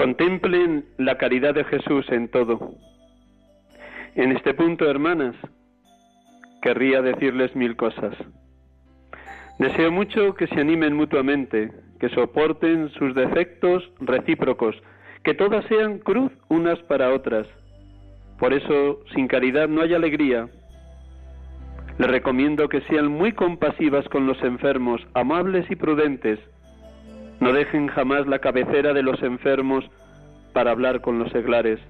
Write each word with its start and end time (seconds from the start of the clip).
Contemplen 0.00 0.86
la 0.96 1.18
caridad 1.18 1.52
de 1.52 1.62
Jesús 1.64 2.06
en 2.08 2.28
todo. 2.28 2.72
En 4.14 4.32
este 4.32 4.54
punto, 4.54 4.88
hermanas, 4.88 5.36
querría 6.62 7.02
decirles 7.02 7.54
mil 7.54 7.76
cosas. 7.76 8.16
Deseo 9.58 9.92
mucho 9.92 10.32
que 10.36 10.46
se 10.46 10.58
animen 10.58 10.96
mutuamente, 10.96 11.70
que 11.98 12.08
soporten 12.08 12.88
sus 12.92 13.14
defectos 13.14 13.92
recíprocos, 14.00 14.74
que 15.22 15.34
todas 15.34 15.66
sean 15.66 15.98
cruz 15.98 16.32
unas 16.48 16.78
para 16.84 17.12
otras. 17.12 17.46
Por 18.38 18.54
eso, 18.54 19.00
sin 19.14 19.28
caridad 19.28 19.68
no 19.68 19.82
hay 19.82 19.92
alegría. 19.92 20.48
Les 21.98 22.10
recomiendo 22.10 22.70
que 22.70 22.80
sean 22.88 23.08
muy 23.08 23.32
compasivas 23.32 24.08
con 24.08 24.26
los 24.26 24.42
enfermos, 24.42 25.06
amables 25.12 25.70
y 25.70 25.76
prudentes, 25.76 26.40
no 27.40 27.52
dejen 27.52 27.88
jamás 27.88 28.26
la 28.26 28.38
cabecera 28.38 28.92
de 28.92 29.02
los 29.02 29.22
enfermos 29.22 29.84
para 30.52 30.70
hablar 30.70 31.00
con 31.00 31.18
los 31.18 31.32
seglares. 31.32 31.80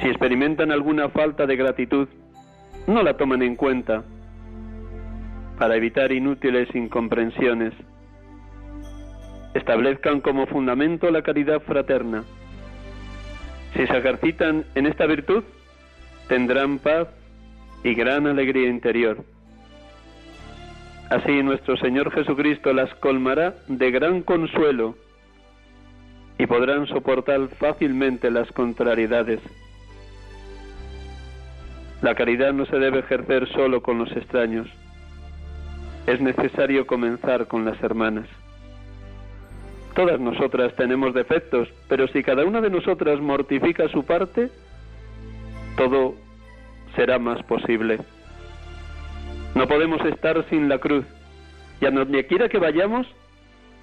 Si 0.00 0.08
experimentan 0.08 0.70
alguna 0.72 1.08
falta 1.08 1.46
de 1.46 1.56
gratitud, 1.56 2.08
no 2.86 3.02
la 3.02 3.16
tomen 3.16 3.42
en 3.42 3.56
cuenta 3.56 4.04
para 5.58 5.76
evitar 5.76 6.12
inútiles 6.12 6.74
incomprensiones. 6.74 7.74
Establezcan 9.54 10.20
como 10.20 10.46
fundamento 10.46 11.10
la 11.10 11.22
caridad 11.22 11.60
fraterna. 11.60 12.24
Si 13.74 13.86
se 13.86 13.98
ejercitan 13.98 14.64
en 14.74 14.86
esta 14.86 15.06
virtud, 15.06 15.44
tendrán 16.28 16.78
paz 16.78 17.08
y 17.84 17.94
gran 17.94 18.26
alegría 18.26 18.68
interior. 18.68 19.24
Así 21.10 21.42
nuestro 21.42 21.76
Señor 21.76 22.12
Jesucristo 22.12 22.72
las 22.72 22.94
colmará 22.94 23.56
de 23.66 23.90
gran 23.90 24.22
consuelo 24.22 24.94
y 26.38 26.46
podrán 26.46 26.86
soportar 26.86 27.48
fácilmente 27.58 28.30
las 28.30 28.50
contrariedades. 28.52 29.40
La 32.00 32.14
caridad 32.14 32.52
no 32.52 32.64
se 32.64 32.78
debe 32.78 33.00
ejercer 33.00 33.48
solo 33.48 33.82
con 33.82 33.98
los 33.98 34.10
extraños. 34.12 34.68
Es 36.06 36.20
necesario 36.20 36.86
comenzar 36.86 37.48
con 37.48 37.64
las 37.64 37.82
hermanas. 37.82 38.26
Todas 39.96 40.20
nosotras 40.20 40.74
tenemos 40.76 41.12
defectos, 41.12 41.68
pero 41.88 42.06
si 42.08 42.22
cada 42.22 42.44
una 42.44 42.60
de 42.60 42.70
nosotras 42.70 43.20
mortifica 43.20 43.88
su 43.88 44.04
parte, 44.04 44.48
todo 45.76 46.14
será 46.94 47.18
más 47.18 47.42
posible. 47.42 47.98
No 49.54 49.66
podemos 49.66 50.04
estar 50.04 50.44
sin 50.48 50.68
la 50.68 50.78
cruz. 50.78 51.04
Y 51.80 51.86
a 51.86 51.90
donde 51.90 52.26
quiera 52.26 52.48
que 52.48 52.58
vayamos, 52.58 53.06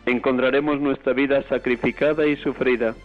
encontraremos 0.05 0.79
nuestra 0.79 1.13
vida 1.13 1.44
sacrificada 1.50 2.25
y 2.25 2.35
sufrida. 2.38 2.95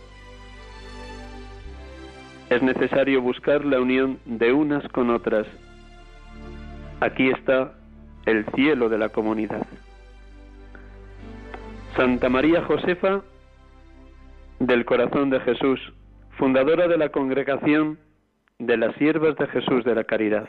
Es 2.50 2.62
necesario 2.62 3.22
buscar 3.22 3.64
la 3.64 3.80
unión 3.80 4.18
de 4.26 4.52
unas 4.52 4.86
con 4.88 5.10
otras. 5.10 5.46
Aquí 7.00 7.30
está 7.30 7.72
el 8.26 8.44
cielo 8.54 8.88
de 8.88 8.98
la 8.98 9.08
comunidad. 9.08 9.66
Santa 11.96 12.28
María 12.28 12.62
Josefa 12.62 13.22
del 14.60 14.84
Corazón 14.84 15.30
de 15.30 15.40
Jesús, 15.40 15.80
fundadora 16.38 16.86
de 16.86 16.96
la 16.96 17.08
congregación 17.08 17.98
de 18.58 18.76
las 18.76 18.94
Siervas 18.96 19.36
de 19.36 19.46
Jesús 19.48 19.84
de 19.84 19.94
la 19.94 20.04
Caridad. 20.04 20.48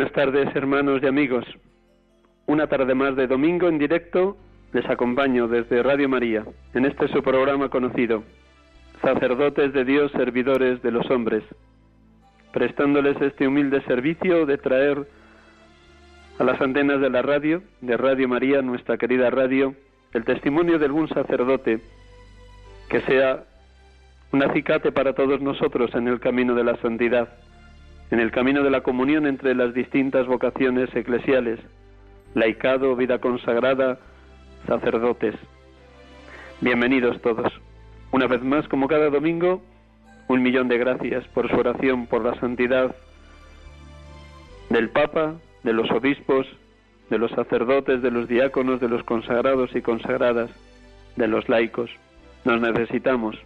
Buenas 0.00 0.14
tardes, 0.14 0.56
hermanos 0.56 1.02
y 1.02 1.06
amigos. 1.06 1.44
Una 2.46 2.68
tarde 2.68 2.94
más 2.94 3.16
de 3.16 3.26
domingo 3.26 3.68
en 3.68 3.76
directo 3.76 4.38
les 4.72 4.88
acompaño 4.88 5.46
desde 5.46 5.82
Radio 5.82 6.08
María 6.08 6.42
en 6.72 6.86
este 6.86 7.06
su 7.08 7.22
programa 7.22 7.68
conocido, 7.68 8.24
Sacerdotes 9.02 9.74
de 9.74 9.84
Dios, 9.84 10.10
Servidores 10.12 10.80
de 10.80 10.90
los 10.90 11.10
Hombres, 11.10 11.44
prestándoles 12.50 13.20
este 13.20 13.46
humilde 13.46 13.82
servicio 13.82 14.46
de 14.46 14.56
traer 14.56 15.06
a 16.38 16.44
las 16.44 16.58
antenas 16.62 17.02
de 17.02 17.10
la 17.10 17.20
radio, 17.20 17.62
de 17.82 17.98
Radio 17.98 18.26
María, 18.26 18.62
nuestra 18.62 18.96
querida 18.96 19.28
radio, 19.28 19.74
el 20.14 20.24
testimonio 20.24 20.78
de 20.78 20.86
algún 20.86 21.10
sacerdote 21.10 21.78
que 22.88 23.02
sea 23.02 23.44
un 24.32 24.42
acicate 24.42 24.92
para 24.92 25.12
todos 25.12 25.42
nosotros 25.42 25.94
en 25.94 26.08
el 26.08 26.20
camino 26.20 26.54
de 26.54 26.64
la 26.64 26.76
santidad 26.76 27.28
en 28.10 28.18
el 28.18 28.32
camino 28.32 28.62
de 28.62 28.70
la 28.70 28.82
comunión 28.82 29.26
entre 29.26 29.54
las 29.54 29.72
distintas 29.72 30.26
vocaciones 30.26 30.94
eclesiales, 30.94 31.60
laicado, 32.34 32.96
vida 32.96 33.18
consagrada, 33.18 33.98
sacerdotes. 34.66 35.36
Bienvenidos 36.60 37.20
todos. 37.22 37.52
Una 38.10 38.26
vez 38.26 38.42
más, 38.42 38.66
como 38.66 38.88
cada 38.88 39.10
domingo, 39.10 39.62
un 40.26 40.42
millón 40.42 40.68
de 40.68 40.78
gracias 40.78 41.26
por 41.28 41.48
su 41.48 41.56
oración 41.56 42.06
por 42.06 42.24
la 42.24 42.34
santidad 42.40 42.94
del 44.70 44.90
Papa, 44.90 45.36
de 45.62 45.72
los 45.72 45.90
obispos, 45.90 46.46
de 47.10 47.18
los 47.18 47.30
sacerdotes, 47.32 48.02
de 48.02 48.10
los 48.10 48.28
diáconos, 48.28 48.80
de 48.80 48.88
los 48.88 49.04
consagrados 49.04 49.74
y 49.74 49.82
consagradas, 49.82 50.50
de 51.16 51.28
los 51.28 51.48
laicos. 51.48 51.90
Nos 52.44 52.60
necesitamos, 52.60 53.36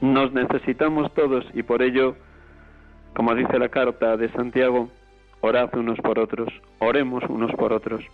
nos 0.00 0.32
necesitamos 0.32 1.12
todos 1.14 1.44
y 1.52 1.62
por 1.62 1.82
ello 1.82 2.16
como 3.14 3.34
dice 3.34 3.58
la 3.58 3.68
carta 3.68 4.16
de 4.16 4.30
Santiago, 4.30 4.88
orad 5.40 5.74
unos 5.74 5.98
por 5.98 6.18
otros, 6.18 6.48
oremos 6.78 7.22
unos 7.28 7.52
por 7.52 7.72
otros. 7.72 8.04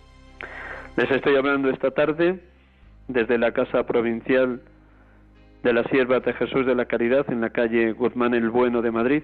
Les 0.97 1.09
estoy 1.09 1.35
hablando 1.35 1.69
esta 1.69 1.91
tarde 1.91 2.39
desde 3.07 3.37
la 3.37 3.51
Casa 3.51 3.85
Provincial 3.85 4.61
de 5.63 5.73
la 5.73 5.83
Sierva 5.85 6.19
de 6.19 6.33
Jesús 6.33 6.65
de 6.65 6.75
la 6.75 6.85
Caridad 6.85 7.29
en 7.31 7.41
la 7.41 7.49
calle 7.49 7.91
Guzmán 7.91 8.33
el 8.33 8.49
Bueno 8.49 8.81
de 8.81 8.91
Madrid. 8.91 9.23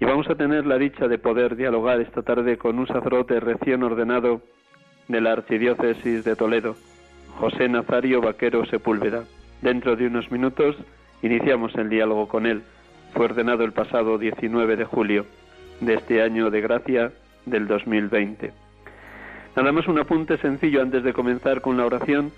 Y 0.00 0.04
vamos 0.04 0.28
a 0.30 0.34
tener 0.34 0.66
la 0.66 0.78
dicha 0.78 1.08
de 1.08 1.18
poder 1.18 1.56
dialogar 1.56 2.00
esta 2.00 2.22
tarde 2.22 2.56
con 2.56 2.78
un 2.78 2.86
sacerdote 2.86 3.38
recién 3.38 3.82
ordenado 3.82 4.40
de 5.08 5.20
la 5.20 5.32
Archidiócesis 5.32 6.24
de 6.24 6.36
Toledo, 6.36 6.76
José 7.38 7.68
Nazario 7.68 8.20
Vaquero 8.20 8.64
Sepúlveda. 8.66 9.24
Dentro 9.60 9.96
de 9.96 10.06
unos 10.06 10.30
minutos 10.30 10.76
iniciamos 11.22 11.74
el 11.74 11.90
diálogo 11.90 12.28
con 12.28 12.46
él. 12.46 12.62
Fue 13.14 13.26
ordenado 13.26 13.64
el 13.64 13.72
pasado 13.72 14.18
19 14.18 14.76
de 14.76 14.84
julio 14.84 15.26
de 15.80 15.94
este 15.94 16.22
año 16.22 16.50
de 16.50 16.60
gracia 16.60 17.12
del 17.46 17.66
2020. 17.66 18.52
Nada 19.56 19.72
más 19.72 19.88
un 19.88 19.98
apunte 19.98 20.38
sencillo 20.38 20.80
antes 20.80 21.02
de 21.02 21.12
comenzar 21.12 21.60
con 21.60 21.76
la 21.76 21.86
oración 21.86 22.32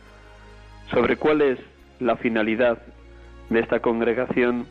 sobre 0.90 1.16
cuál 1.16 1.42
es 1.42 1.58
la 2.00 2.16
finalidad 2.16 2.78
de 3.50 3.60
esta 3.60 3.80
congregación 3.80 4.66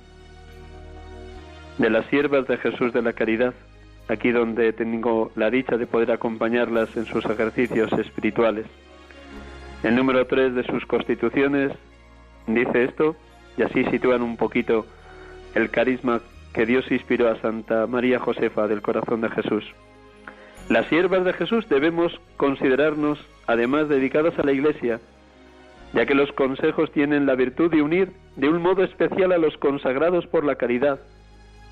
de 1.77 1.89
las 1.89 2.05
siervas 2.07 2.47
de 2.47 2.57
Jesús 2.57 2.93
de 2.93 3.01
la 3.01 3.13
Caridad, 3.13 3.53
aquí 4.07 4.31
donde 4.31 4.73
tengo 4.73 5.31
la 5.35 5.49
dicha 5.49 5.77
de 5.77 5.87
poder 5.87 6.11
acompañarlas 6.11 6.95
en 6.97 7.05
sus 7.05 7.25
ejercicios 7.25 7.91
espirituales. 7.93 8.65
El 9.83 9.95
número 9.95 10.25
3 10.25 10.55
de 10.55 10.63
sus 10.63 10.85
constituciones 10.85 11.71
dice 12.47 12.83
esto, 12.83 13.15
y 13.57 13.63
así 13.63 13.83
sitúan 13.85 14.21
un 14.21 14.37
poquito 14.37 14.85
el 15.55 15.69
carisma 15.69 16.21
que 16.53 16.65
Dios 16.65 16.89
inspiró 16.91 17.29
a 17.29 17.39
Santa 17.41 17.87
María 17.87 18.19
Josefa 18.19 18.67
del 18.67 18.81
corazón 18.81 19.21
de 19.21 19.29
Jesús. 19.29 19.63
Las 20.69 20.87
siervas 20.87 21.25
de 21.25 21.33
Jesús 21.33 21.67
debemos 21.69 22.19
considerarnos 22.37 23.19
además 23.47 23.89
dedicadas 23.89 24.37
a 24.39 24.43
la 24.43 24.51
Iglesia, 24.51 24.99
ya 25.93 26.05
que 26.05 26.15
los 26.15 26.31
consejos 26.31 26.91
tienen 26.91 27.25
la 27.25 27.35
virtud 27.35 27.71
de 27.71 27.81
unir 27.81 28.11
de 28.35 28.49
un 28.49 28.61
modo 28.61 28.83
especial 28.83 29.31
a 29.31 29.37
los 29.37 29.57
consagrados 29.57 30.25
por 30.27 30.45
la 30.45 30.55
caridad, 30.55 30.99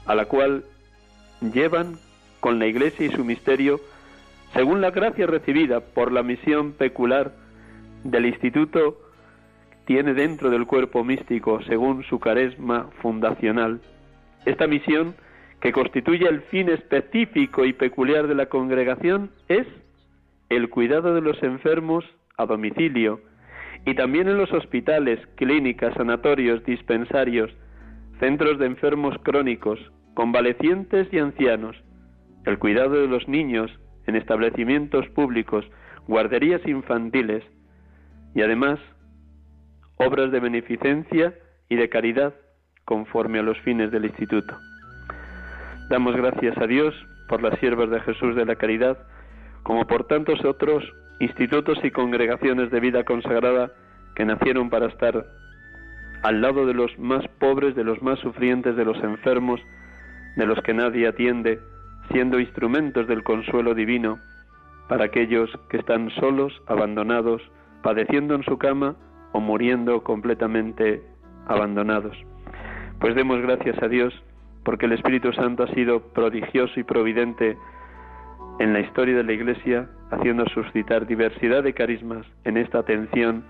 a 0.06 0.16
la 0.16 0.26
cual 0.26 0.66
llevan 1.42 1.98
con 2.40 2.60
la 2.60 2.68
Iglesia 2.68 3.06
y 3.06 3.12
su 3.12 3.24
misterio, 3.24 3.80
según 4.54 4.82
la 4.82 4.92
gracia 4.92 5.28
recibida 5.28 5.80
por 5.80 6.12
la 6.12 6.24
misión 6.24 6.74
peculiar 6.74 7.32
del 8.04 8.26
Instituto, 8.26 8.98
tiene 9.90 10.14
dentro 10.14 10.52
del 10.52 10.68
cuerpo 10.68 11.04
místico, 11.04 11.64
según 11.64 12.04
su 12.04 12.20
carisma 12.20 12.92
fundacional. 13.02 13.82
Esta 14.46 14.68
misión, 14.68 15.16
que 15.62 15.72
constituye 15.72 16.30
el 16.30 16.42
fin 16.42 16.70
específico 16.70 17.66
y 17.66 17.74
peculiar 17.74 18.28
de 18.28 18.36
la 18.36 18.46
congregación, 18.46 19.32
es 19.48 19.66
el 20.50 20.70
cuidado 20.70 21.16
de 21.16 21.22
los 21.22 21.42
enfermos 21.42 22.06
a 22.38 22.46
domicilio 22.46 23.20
y 23.84 23.96
también 23.96 24.28
en 24.28 24.38
los 24.38 24.54
hospitales, 24.54 25.26
clínicas, 25.38 25.96
sanatorios, 25.96 26.64
dispensarios, 26.66 27.50
centros 28.20 28.60
de 28.60 28.68
enfermos 28.68 29.18
crónicos, 29.24 29.80
convalecientes 30.14 31.12
y 31.12 31.18
ancianos, 31.18 31.76
el 32.46 32.60
cuidado 32.60 32.92
de 32.92 33.08
los 33.08 33.28
niños 33.28 33.72
en 34.06 34.18
establecimientos 34.18 35.10
públicos, 35.16 35.66
guarderías 36.08 36.64
infantiles 36.68 37.44
y 38.36 38.44
además 38.44 38.80
obras 40.00 40.32
de 40.32 40.40
beneficencia 40.40 41.34
y 41.68 41.76
de 41.76 41.90
caridad 41.90 42.34
conforme 42.86 43.40
a 43.40 43.44
los 43.44 43.60
fines 43.60 43.92
del 43.92 44.06
instituto. 44.06 44.58
Damos 45.90 46.16
gracias 46.16 46.58
a 46.58 46.68
Dios 46.68 46.96
por 47.28 47.44
las 47.44 47.60
siervas 47.60 47.90
de 47.90 48.00
Jesús 48.02 48.36
de 48.36 48.46
la 48.46 48.56
Caridad, 48.56 48.98
como 49.64 49.86
por 49.86 50.08
tantos 50.08 50.44
otros 50.46 50.84
institutos 51.20 51.78
y 51.84 51.92
congregaciones 51.92 52.72
de 52.72 52.80
vida 52.80 53.04
consagrada 53.04 53.72
que 54.16 54.26
nacieron 54.26 54.70
para 54.70 54.88
estar 54.88 55.26
al 56.24 56.42
lado 56.42 56.66
de 56.66 56.74
los 56.74 56.98
más 56.98 57.28
pobres, 57.40 57.76
de 57.76 57.84
los 57.84 58.02
más 58.02 58.20
sufrientes, 58.20 58.76
de 58.78 58.86
los 58.86 58.98
enfermos, 59.04 59.60
de 60.38 60.46
los 60.46 60.62
que 60.62 60.74
nadie 60.74 61.08
atiende, 61.08 61.60
siendo 62.12 62.40
instrumentos 62.40 63.08
del 63.08 63.24
consuelo 63.24 63.74
divino 63.76 64.18
para 64.88 65.06
aquellos 65.06 65.50
que 65.70 65.78
están 65.78 66.10
solos, 66.12 66.54
abandonados, 66.68 67.42
padeciendo 67.84 68.34
en 68.36 68.44
su 68.44 68.58
cama 68.58 68.96
o 69.32 69.40
muriendo 69.40 70.04
completamente 70.04 71.02
abandonados. 71.48 72.18
Pues 73.00 73.16
demos 73.16 73.42
gracias 73.42 73.82
a 73.82 73.88
Dios 73.88 74.14
porque 74.64 74.86
el 74.86 74.94
Espíritu 74.94 75.32
Santo 75.34 75.64
ha 75.64 75.74
sido 75.74 76.02
prodigioso 76.14 76.80
y 76.80 76.84
providente 76.84 77.58
en 78.60 78.74
la 78.74 78.82
historia 78.82 79.16
de 79.16 79.24
la 79.24 79.32
Iglesia, 79.32 79.90
haciendo 80.12 80.46
suscitar 80.48 81.08
diversidad 81.08 81.64
de 81.64 81.74
carismas 81.74 82.26
en 82.44 82.58
esta 82.58 82.80
atención 82.80 83.46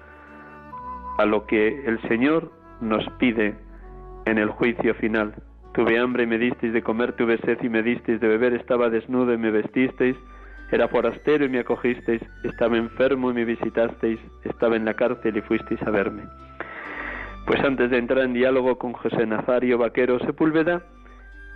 a 1.17 1.25
lo 1.25 1.45
que 1.47 1.85
el 1.85 1.99
Señor 2.07 2.51
nos 2.79 3.03
pide 3.17 3.55
en 4.25 4.37
el 4.37 4.49
juicio 4.49 4.93
final. 4.95 5.33
Tuve 5.73 5.99
hambre 5.99 6.23
y 6.23 6.27
me 6.27 6.37
disteis 6.37 6.73
de 6.73 6.83
comer, 6.83 7.13
tuve 7.13 7.37
sed 7.39 7.57
y 7.61 7.69
me 7.69 7.81
disteis 7.81 8.19
de 8.19 8.27
beber, 8.27 8.53
estaba 8.53 8.89
desnudo 8.89 9.33
y 9.33 9.37
me 9.37 9.51
vestisteis, 9.51 10.15
era 10.71 10.87
forastero 10.87 11.45
y 11.45 11.49
me 11.49 11.59
acogisteis, 11.59 12.21
estaba 12.43 12.77
enfermo 12.77 13.31
y 13.31 13.33
me 13.33 13.45
visitasteis, 13.45 14.19
estaba 14.43 14.75
en 14.75 14.85
la 14.85 14.93
cárcel 14.93 15.37
y 15.37 15.41
fuisteis 15.41 15.81
a 15.83 15.89
verme. 15.89 16.23
Pues 17.45 17.63
antes 17.63 17.89
de 17.89 17.97
entrar 17.97 18.23
en 18.25 18.33
diálogo 18.33 18.77
con 18.77 18.93
José 18.93 19.25
Nazario 19.25 19.79
Vaquero 19.79 20.19
Sepúlveda, 20.19 20.83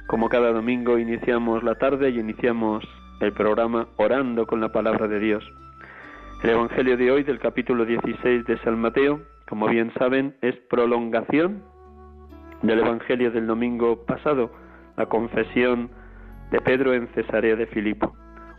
como 0.07 0.29
cada 0.29 0.51
domingo 0.51 0.97
iniciamos 0.97 1.63
la 1.63 1.75
tarde 1.75 2.09
y 2.09 2.19
iniciamos 2.19 2.83
el 3.19 3.31
programa 3.33 3.87
orando 3.97 4.47
con 4.47 4.59
la 4.59 4.71
palabra 4.71 5.07
de 5.07 5.19
Dios. 5.19 5.43
El 6.43 6.49
Evangelio 6.49 6.97
de 6.97 7.11
hoy 7.11 7.23
del 7.23 7.39
capítulo 7.39 7.85
16 7.85 8.45
de 8.45 8.57
San 8.63 8.79
Mateo, 8.79 9.21
como 9.47 9.67
bien 9.67 9.93
saben, 9.97 10.35
es 10.41 10.55
prolongación 10.69 11.63
del 12.63 12.79
Evangelio 12.79 13.31
del 13.31 13.47
domingo 13.47 14.05
pasado, 14.05 14.51
la 14.97 15.05
confesión 15.05 15.89
de 16.51 16.59
Pedro 16.61 16.93
en 16.93 17.07
Cesarea 17.09 17.55
de 17.55 17.67
Filipo. 17.67 18.13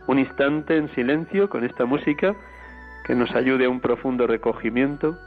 Un 0.07 0.19
instante 0.19 0.77
en 0.77 0.93
silencio 0.93 1.49
con 1.49 1.63
esta 1.63 1.85
música 1.85 2.35
que 3.05 3.15
nos 3.15 3.33
ayude 3.35 3.65
a 3.65 3.69
un 3.69 3.79
profundo 3.79 4.27
recogimiento, 4.27 5.17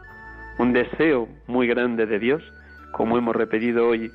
un 0.59 0.73
deseo 0.73 1.29
muy 1.47 1.67
grande 1.67 2.07
de 2.07 2.19
Dios, 2.19 2.43
como 2.93 3.19
hemos 3.19 3.35
repetido 3.35 3.89
hoy 3.89 4.13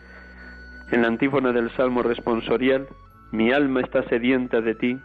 en 0.91 1.01
la 1.01 1.07
antífona 1.07 1.51
del 1.51 1.71
Salmo 1.71 2.03
responsorial, 2.03 2.87
mi 3.31 3.51
alma 3.51 3.81
está 3.81 4.03
sedienta 4.09 4.61
de 4.61 4.75
ti, 4.75 4.99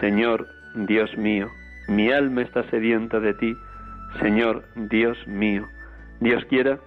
Señor 0.00 0.48
Dios 0.74 1.16
mío, 1.16 1.48
mi 1.88 2.10
alma 2.10 2.42
está 2.42 2.62
sedienta 2.70 3.20
de 3.20 3.34
ti, 3.34 3.56
Señor 4.20 4.64
Dios 4.74 5.16
mío. 5.26 5.66
Dios 6.20 6.44
quiera 6.46 6.78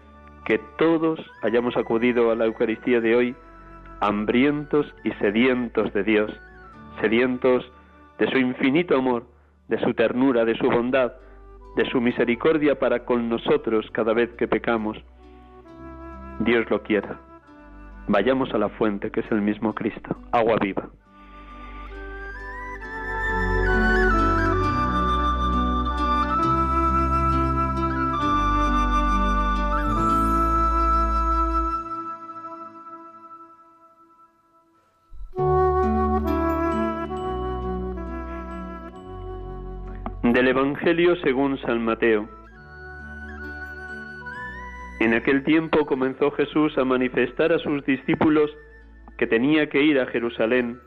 que 0.46 0.60
todos 0.78 1.20
hayamos 1.42 1.78
acudido 1.78 2.32
a 2.32 2.36
la 2.36 2.46
Eucaristía 2.46 3.00
de 3.02 3.16
hoy 3.16 3.36
hambrientos 4.02 4.94
y 5.04 5.12
sedientos 5.14 5.94
de 5.94 6.04
Dios, 6.04 6.32
sedientos 7.02 7.72
de 8.20 8.30
su 8.30 8.38
infinito 8.38 8.98
amor, 8.98 9.26
de 9.68 9.80
su 9.80 9.94
ternura, 9.94 10.46
de 10.46 10.56
su 10.56 10.70
bondad, 10.70 11.14
de 11.76 11.86
su 11.90 12.00
misericordia 12.02 12.78
para 12.78 13.06
con 13.06 13.30
nosotros 13.30 13.90
cada 13.92 14.14
vez 14.14 14.30
que 14.38 14.48
pecamos. 14.48 14.98
Dios 16.40 16.70
lo 16.70 16.84
quiera. 16.84 17.20
Vayamos 18.08 18.54
a 18.54 18.58
la 18.58 18.70
fuente 18.70 19.12
que 19.12 19.22
es 19.22 19.32
el 19.32 19.42
mismo 19.42 19.74
Cristo, 19.74 20.16
agua 20.32 20.58
viva. 20.62 20.90
Del 40.44 40.58
Evangelio 40.58 41.16
según 41.24 41.58
San 41.60 41.86
Mateo. 41.86 42.28
En 45.00 45.14
aquel 45.14 45.42
tiempo 45.46 45.86
comenzó 45.86 46.32
Jesús 46.32 46.78
a 46.78 46.84
manifestar 46.84 47.54
a 47.54 47.60
sus 47.60 47.86
discípulos 47.86 48.52
que 49.18 49.26
tenía 49.26 49.70
que 49.70 49.82
ir 49.82 50.02
a 50.02 50.06
Jerusalén 50.08 50.82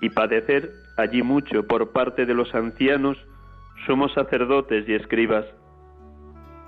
y 0.00 0.10
padecer 0.10 0.70
allí 0.96 1.24
mucho 1.24 1.66
por 1.66 1.90
parte 1.90 2.24
de 2.24 2.34
los 2.34 2.54
ancianos, 2.54 3.18
sumos 3.84 4.12
sacerdotes 4.12 4.88
y 4.88 4.94
escribas, 4.94 5.44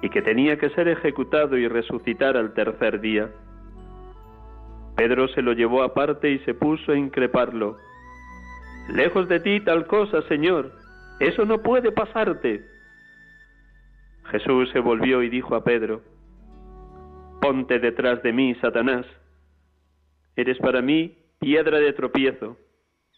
y 0.03 0.09
que 0.09 0.21
tenía 0.21 0.59
que 0.59 0.71
ser 0.71 0.89
ejecutado 0.89 1.57
y 1.57 1.69
resucitar 1.69 2.37
al 2.37 2.55
tercer 2.55 3.01
día. 3.01 3.31
Pedro 4.97 5.29
se 5.29 5.43
lo 5.43 5.53
llevó 5.53 5.85
aparte 5.85 6.29
y 6.29 6.41
se 6.41 6.55
puso 6.55 6.91
a 6.91 6.99
increparlo. 6.99 7.77
Lejos 8.93 9.29
de 9.29 9.39
ti 9.39 9.61
tal 9.61 9.87
cosa, 9.87 10.23
Señor, 10.23 10.82
eso 11.23 11.45
no 11.45 11.63
puede 11.63 11.93
pasarte. 11.93 12.65
Jesús 14.25 14.71
se 14.73 14.81
volvió 14.81 15.23
y 15.23 15.29
dijo 15.29 15.55
a 15.55 15.63
Pedro, 15.63 16.03
Ponte 17.41 17.79
detrás 17.79 18.23
de 18.23 18.33
mí, 18.33 18.55
Satanás. 18.57 19.07
Eres 20.35 20.59
para 20.59 20.83
mí 20.83 21.17
piedra 21.39 21.79
de 21.79 21.93
tropiezo, 21.93 22.57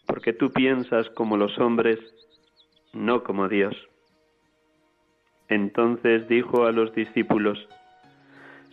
porque 0.05 0.33
tú 0.33 0.51
piensas 0.51 1.09
como 1.11 1.35
los 1.35 1.57
hombres, 1.57 1.99
no 2.93 3.23
como 3.23 3.47
Dios. 3.47 3.75
Entonces 5.47 6.27
dijo 6.27 6.65
a 6.65 6.71
los 6.71 6.93
discípulos, 6.93 7.57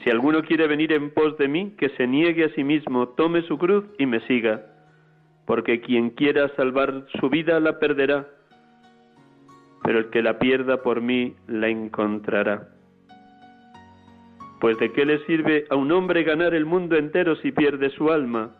Si 0.03 0.11
alguno 0.11 0.43
quiere 0.43 0.67
venir 0.67 0.93
en 0.93 1.11
pos 1.11 1.39
de 1.39 1.49
mí, 1.49 1.75
que 1.79 1.89
se 1.91 2.07
niegue 2.07 2.45
a 2.45 2.55
sí 2.55 2.65
mismo, 2.65 3.09
tome 3.09 3.43
su 3.43 3.57
cruz 3.57 3.85
y 3.99 4.05
me 4.05 4.21
siga, 4.27 4.67
porque 5.47 5.81
quien 5.81 6.11
quiera 6.11 6.55
salvar 6.57 7.07
su 7.19 7.31
vida 7.31 7.61
la 7.61 7.79
perderá 7.79 8.29
pero 9.83 9.99
el 9.99 10.11
que 10.11 10.23
la 10.23 10.39
pierda 10.39 10.83
por 10.83 11.01
mí 11.01 11.35
la 11.47 11.69
encontrará. 11.69 12.69
Pues 14.61 14.79
de 14.79 14.93
qué 14.93 15.05
le 15.05 15.25
sirve 15.27 15.65
a 15.71 15.77
un 15.77 15.91
hombre 15.91 16.23
ganar 16.23 16.55
el 16.55 16.67
mundo 16.67 16.97
entero 16.97 17.35
si 17.37 17.51
pierde 17.51 17.91
su 17.91 18.11
alma? 18.13 18.53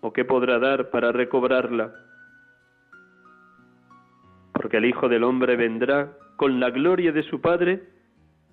¿O 0.00 0.12
qué 0.12 0.24
podrá 0.24 0.58
dar 0.58 0.90
para 0.90 1.10
recobrarla? 1.10 1.92
Porque 4.52 4.76
el 4.76 4.84
Hijo 4.84 5.08
del 5.08 5.24
Hombre 5.24 5.56
vendrá 5.56 6.12
con 6.36 6.60
la 6.60 6.70
gloria 6.70 7.12
de 7.12 7.22
su 7.24 7.40
Padre 7.40 7.82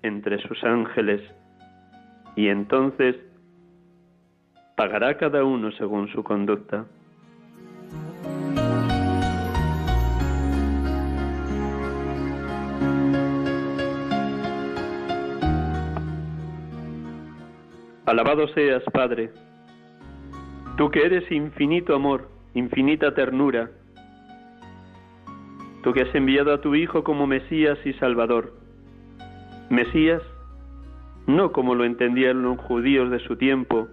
entre 0.02 0.38
sus 0.46 0.62
ángeles, 0.64 1.20
y 2.36 2.48
entonces 2.48 3.16
pagará 4.76 5.16
cada 5.16 5.44
uno 5.44 5.70
según 5.72 6.08
su 6.08 6.24
conducta. 6.24 6.86
Alabado 18.10 18.48
seas, 18.48 18.82
Padre, 18.92 19.30
tú 20.76 20.90
que 20.90 21.06
eres 21.06 21.30
infinito 21.30 21.94
amor, 21.94 22.28
infinita 22.54 23.14
ternura, 23.14 23.70
tú 25.84 25.92
que 25.92 26.02
has 26.02 26.12
enviado 26.16 26.52
a 26.52 26.60
tu 26.60 26.74
Hijo 26.74 27.04
como 27.04 27.28
Mesías 27.28 27.78
y 27.84 27.92
Salvador. 27.92 28.52
Mesías, 29.68 30.22
no 31.28 31.52
como 31.52 31.76
lo 31.76 31.84
entendían 31.84 32.42
los 32.42 32.58
judíos 32.58 33.12
de 33.12 33.20
su 33.20 33.36
tiempo, 33.36 33.86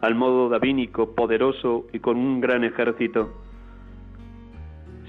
al 0.00 0.16
modo 0.16 0.48
davínico, 0.48 1.14
poderoso 1.14 1.86
y 1.92 2.00
con 2.00 2.16
un 2.16 2.40
gran 2.40 2.64
ejército, 2.64 3.32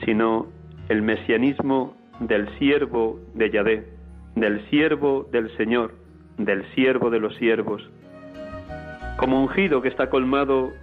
sino 0.06 0.46
el 0.90 1.02
mesianismo 1.02 1.98
del 2.20 2.48
siervo 2.60 3.20
de 3.34 3.50
Yahvé, 3.50 3.88
del 4.36 4.64
siervo 4.70 5.28
del 5.32 5.50
Señor, 5.58 5.96
del 6.38 6.64
siervo 6.76 7.10
de 7.10 7.20
los 7.20 7.36
siervos 7.38 7.82
como 9.24 9.42
ungido 9.42 9.82
que 9.82 9.88
está 9.88 10.10
colmado 10.10 10.74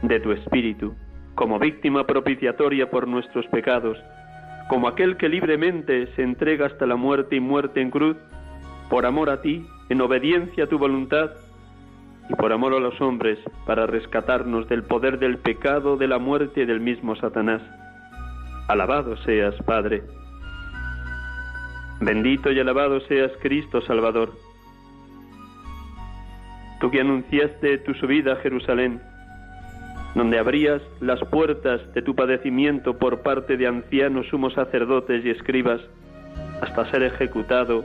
de 0.00 0.18
tu 0.20 0.32
espíritu, 0.32 0.94
como 1.34 1.58
víctima 1.58 2.06
propiciatoria 2.06 2.88
por 2.88 3.06
nuestros 3.06 3.46
pecados, 3.48 3.98
como 4.70 4.88
aquel 4.88 5.18
que 5.18 5.28
libremente 5.28 6.06
se 6.16 6.22
entrega 6.22 6.68
hasta 6.68 6.86
la 6.86 6.96
muerte 6.96 7.36
y 7.36 7.40
muerte 7.40 7.82
en 7.82 7.90
cruz, 7.90 8.16
por 8.88 9.04
amor 9.04 9.28
a 9.28 9.42
ti, 9.42 9.66
en 9.90 10.00
obediencia 10.00 10.64
a 10.64 10.66
tu 10.68 10.78
voluntad, 10.78 11.32
y 12.30 12.34
por 12.36 12.50
amor 12.50 12.72
a 12.72 12.80
los 12.80 12.98
hombres, 13.02 13.38
para 13.66 13.86
rescatarnos 13.86 14.66
del 14.68 14.82
poder 14.82 15.18
del 15.18 15.36
pecado, 15.36 15.98
de 15.98 16.08
la 16.08 16.18
muerte 16.18 16.62
y 16.62 16.64
del 16.64 16.80
mismo 16.80 17.14
Satanás. 17.16 17.60
Alabado 18.68 19.18
seas, 19.18 19.54
Padre. 19.66 20.02
Bendito 22.00 22.50
y 22.50 22.58
alabado 22.58 23.00
seas, 23.00 23.32
Cristo 23.42 23.82
Salvador 23.82 24.32
tú 26.80 26.90
que 26.90 27.00
anunciaste 27.00 27.78
tu 27.78 27.94
subida 27.94 28.34
a 28.34 28.36
Jerusalén, 28.36 29.00
donde 30.14 30.38
abrías 30.38 30.82
las 31.00 31.20
puertas 31.28 31.80
de 31.94 32.02
tu 32.02 32.14
padecimiento 32.14 32.98
por 32.98 33.22
parte 33.22 33.56
de 33.56 33.66
ancianos, 33.66 34.26
sumos 34.28 34.54
sacerdotes 34.54 35.24
y 35.24 35.30
escribas, 35.30 35.80
hasta 36.60 36.90
ser 36.90 37.02
ejecutado 37.02 37.84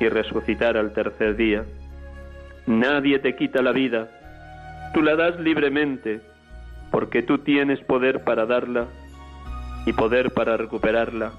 y 0.00 0.08
resucitar 0.08 0.76
al 0.76 0.92
tercer 0.92 1.36
día. 1.36 1.64
Nadie 2.66 3.18
te 3.18 3.36
quita 3.36 3.62
la 3.62 3.72
vida, 3.72 4.08
tú 4.92 5.02
la 5.02 5.16
das 5.16 5.38
libremente, 5.40 6.20
porque 6.90 7.22
tú 7.22 7.38
tienes 7.38 7.80
poder 7.80 8.24
para 8.24 8.46
darla 8.46 8.86
y 9.86 9.92
poder 9.92 10.32
para 10.32 10.56
recuperarla. 10.56 11.32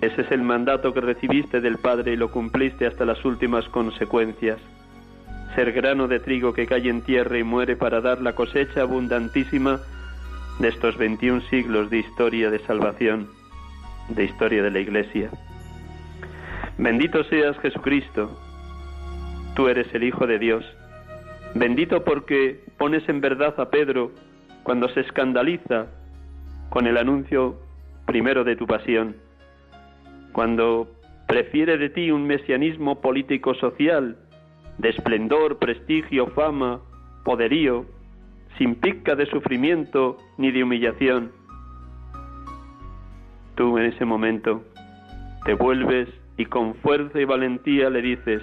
Ese 0.00 0.22
es 0.22 0.30
el 0.30 0.42
mandato 0.42 0.92
que 0.92 1.00
recibiste 1.00 1.60
del 1.60 1.78
Padre 1.78 2.12
y 2.12 2.16
lo 2.16 2.30
cumpliste 2.30 2.86
hasta 2.86 3.06
las 3.06 3.24
últimas 3.24 3.66
consecuencias 3.68 4.58
ser 5.56 5.72
grano 5.72 6.06
de 6.06 6.20
trigo 6.20 6.52
que 6.52 6.66
cae 6.66 6.90
en 6.90 7.00
tierra 7.00 7.38
y 7.38 7.42
muere 7.42 7.76
para 7.76 8.02
dar 8.02 8.20
la 8.20 8.34
cosecha 8.34 8.82
abundantísima 8.82 9.80
de 10.58 10.68
estos 10.68 10.98
21 10.98 11.40
siglos 11.48 11.88
de 11.88 12.00
historia 12.00 12.50
de 12.50 12.58
salvación, 12.66 13.30
de 14.10 14.24
historia 14.24 14.62
de 14.62 14.70
la 14.70 14.80
Iglesia. 14.80 15.30
Bendito 16.76 17.24
seas 17.24 17.58
Jesucristo, 17.60 18.38
tú 19.54 19.68
eres 19.68 19.86
el 19.94 20.04
Hijo 20.04 20.26
de 20.26 20.38
Dios. 20.38 20.62
Bendito 21.54 22.04
porque 22.04 22.60
pones 22.76 23.08
en 23.08 23.22
verdad 23.22 23.58
a 23.58 23.70
Pedro 23.70 24.12
cuando 24.62 24.90
se 24.90 25.00
escandaliza 25.00 25.86
con 26.68 26.86
el 26.86 26.98
anuncio 26.98 27.56
primero 28.04 28.44
de 28.44 28.56
tu 28.56 28.66
pasión, 28.66 29.16
cuando 30.32 30.86
prefiere 31.26 31.78
de 31.78 31.88
ti 31.88 32.10
un 32.10 32.26
mesianismo 32.26 33.00
político-social 33.00 34.18
de 34.78 34.90
esplendor, 34.90 35.58
prestigio, 35.58 36.28
fama, 36.28 36.80
poderío, 37.24 37.86
sin 38.58 38.74
pizca 38.76 39.14
de 39.14 39.26
sufrimiento 39.26 40.18
ni 40.38 40.50
de 40.50 40.62
humillación. 40.62 41.32
Tú 43.54 43.78
en 43.78 43.86
ese 43.86 44.04
momento 44.04 44.62
te 45.44 45.54
vuelves 45.54 46.08
y 46.36 46.44
con 46.46 46.74
fuerza 46.76 47.20
y 47.20 47.24
valentía 47.24 47.88
le 47.90 48.02
dices, 48.02 48.42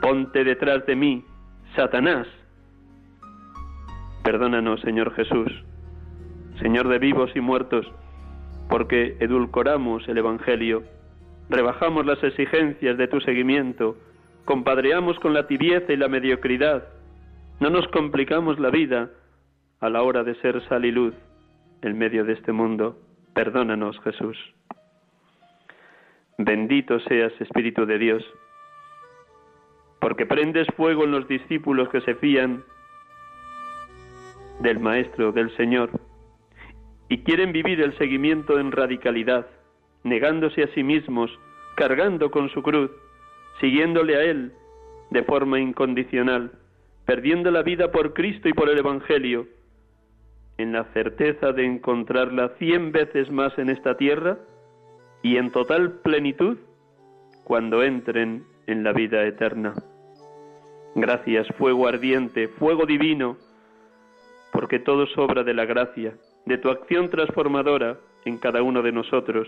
ponte 0.00 0.44
detrás 0.44 0.86
de 0.86 0.96
mí, 0.96 1.24
Satanás. 1.74 2.26
Perdónanos, 4.24 4.80
Señor 4.80 5.14
Jesús, 5.14 5.52
Señor 6.60 6.88
de 6.88 6.98
vivos 6.98 7.30
y 7.34 7.40
muertos, 7.40 7.86
porque 8.68 9.16
edulcoramos 9.20 10.08
el 10.08 10.18
Evangelio, 10.18 10.82
rebajamos 11.48 12.06
las 12.06 12.22
exigencias 12.24 12.96
de 12.96 13.08
tu 13.08 13.20
seguimiento, 13.20 13.96
compadreamos 14.46 15.18
con 15.18 15.34
la 15.34 15.46
tibieza 15.46 15.92
y 15.92 15.96
la 15.96 16.08
mediocridad, 16.08 16.84
no 17.60 17.68
nos 17.68 17.86
complicamos 17.88 18.58
la 18.58 18.70
vida 18.70 19.10
a 19.80 19.90
la 19.90 20.02
hora 20.02 20.24
de 20.24 20.34
ser 20.36 20.66
sal 20.68 20.84
y 20.86 20.92
luz 20.92 21.14
en 21.82 21.98
medio 21.98 22.24
de 22.24 22.32
este 22.32 22.52
mundo. 22.52 22.96
Perdónanos, 23.34 24.00
Jesús. 24.00 24.38
Bendito 26.38 27.00
seas, 27.00 27.32
Espíritu 27.40 27.86
de 27.86 27.98
Dios, 27.98 28.24
porque 30.00 30.26
prendes 30.26 30.66
fuego 30.76 31.04
en 31.04 31.10
los 31.10 31.26
discípulos 31.28 31.88
que 31.88 32.00
se 32.02 32.14
fían 32.14 32.62
del 34.60 34.78
Maestro, 34.78 35.32
del 35.32 35.54
Señor, 35.56 35.90
y 37.08 37.18
quieren 37.24 37.52
vivir 37.52 37.80
el 37.80 37.96
seguimiento 37.98 38.58
en 38.60 38.70
radicalidad, 38.70 39.46
negándose 40.04 40.62
a 40.62 40.68
sí 40.68 40.82
mismos, 40.82 41.30
cargando 41.74 42.30
con 42.30 42.48
su 42.50 42.62
cruz, 42.62 42.90
siguiéndole 43.60 44.16
a 44.16 44.22
Él 44.22 44.52
de 45.10 45.22
forma 45.22 45.60
incondicional, 45.60 46.52
perdiendo 47.04 47.50
la 47.50 47.62
vida 47.62 47.90
por 47.92 48.12
Cristo 48.12 48.48
y 48.48 48.52
por 48.52 48.68
el 48.68 48.78
Evangelio, 48.78 49.46
en 50.58 50.72
la 50.72 50.84
certeza 50.92 51.52
de 51.52 51.64
encontrarla 51.64 52.50
cien 52.58 52.92
veces 52.92 53.30
más 53.30 53.56
en 53.58 53.70
esta 53.70 53.96
tierra 53.96 54.38
y 55.22 55.36
en 55.36 55.50
total 55.52 56.00
plenitud 56.02 56.58
cuando 57.44 57.82
entren 57.82 58.44
en 58.66 58.82
la 58.82 58.92
vida 58.92 59.24
eterna. 59.24 59.74
Gracias, 60.94 61.46
fuego 61.58 61.86
ardiente, 61.86 62.48
fuego 62.48 62.86
divino, 62.86 63.36
porque 64.52 64.78
todo 64.78 65.04
es 65.04 65.18
obra 65.18 65.44
de 65.44 65.54
la 65.54 65.66
gracia, 65.66 66.14
de 66.46 66.58
tu 66.58 66.70
acción 66.70 67.10
transformadora 67.10 67.98
en 68.24 68.38
cada 68.38 68.62
uno 68.62 68.82
de 68.82 68.92
nosotros 68.92 69.46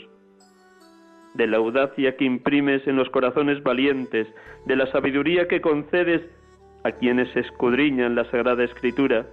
de 1.39 1.47
la 1.47 1.59
audacia 1.59 2.17
que 2.17 2.25
imprimes 2.25 2.85
en 2.89 2.97
los 2.97 3.09
corazones 3.11 3.63
valientes, 3.63 4.27
de 4.67 4.75
la 4.75 4.91
sabiduría 4.91 5.47
que 5.47 5.61
concedes 5.61 6.21
a 6.83 6.91
quienes 6.91 7.35
escudriñan 7.37 8.17
la 8.17 8.25
Sagrada 8.25 8.65
Escritura, 8.65 9.25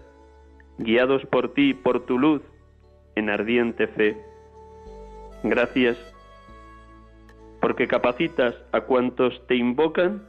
guiados 0.77 1.25
por 1.25 1.55
ti, 1.55 1.73
por 1.73 2.05
tu 2.05 2.19
luz, 2.19 2.43
en 3.15 3.31
ardiente 3.31 3.87
fe. 3.87 4.15
Gracias, 5.43 5.97
porque 7.59 7.87
capacitas 7.87 8.53
a 8.71 8.81
cuantos 8.81 9.41
te 9.47 9.55
invocan 9.55 10.27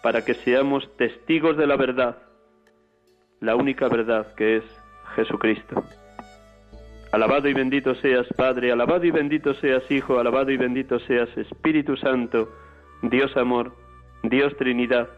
para 0.00 0.24
que 0.24 0.34
seamos 0.34 0.96
testigos 0.96 1.56
de 1.56 1.66
la 1.66 1.76
verdad, 1.76 2.18
la 3.40 3.56
única 3.56 3.88
verdad 3.88 4.32
que 4.36 4.58
es 4.58 4.64
Jesucristo. 5.16 5.82
Alabado 7.14 7.48
y 7.48 7.54
bendito 7.54 7.94
seas 7.94 8.26
Padre, 8.36 8.72
alabado 8.72 9.04
y 9.04 9.12
bendito 9.12 9.54
seas 9.54 9.88
Hijo, 9.88 10.18
alabado 10.18 10.50
y 10.50 10.56
bendito 10.56 10.98
seas 10.98 11.28
Espíritu 11.36 11.96
Santo, 11.96 12.48
Dios 13.02 13.36
amor, 13.36 13.72
Dios 14.24 14.56
Trinidad, 14.56 15.08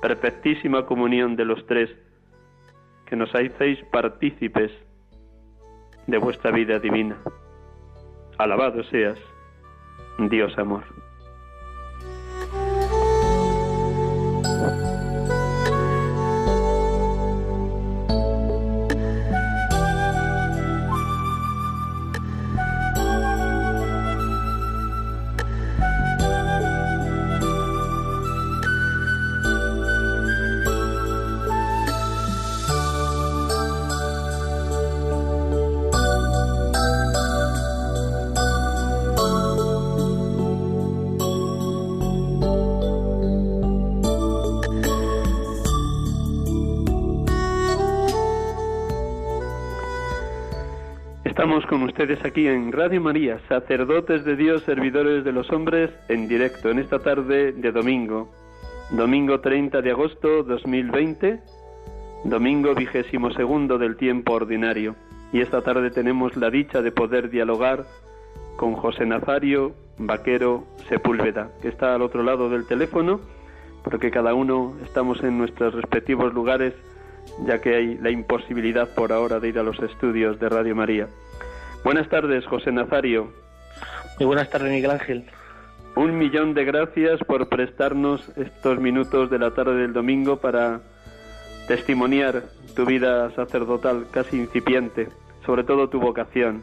perfectísima 0.00 0.86
comunión 0.86 1.34
de 1.34 1.46
los 1.46 1.66
tres, 1.66 1.90
que 3.06 3.16
nos 3.16 3.28
hacéis 3.34 3.82
partícipes 3.90 4.70
de 6.06 6.16
vuestra 6.16 6.52
vida 6.52 6.78
divina. 6.78 7.16
Alabado 8.38 8.84
seas, 8.84 9.18
Dios 10.30 10.56
amor. 10.58 10.84
Con 51.74 51.82
ustedes 51.82 52.24
aquí 52.24 52.46
en 52.46 52.70
Radio 52.70 53.00
María, 53.00 53.40
sacerdotes 53.48 54.24
de 54.24 54.36
Dios, 54.36 54.62
servidores 54.62 55.24
de 55.24 55.32
los 55.32 55.50
hombres, 55.50 55.90
en 56.08 56.28
directo, 56.28 56.70
en 56.70 56.78
esta 56.78 57.00
tarde 57.00 57.50
de 57.50 57.72
domingo, 57.72 58.30
domingo 58.90 59.40
30 59.40 59.82
de 59.82 59.90
agosto 59.90 60.44
2020, 60.44 61.40
domingo 62.22 62.76
vigésimo 62.76 63.32
segundo 63.32 63.76
del 63.76 63.96
tiempo 63.96 64.34
ordinario. 64.34 64.94
Y 65.32 65.40
esta 65.40 65.62
tarde 65.62 65.90
tenemos 65.90 66.36
la 66.36 66.48
dicha 66.48 66.80
de 66.80 66.92
poder 66.92 67.28
dialogar 67.28 67.86
con 68.56 68.74
José 68.74 69.04
Nazario 69.04 69.72
Vaquero 69.98 70.62
Sepúlveda, 70.88 71.50
que 71.60 71.66
está 71.66 71.96
al 71.96 72.02
otro 72.02 72.22
lado 72.22 72.50
del 72.50 72.68
teléfono, 72.68 73.18
porque 73.82 74.12
cada 74.12 74.32
uno 74.32 74.76
estamos 74.84 75.24
en 75.24 75.38
nuestros 75.38 75.74
respectivos 75.74 76.32
lugares, 76.32 76.72
ya 77.44 77.60
que 77.60 77.74
hay 77.74 77.98
la 77.98 78.10
imposibilidad 78.10 78.94
por 78.94 79.10
ahora 79.10 79.40
de 79.40 79.48
ir 79.48 79.58
a 79.58 79.64
los 79.64 79.80
estudios 79.80 80.38
de 80.38 80.48
Radio 80.48 80.76
María. 80.76 81.08
Buenas 81.84 82.08
tardes, 82.08 82.46
José 82.46 82.72
Nazario. 82.72 83.30
Muy 84.18 84.24
buenas 84.24 84.48
tardes, 84.48 84.72
Miguel 84.72 84.92
Ángel. 84.92 85.24
Un 85.94 86.16
millón 86.16 86.54
de 86.54 86.64
gracias 86.64 87.20
por 87.24 87.46
prestarnos 87.50 88.26
estos 88.38 88.80
minutos 88.80 89.28
de 89.28 89.38
la 89.38 89.50
tarde 89.50 89.82
del 89.82 89.92
domingo 89.92 90.38
para 90.38 90.80
testimoniar 91.68 92.44
tu 92.74 92.86
vida 92.86 93.30
sacerdotal 93.32 94.06
casi 94.10 94.38
incipiente, 94.38 95.08
sobre 95.44 95.62
todo 95.62 95.90
tu 95.90 96.00
vocación. 96.00 96.62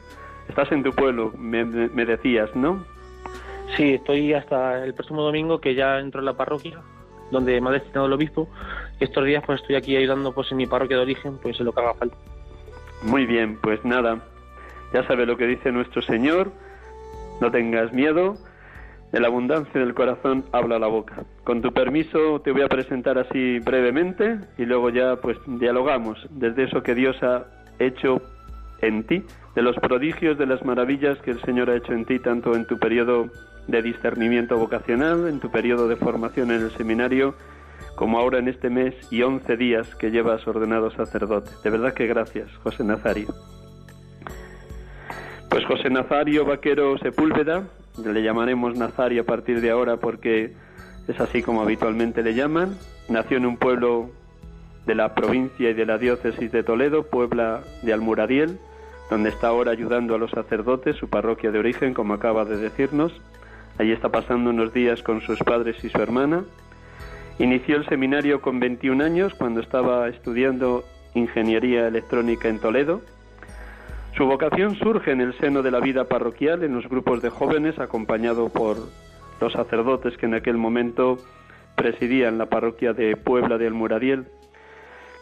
Estás 0.50 0.72
en 0.72 0.82
tu 0.82 0.92
pueblo, 0.92 1.32
me, 1.38 1.66
decías, 1.66 2.50
¿no? 2.56 2.84
Sí, 3.78 3.94
estoy 3.94 4.34
hasta 4.34 4.84
el 4.84 4.96
próximo 4.96 5.22
domingo 5.22 5.62
que 5.62 5.76
ya 5.76 6.00
entro 6.00 6.22
en 6.22 6.26
la 6.26 6.34
parroquia, 6.34 6.80
donde 7.30 7.62
me 7.62 7.70
ha 7.70 7.74
destinado 7.74 8.08
el 8.08 8.14
obispo. 8.14 8.50
estos 9.00 9.24
días 9.24 9.44
pues 9.46 9.62
estoy 9.62 9.76
aquí 9.76 9.96
ayudando 9.96 10.34
pues 10.34 10.52
en 10.52 10.58
mi 10.58 10.66
parroquia 10.66 10.98
de 10.98 11.04
origen, 11.04 11.38
pues 11.38 11.60
en 11.60 11.68
lo 11.68 11.74
que 11.74 11.80
haga 11.80 11.94
falta. 11.94 12.18
Muy 13.04 13.28
bien, 13.28 13.60
pues 13.62 13.86
nada, 13.86 14.20
ya 14.94 15.06
sabe 15.08 15.26
lo 15.26 15.38
que 15.38 15.48
dice 15.48 15.72
nuestro 15.72 16.02
Señor, 16.02 16.52
no 17.40 17.52
tengas 17.52 17.92
miedo, 17.94 18.38
de 19.12 19.20
la 19.20 19.28
abundancia 19.28 19.80
del 19.80 19.94
corazón 19.94 20.46
habla 20.52 20.80
la 20.80 20.88
boca. 20.88 21.24
Con 21.44 21.62
tu 21.62 21.74
permiso 21.74 22.40
te 22.42 22.52
voy 22.52 22.62
a 22.62 22.70
presentar 22.70 23.18
así 23.18 23.60
brevemente 23.60 24.40
y 24.58 24.66
luego 24.66 24.90
ya 24.90 25.18
pues 25.18 25.38
dialogamos 25.46 26.26
desde 26.30 26.64
eso 26.64 26.82
que 26.82 26.96
Dios 26.96 27.22
ha 27.22 27.46
hecho 27.80 28.22
en 28.82 29.04
ti, 29.04 29.24
de 29.56 29.62
los 29.62 29.76
prodigios, 29.78 30.38
de 30.38 30.46
las 30.46 30.64
maravillas 30.64 31.18
que 31.20 31.32
el 31.32 31.42
Señor 31.42 31.70
ha 31.70 31.76
hecho 31.76 31.94
en 31.94 32.06
ti, 32.06 32.20
tanto 32.20 32.56
en 32.56 32.66
tu 32.66 32.80
periodo 32.80 33.30
de 33.68 33.82
discernimiento 33.82 34.58
vocacional, 34.58 35.28
en 35.28 35.40
tu 35.40 35.52
periodo 35.52 35.88
de 35.88 35.98
formación 35.98 36.52
en 36.52 36.62
el 36.62 36.72
seminario, 36.72 37.36
como 37.96 38.18
ahora 38.18 38.40
en 38.40 38.48
este 38.48 38.70
mes 38.70 38.96
y 39.12 39.22
once 39.22 39.56
días 39.58 39.94
que 39.96 40.10
llevas 40.10 40.48
ordenado 40.48 40.90
sacerdote. 40.92 41.52
De 41.64 41.70
verdad 41.70 41.94
que 41.94 42.08
gracias, 42.08 42.50
José 42.64 42.84
Nazario. 42.84 43.28
Pues 45.52 45.66
José 45.66 45.90
Nazario 45.90 46.46
Vaquero 46.46 46.98
Sepúlveda, 47.00 47.68
le 48.02 48.24
llamaremos 48.24 48.78
Nazario 48.78 49.24
a 49.24 49.26
partir 49.26 49.60
de 49.60 49.70
ahora 49.70 49.98
porque 49.98 50.54
es 51.10 51.20
así 51.20 51.44
como 51.44 51.62
habitualmente 51.62 52.24
le 52.24 52.34
llaman, 52.34 52.78
nació 53.10 53.36
en 53.36 53.46
un 53.46 53.58
pueblo 53.58 54.12
de 54.86 54.96
la 54.96 55.14
provincia 55.14 55.70
y 55.70 55.74
de 55.74 55.86
la 55.86 55.98
diócesis 55.98 56.54
de 56.54 56.64
Toledo, 56.64 57.04
Puebla 57.04 57.64
de 57.82 57.92
Almuradiel, 57.92 58.60
donde 59.10 59.28
está 59.28 59.50
ahora 59.50 59.72
ayudando 59.72 60.16
a 60.16 60.18
los 60.18 60.32
sacerdotes, 60.32 60.96
su 60.96 61.10
parroquia 61.10 61.52
de 61.52 61.60
origen, 61.60 61.94
como 61.94 62.14
acaba 62.14 62.46
de 62.46 62.56
decirnos. 62.56 63.12
Allí 63.78 63.92
está 63.92 64.08
pasando 64.08 64.52
unos 64.52 64.74
días 64.74 65.04
con 65.04 65.20
sus 65.20 65.40
padres 65.40 65.84
y 65.84 65.90
su 65.90 66.02
hermana. 66.02 66.46
Inició 67.40 67.76
el 67.76 67.86
seminario 67.90 68.40
con 68.40 68.62
21 68.62 69.04
años 69.04 69.34
cuando 69.34 69.60
estaba 69.60 70.08
estudiando 70.08 70.86
ingeniería 71.14 71.90
electrónica 71.90 72.48
en 72.48 72.60
Toledo 72.60 73.02
su 74.16 74.26
vocación 74.26 74.76
surge 74.76 75.12
en 75.12 75.22
el 75.22 75.34
seno 75.38 75.62
de 75.62 75.72
la 75.72 75.80
vida 75.80 76.04
parroquial, 76.04 76.64
en 76.64 76.76
los 76.76 76.88
grupos 76.90 77.22
de 77.22 77.30
jóvenes, 77.30 77.80
acompañado 77.80 78.50
por 78.50 78.76
los 79.40 79.54
sacerdotes 79.54 80.18
que 80.18 80.26
en 80.26 80.34
aquel 80.34 80.58
momento 80.58 81.18
presidían 81.76 82.38
la 82.38 82.48
parroquia 82.48 82.92
de 82.92 83.16
Puebla 83.16 83.58
de 83.58 83.68
Almuradiel, 83.68 84.26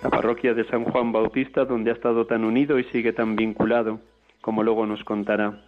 la 0.02 0.10
parroquia 0.10 0.56
de 0.56 0.66
San 0.66 0.86
Juan 0.86 1.12
Bautista, 1.12 1.66
donde 1.66 1.92
ha 1.92 1.94
estado 1.94 2.26
tan 2.26 2.44
unido 2.44 2.80
y 2.80 2.84
sigue 2.86 3.14
tan 3.14 3.36
vinculado, 3.36 4.00
como 4.42 4.64
luego 4.64 4.88
nos 4.88 5.04
contará. 5.04 5.62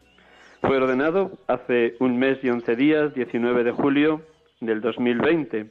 Fue 0.62 0.78
ordenado 0.78 1.32
hace 1.48 1.96
un 2.00 2.18
mes 2.18 2.40
y 2.44 2.50
once 2.50 2.76
días, 2.76 3.14
19 3.14 3.64
de 3.64 3.72
julio 3.72 4.22
del 4.62 4.82
2020, 4.82 5.68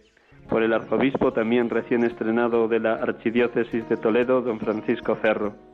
por 0.48 0.62
el 0.62 0.72
arzobispo 0.72 1.32
también 1.32 1.68
recién 1.68 2.04
estrenado 2.04 2.68
de 2.68 2.78
la 2.78 2.94
Archidiócesis 2.94 3.88
de 3.88 3.96
Toledo, 3.96 4.40
don 4.40 4.60
Francisco 4.60 5.16
Cerro 5.20 5.69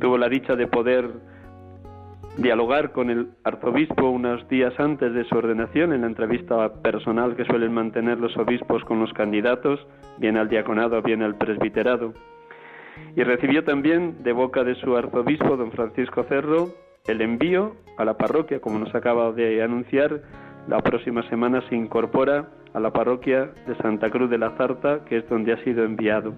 tuvo 0.00 0.18
la 0.18 0.28
dicha 0.28 0.56
de 0.56 0.66
poder 0.66 1.10
dialogar 2.36 2.92
con 2.92 3.10
el 3.10 3.28
arzobispo 3.44 4.08
unos 4.08 4.46
días 4.48 4.74
antes 4.78 5.14
de 5.14 5.24
su 5.24 5.36
ordenación 5.36 5.92
en 5.92 6.00
la 6.00 6.08
entrevista 6.08 6.82
personal 6.82 7.36
que 7.36 7.44
suelen 7.44 7.72
mantener 7.72 8.18
los 8.18 8.36
obispos 8.36 8.84
con 8.84 9.00
los 9.00 9.12
candidatos, 9.12 9.86
bien 10.18 10.36
al 10.36 10.48
diaconado, 10.48 11.00
bien 11.02 11.22
al 11.22 11.36
presbiterado. 11.36 12.12
Y 13.16 13.22
recibió 13.22 13.64
también 13.64 14.22
de 14.22 14.32
boca 14.32 14.64
de 14.64 14.74
su 14.76 14.96
arzobispo, 14.96 15.56
don 15.56 15.70
Francisco 15.72 16.24
Cerro, 16.24 16.68
el 17.06 17.20
envío 17.20 17.76
a 17.98 18.04
la 18.04 18.16
parroquia, 18.16 18.60
como 18.60 18.78
nos 18.78 18.94
acaba 18.94 19.30
de 19.32 19.62
anunciar, 19.62 20.22
la 20.68 20.80
próxima 20.80 21.22
semana 21.28 21.62
se 21.68 21.76
incorpora 21.76 22.48
a 22.72 22.80
la 22.80 22.92
parroquia 22.92 23.50
de 23.66 23.76
Santa 23.76 24.10
Cruz 24.10 24.30
de 24.30 24.38
la 24.38 24.50
Zarta, 24.56 25.04
que 25.04 25.18
es 25.18 25.28
donde 25.28 25.52
ha 25.52 25.62
sido 25.62 25.84
enviado 25.84 26.34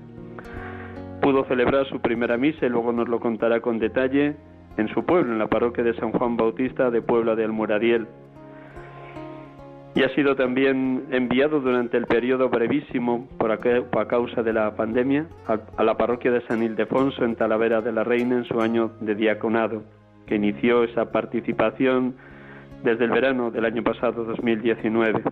pudo 1.27 1.43
celebrar 1.47 1.85
su 1.89 1.99
primera 1.99 2.37
misa 2.37 2.67
y 2.67 2.69
luego 2.69 2.93
nos 2.93 3.09
lo 3.09 3.19
contará 3.19 3.59
con 3.59 3.81
detalle 3.81 4.37
en 4.77 4.87
su 4.95 5.05
pueblo, 5.05 5.33
en 5.33 5.41
la 5.41 5.49
parroquia 5.49 5.83
de 5.83 5.93
San 5.95 6.13
Juan 6.13 6.37
Bautista 6.37 6.89
de 6.89 7.03
Puebla 7.03 7.35
de 7.35 7.43
Almuradiel. 7.43 8.07
Y 9.97 10.05
ha 10.05 10.09
sido 10.11 10.37
también 10.37 11.07
enviado 11.11 11.59
durante 11.59 11.97
el 11.97 12.07
periodo 12.07 12.49
brevísimo 12.49 13.27
por 13.39 13.51
a 13.51 13.59
causa 14.07 14.45
de 14.45 14.53
la 14.53 14.77
pandemia 14.77 15.27
a, 15.49 15.83
la 15.83 15.97
parroquia 15.97 16.31
de 16.31 16.43
San 16.43 16.63
Ildefonso 16.63 17.25
en 17.25 17.35
Talavera 17.35 17.81
de 17.81 17.91
la 17.91 18.05
Reina 18.05 18.37
en 18.37 18.45
su 18.45 18.61
año 18.61 18.93
de 19.01 19.17
diaconado, 19.17 19.83
que 20.27 20.37
inició 20.37 20.85
esa 20.85 21.11
participación 21.11 22.15
desde 22.85 23.05
el 23.05 23.11
verano 23.11 23.51
del 23.51 23.65
año 23.65 23.83
pasado 23.83 24.23
2019. 24.23 25.25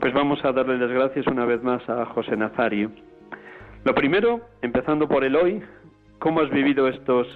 Pues 0.00 0.12
vamos 0.12 0.44
a 0.44 0.52
darle 0.52 0.76
las 0.76 0.90
gracias 0.90 1.26
una 1.28 1.46
vez 1.46 1.62
más 1.62 1.88
a 1.88 2.04
José 2.04 2.36
Nazario 2.36 2.90
lo 3.86 3.94
primero, 3.94 4.40
empezando 4.62 5.06
por 5.06 5.22
el 5.22 5.36
hoy, 5.36 5.62
¿cómo 6.18 6.40
has 6.40 6.50
vivido 6.50 6.88
estos 6.88 7.28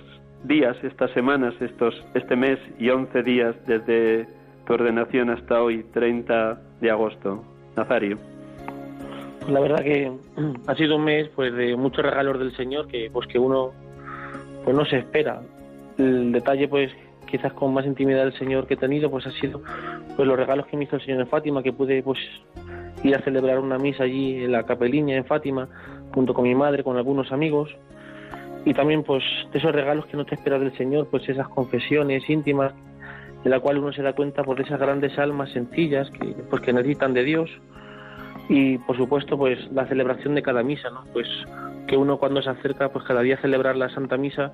días, 0.42 0.76
estas 0.82 1.12
semanas, 1.12 1.54
estos, 1.60 1.94
este 2.14 2.34
mes 2.34 2.58
y 2.76 2.90
11 2.90 3.22
días 3.22 3.54
desde 3.68 4.26
tu 4.66 4.72
ordenación 4.72 5.30
hasta 5.30 5.62
hoy, 5.62 5.84
30 5.92 6.60
de 6.80 6.90
agosto? 6.90 7.44
Nazario. 7.76 8.18
Pues 9.38 9.52
la 9.52 9.60
verdad 9.60 9.84
que 9.84 10.10
ha 10.66 10.74
sido 10.74 10.96
un 10.96 11.04
mes 11.04 11.28
pues 11.36 11.54
de 11.54 11.76
muchos 11.76 12.04
regalos 12.04 12.40
del 12.40 12.52
Señor 12.56 12.88
que 12.88 13.10
pues 13.12 13.28
que 13.28 13.38
uno 13.38 13.70
pues 14.64 14.76
no 14.76 14.84
se 14.86 14.98
espera. 14.98 15.42
El 15.98 16.32
detalle 16.32 16.66
pues 16.66 16.90
quizás 17.26 17.52
con 17.52 17.72
más 17.72 17.86
intimidad 17.86 18.24
del 18.24 18.36
Señor 18.36 18.66
que 18.66 18.74
he 18.74 18.76
tenido 18.76 19.08
pues 19.08 19.24
ha 19.24 19.30
sido 19.30 19.62
pues 20.16 20.26
los 20.26 20.36
regalos 20.36 20.66
que 20.66 20.76
me 20.76 20.82
hizo 20.82 20.96
el 20.96 21.02
Señor 21.02 21.20
en 21.20 21.28
Fátima 21.28 21.62
que 21.62 21.72
pude 21.72 22.02
pues 22.02 22.18
ir 23.04 23.14
a 23.14 23.20
celebrar 23.20 23.60
una 23.60 23.78
misa 23.78 24.02
allí 24.02 24.42
en 24.42 24.50
la 24.50 24.64
capeliña 24.64 25.16
en 25.16 25.24
Fátima 25.24 25.68
junto 26.12 26.34
con 26.34 26.44
mi 26.44 26.54
madre, 26.54 26.84
con 26.84 26.96
algunos 26.96 27.32
amigos. 27.32 27.74
Y 28.64 28.74
también, 28.74 29.02
pues, 29.02 29.24
de 29.52 29.58
esos 29.58 29.72
regalos 29.72 30.06
que 30.06 30.16
no 30.16 30.24
te 30.24 30.34
esperas 30.34 30.60
del 30.60 30.76
Señor, 30.76 31.08
pues 31.10 31.28
esas 31.28 31.48
confesiones 31.48 32.28
íntimas, 32.28 32.72
de 33.42 33.50
la 33.50 33.60
cual 33.60 33.78
uno 33.78 33.92
se 33.92 34.02
da 34.02 34.12
cuenta 34.12 34.44
por 34.44 34.60
esas 34.60 34.78
grandes 34.78 35.18
almas 35.18 35.50
sencillas 35.50 36.10
que, 36.10 36.34
pues, 36.50 36.62
que 36.62 36.72
necesitan 36.72 37.14
de 37.14 37.24
Dios. 37.24 37.50
Y, 38.48 38.78
por 38.78 38.96
supuesto, 38.96 39.38
pues 39.38 39.70
la 39.72 39.86
celebración 39.86 40.34
de 40.34 40.42
cada 40.42 40.62
misa, 40.62 40.90
¿no? 40.90 41.04
Pues 41.12 41.28
que 41.86 41.96
uno 41.96 42.18
cuando 42.18 42.42
se 42.42 42.50
acerca, 42.50 42.88
pues 42.90 43.04
cada 43.04 43.22
día 43.22 43.36
a 43.36 43.40
celebrar 43.40 43.76
la 43.76 43.88
Santa 43.90 44.16
Misa, 44.16 44.52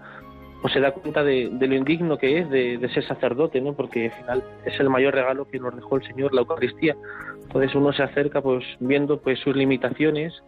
pues 0.61 0.73
se 0.73 0.81
da 0.81 0.93
cuenta 0.93 1.23
de, 1.23 1.51
lo 1.61 1.75
indigno 1.75 2.19
que 2.19 2.39
es 2.39 2.51
de, 2.51 2.79
de, 2.79 2.89
ser 2.89 3.07
sacerdote, 3.07 3.61
¿no? 3.61 3.75
Porque 3.75 4.07
al 4.07 4.13
final 4.13 4.45
es 4.65 4.81
el 4.81 4.91
mayor 4.91 5.15
regalo 5.15 5.47
que 5.47 5.59
nos 5.59 5.75
dejó 5.75 5.97
el 5.97 6.07
Señor, 6.07 6.33
la 6.33 6.41
Eucaristía. 6.41 6.97
Entonces 7.43 7.75
uno 7.75 7.93
se 7.93 8.03
acerca, 8.03 8.41
pues 8.41 8.65
viendo 8.81 9.21
pues 9.21 9.39
sus 9.41 9.55
limitaciones, 9.55 10.43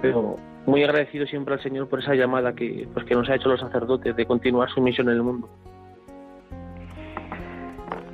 pero 0.00 0.36
muy 0.66 0.84
agradecido 0.84 1.26
siempre 1.26 1.54
al 1.54 1.62
Señor 1.62 1.88
por 1.88 2.00
esa 2.00 2.14
llamada 2.14 2.54
que, 2.54 2.86
pues, 2.92 3.06
que 3.06 3.14
nos 3.14 3.28
ha 3.28 3.36
hecho 3.36 3.48
los 3.48 3.60
sacerdotes 3.60 4.14
de 4.14 4.26
continuar 4.26 4.68
su 4.70 4.80
misión 4.80 5.08
en 5.08 5.14
el 5.14 5.22
mundo. 5.22 5.48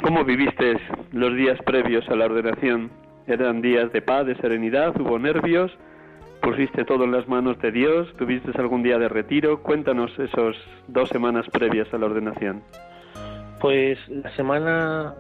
¿Cómo 0.03 0.25
viviste 0.25 0.77
los 1.13 1.35
días 1.35 1.59
previos 1.65 2.09
a 2.09 2.15
la 2.15 2.27
ordenación? 2.27 2.91
¿Eran 3.27 3.63
días 3.63 3.91
de 3.93 4.03
paz, 4.03 4.27
de 4.27 4.37
serenidad? 4.37 4.95
¿Hubo 5.01 5.19
nervios? 5.19 5.73
¿Pusiste 6.43 6.85
todo 6.85 7.05
en 7.05 7.13
las 7.13 7.27
manos 7.27 7.59
de 7.61 7.73
Dios? 7.73 8.15
¿Tuviste 8.19 8.51
algún 8.61 8.83
día 8.83 8.99
de 8.99 9.09
retiro? 9.09 9.63
Cuéntanos 9.63 10.17
esos 10.19 10.57
dos 10.89 11.09
semanas 11.09 11.47
previas 11.51 11.93
a 11.95 11.99
la 11.99 12.07
ordenación. 12.07 12.63
Pues 13.61 13.99
la 14.09 14.31
semana 14.37 15.15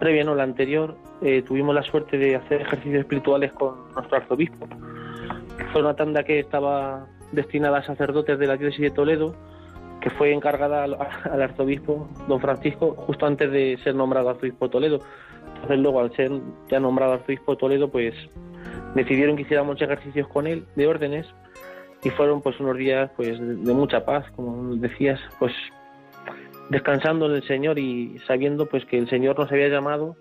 previa, 0.00 0.24
no 0.24 0.34
la 0.34 0.44
anterior, 0.44 0.96
eh, 1.22 1.42
tuvimos 1.42 1.74
la 1.74 1.82
suerte 1.82 2.16
de 2.16 2.34
hacer 2.34 2.62
ejercicios 2.62 3.00
espirituales 3.00 3.52
con 3.52 3.92
nuestro 3.94 4.16
arzobispo 4.16 4.66
fue 5.74 5.82
una 5.82 5.96
tanda 5.96 6.22
que 6.22 6.38
estaba 6.38 7.08
destinada 7.32 7.78
a 7.78 7.82
sacerdotes 7.82 8.38
de 8.38 8.46
la 8.46 8.56
diócesis 8.56 8.80
de 8.80 8.90
Toledo, 8.92 9.34
que 10.00 10.08
fue 10.10 10.32
encargada 10.32 10.84
al, 10.84 10.94
arzobispo 11.42 12.08
don 12.28 12.40
Francisco 12.40 12.94
justo 12.96 13.26
antes 13.26 13.50
de 13.50 13.76
ser 13.82 13.96
nombrado 13.96 14.30
arzobispo 14.30 14.66
de 14.66 14.70
Toledo. 14.70 15.00
Entonces 15.48 15.78
luego 15.80 15.98
al 15.98 16.14
ser 16.14 16.30
ya 16.68 16.78
nombrado 16.78 17.14
arzobispo 17.14 17.54
de 17.54 17.58
Toledo, 17.58 17.90
pues 17.90 18.14
decidieron 18.94 19.34
que 19.34 19.42
hiciéramos 19.42 19.82
ejercicios 19.82 20.28
con 20.28 20.46
él 20.46 20.64
de 20.76 20.86
órdenes 20.86 21.26
y 22.04 22.10
fueron 22.10 22.40
pues 22.40 22.60
unos 22.60 22.76
días 22.76 23.10
pues 23.16 23.36
de 23.40 23.74
mucha 23.74 24.04
paz, 24.04 24.30
como 24.36 24.76
decías, 24.76 25.18
pues 25.40 25.52
descansando 26.70 27.26
en 27.26 27.32
el 27.32 27.42
Señor 27.48 27.80
y 27.80 28.20
sabiendo 28.28 28.66
pues 28.66 28.84
que 28.84 28.96
el 28.96 29.10
Señor 29.10 29.36
nos 29.40 29.50
había 29.50 29.66
llamado 29.66 30.14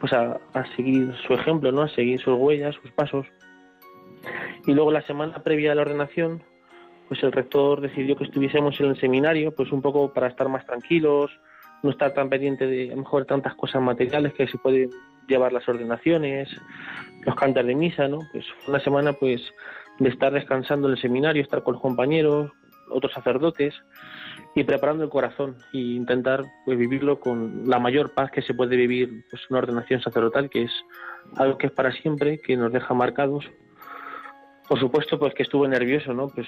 pues 0.00 0.14
a, 0.14 0.40
seguir 0.74 1.14
su 1.26 1.34
ejemplo, 1.34 1.70
¿no? 1.70 1.82
A 1.82 1.88
seguir 1.90 2.18
sus 2.18 2.38
huellas, 2.38 2.74
sus 2.76 2.90
pasos. 2.92 3.26
Y 4.66 4.72
luego 4.72 4.90
la 4.90 5.02
semana 5.02 5.42
previa 5.42 5.72
a 5.72 5.74
la 5.74 5.82
ordenación, 5.82 6.42
pues 7.08 7.22
el 7.22 7.32
rector 7.32 7.80
decidió 7.80 8.16
que 8.16 8.24
estuviésemos 8.24 8.78
en 8.80 8.86
el 8.86 9.00
seminario, 9.00 9.52
pues 9.54 9.72
un 9.72 9.82
poco 9.82 10.12
para 10.12 10.28
estar 10.28 10.48
más 10.48 10.64
tranquilos, 10.66 11.30
no 11.82 11.90
estar 11.90 12.12
tan 12.12 12.28
pendiente 12.28 12.66
de 12.66 12.94
mejor 12.94 13.24
tantas 13.24 13.54
cosas 13.54 13.82
materiales 13.82 14.34
que 14.34 14.46
se 14.46 14.58
pueden 14.58 14.90
llevar 15.26 15.52
las 15.52 15.68
ordenaciones, 15.68 16.48
los 17.24 17.34
cantos 17.34 17.64
de 17.64 17.74
misa, 17.74 18.08
¿no? 18.08 18.18
Pues 18.32 18.44
una 18.68 18.80
semana 18.80 19.12
pues 19.12 19.40
de 19.98 20.08
estar 20.08 20.32
descansando 20.32 20.88
en 20.88 20.94
el 20.94 21.00
seminario, 21.00 21.42
estar 21.42 21.62
con 21.62 21.74
los 21.74 21.82
compañeros, 21.82 22.50
otros 22.90 23.12
sacerdotes 23.12 23.74
y 24.54 24.64
preparando 24.64 25.04
el 25.04 25.10
corazón 25.10 25.56
e 25.72 25.78
intentar 25.78 26.44
pues, 26.64 26.76
vivirlo 26.76 27.20
con 27.20 27.68
la 27.68 27.78
mayor 27.78 28.12
paz 28.14 28.30
que 28.30 28.42
se 28.42 28.54
puede 28.54 28.76
vivir 28.76 29.24
pues 29.30 29.42
una 29.50 29.60
ordenación 29.60 30.00
sacerdotal 30.00 30.50
que 30.50 30.62
es 30.62 30.72
algo 31.36 31.56
que 31.56 31.68
es 31.68 31.72
para 31.72 31.92
siempre 31.92 32.40
que 32.40 32.56
nos 32.56 32.72
deja 32.72 32.92
marcados 32.94 33.44
por 34.70 34.78
supuesto 34.78 35.18
pues 35.18 35.34
que 35.34 35.42
estuve 35.42 35.66
nervioso 35.66 36.14
no 36.14 36.28
pues 36.28 36.46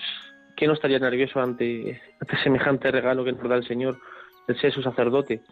quién 0.54 0.68
no 0.68 0.74
estaría 0.74 1.00
nervioso 1.00 1.40
ante, 1.40 2.00
ante 2.20 2.36
semejante 2.44 2.92
regalo 2.92 3.24
que 3.24 3.32
nos 3.32 3.48
da 3.48 3.56
el 3.56 3.66
Señor 3.66 3.98
el 4.46 4.60
ser 4.60 4.72
su 4.72 4.80
sacerdote 4.80 5.42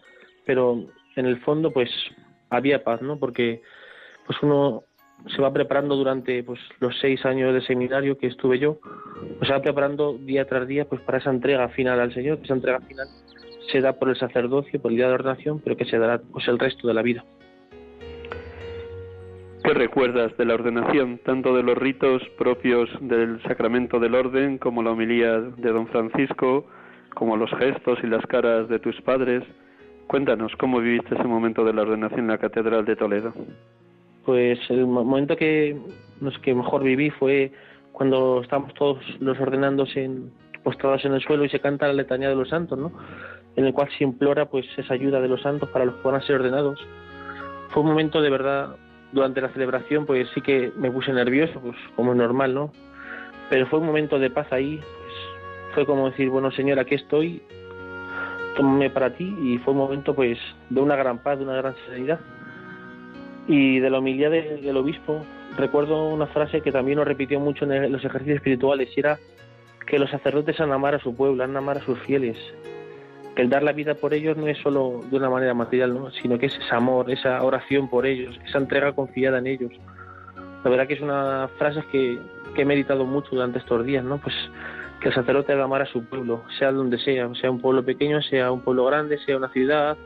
pero 0.45 0.85
en 1.17 1.25
el 1.25 1.41
fondo 1.41 1.71
pues 1.71 1.89
había 2.49 2.81
paz 2.81 3.01
no 3.01 3.19
porque 3.19 3.61
pues 4.25 4.41
uno 4.41 4.85
se 5.35 5.41
va 5.41 5.51
preparando 5.51 5.97
durante 5.97 6.43
pues 6.43 6.61
los 6.79 6.97
seis 7.01 7.25
años 7.25 7.53
de 7.53 7.61
seminario 7.61 8.17
que 8.17 8.27
estuve 8.27 8.57
yo, 8.57 8.79
pues 9.37 9.47
se 9.47 9.53
va 9.53 9.61
preparando 9.61 10.17
día 10.17 10.45
tras 10.45 10.65
día 10.65 10.85
pues 10.85 11.01
para 11.01 11.17
esa 11.17 11.29
entrega 11.29 11.67
final 11.69 11.99
al 11.99 12.13
Señor, 12.13 12.39
esa 12.41 12.53
entrega 12.53 12.79
final 12.79 13.07
se 13.69 13.81
da 13.81 13.93
por 13.93 14.09
el 14.09 14.17
sacerdocio, 14.17 14.81
por 14.81 14.91
el 14.91 14.97
día 14.97 15.07
de 15.09 15.13
ordenación, 15.13 15.59
pero 15.59 15.77
que 15.77 15.85
se 15.85 15.99
dará 15.99 16.19
pues 16.19 16.47
el 16.47 16.57
resto 16.57 16.87
de 16.87 16.93
la 16.93 17.01
vida. 17.01 17.23
¿Qué 19.71 19.77
recuerdas 19.77 20.35
de 20.35 20.43
la 20.43 20.55
ordenación, 20.55 21.17
tanto 21.19 21.55
de 21.55 21.63
los 21.63 21.77
ritos 21.77 22.21
propios 22.37 22.89
del 22.99 23.41
sacramento 23.43 24.01
del 24.01 24.15
orden, 24.15 24.57
como 24.57 24.83
la 24.83 24.91
homilía 24.91 25.39
de 25.39 25.71
don 25.71 25.87
Francisco, 25.87 26.65
como 27.15 27.37
los 27.37 27.49
gestos 27.51 27.97
y 28.03 28.07
las 28.07 28.25
caras 28.25 28.67
de 28.67 28.79
tus 28.79 28.99
padres? 28.99 29.43
Cuéntanos 30.07 30.51
cómo 30.57 30.81
viviste 30.81 31.15
ese 31.15 31.23
momento 31.23 31.63
de 31.63 31.71
la 31.71 31.83
ordenación 31.83 32.19
en 32.19 32.27
la 32.27 32.37
Catedral 32.37 32.83
de 32.83 32.97
Toledo 32.97 33.33
pues 34.25 34.59
el 34.69 34.85
momento 34.87 35.37
que, 35.37 35.79
mejor 36.47 36.83
viví 36.83 37.09
fue 37.09 37.53
cuando 37.93 38.41
estábamos 38.41 38.73
todos 38.73 38.97
los 39.21 39.39
ordenándose 39.39 40.03
en, 40.03 40.33
postrados 40.63 41.05
en 41.05 41.13
el 41.13 41.21
suelo 41.21 41.45
y 41.45 41.49
se 41.49 41.61
canta 41.61 41.87
la 41.87 41.93
letanía 41.93 42.27
de 42.27 42.35
los 42.35 42.49
santos. 42.49 42.77
En 43.55 43.65
el 43.65 43.73
cual 43.73 43.87
se 43.97 44.03
implora 44.03 44.47
pues 44.47 44.65
esa 44.77 44.93
ayuda 44.95 45.21
de 45.21 45.29
los 45.29 45.41
santos 45.41 45.69
para 45.69 45.85
los 45.85 45.95
que 45.95 46.07
van 46.07 46.15
a 46.15 46.25
ser 46.25 46.35
ordenados. 46.35 46.77
Fue 47.69 47.83
un 47.83 47.89
momento 47.89 48.21
de 48.21 48.29
verdad, 48.29 48.75
durante 49.11 49.41
la 49.41 49.49
celebración 49.49 50.05
pues 50.05 50.27
sí 50.33 50.41
que 50.41 50.71
me 50.77 50.91
puse 50.91 51.11
nervioso, 51.13 51.59
pues 51.59 51.75
como 51.95 52.11
es 52.11 52.17
normal, 52.17 52.53
¿no? 52.53 52.71
Pero 53.49 53.67
fue 53.67 53.79
un 53.79 53.85
momento 53.85 54.19
de 54.19 54.29
paz 54.29 54.47
ahí, 54.51 54.77
pues 54.77 55.13
fue 55.73 55.85
como 55.85 56.09
decir, 56.09 56.29
bueno 56.29 56.51
Señor, 56.51 56.79
aquí 56.79 56.95
estoy, 56.95 57.41
tómame 58.55 58.89
para 58.89 59.13
ti 59.15 59.35
y 59.41 59.57
fue 59.59 59.73
un 59.73 59.79
momento 59.79 60.13
pues 60.15 60.37
de 60.69 60.81
una 60.81 60.95
gran 60.95 61.19
paz, 61.19 61.37
de 61.37 61.45
una 61.45 61.55
gran 61.55 61.75
serenidad. 61.85 62.19
Y 63.47 63.79
de 63.79 63.89
la 63.89 63.99
humildad 63.99 64.29
del 64.29 64.77
obispo, 64.77 65.25
recuerdo 65.57 66.09
una 66.09 66.27
frase 66.27 66.61
que 66.61 66.71
también 66.71 66.97
nos 66.97 67.07
repitió 67.07 67.39
mucho 67.39 67.65
en 67.65 67.91
los 67.91 68.05
ejercicios 68.05 68.37
espirituales, 68.37 68.89
y 68.95 68.99
era 68.99 69.17
que 69.87 69.99
los 69.99 70.11
sacerdotes 70.11 70.59
han 70.61 70.71
amar 70.71 70.95
a 70.95 70.99
su 70.99 71.15
pueblo, 71.15 71.43
han 71.43 71.57
amar 71.57 71.79
a 71.79 71.81
sus 71.85 71.99
fieles, 71.99 72.37
que 73.35 73.41
el 73.41 73.49
dar 73.49 73.63
la 73.63 73.71
vida 73.71 73.95
por 73.95 74.13
ellos 74.13 74.37
no 74.37 74.47
es 74.47 74.57
solo 74.59 75.01
de 75.09 75.17
una 75.17 75.29
manera 75.29 75.53
material, 75.53 75.93
¿no? 75.93 76.11
sino 76.11 76.37
que 76.37 76.47
es 76.47 76.55
ese 76.57 76.75
amor, 76.75 77.09
esa 77.09 77.41
oración 77.43 77.89
por 77.89 78.05
ellos, 78.05 78.37
esa 78.45 78.57
entrega 78.57 78.93
confiada 78.93 79.39
en 79.39 79.47
ellos. 79.47 79.71
La 80.63 80.69
verdad 80.69 80.87
que 80.87 80.93
es 80.93 81.01
una 81.01 81.49
frase 81.57 81.83
que, 81.91 82.19
que 82.53 82.61
he 82.61 82.65
meditado 82.65 83.05
mucho 83.05 83.29
durante 83.31 83.59
estos 83.59 83.85
días, 83.85 84.03
¿no? 84.03 84.19
Pues 84.19 84.35
que 85.01 85.09
el 85.09 85.15
sacerdote 85.15 85.51
haga 85.51 85.63
amar 85.63 85.81
a 85.81 85.87
su 85.87 86.05
pueblo, 86.05 86.43
sea 86.59 86.71
donde 86.71 86.99
sea, 86.99 87.27
sea 87.33 87.49
un 87.49 87.59
pueblo 87.59 87.83
pequeño, 87.83 88.21
sea 88.21 88.51
un 88.51 88.61
pueblo 88.61 88.85
grande, 88.85 89.17
sea 89.25 89.35
una 89.35 89.49
ciudad, 89.49 89.97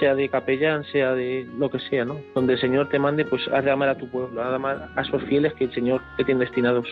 sea 0.00 0.14
de 0.14 0.28
capellán, 0.30 0.84
sea 0.84 1.12
de 1.12 1.46
lo 1.58 1.70
que 1.70 1.78
sea, 1.78 2.06
¿no? 2.06 2.18
Donde 2.34 2.54
el 2.54 2.60
Señor 2.60 2.88
te 2.88 2.98
mande, 2.98 3.26
pues 3.26 3.46
haz 3.48 3.64
de 3.64 3.70
amar 3.70 3.90
a 3.90 3.98
tu 3.98 4.08
pueblo, 4.08 4.42
haz 4.42 4.48
de 4.48 4.56
amar 4.56 4.88
a 4.96 5.02
esos 5.02 5.22
fieles 5.24 5.52
que 5.54 5.64
el 5.64 5.74
Señor 5.74 6.00
te 6.16 6.24
tiene 6.24 6.40
destinados. 6.40 6.88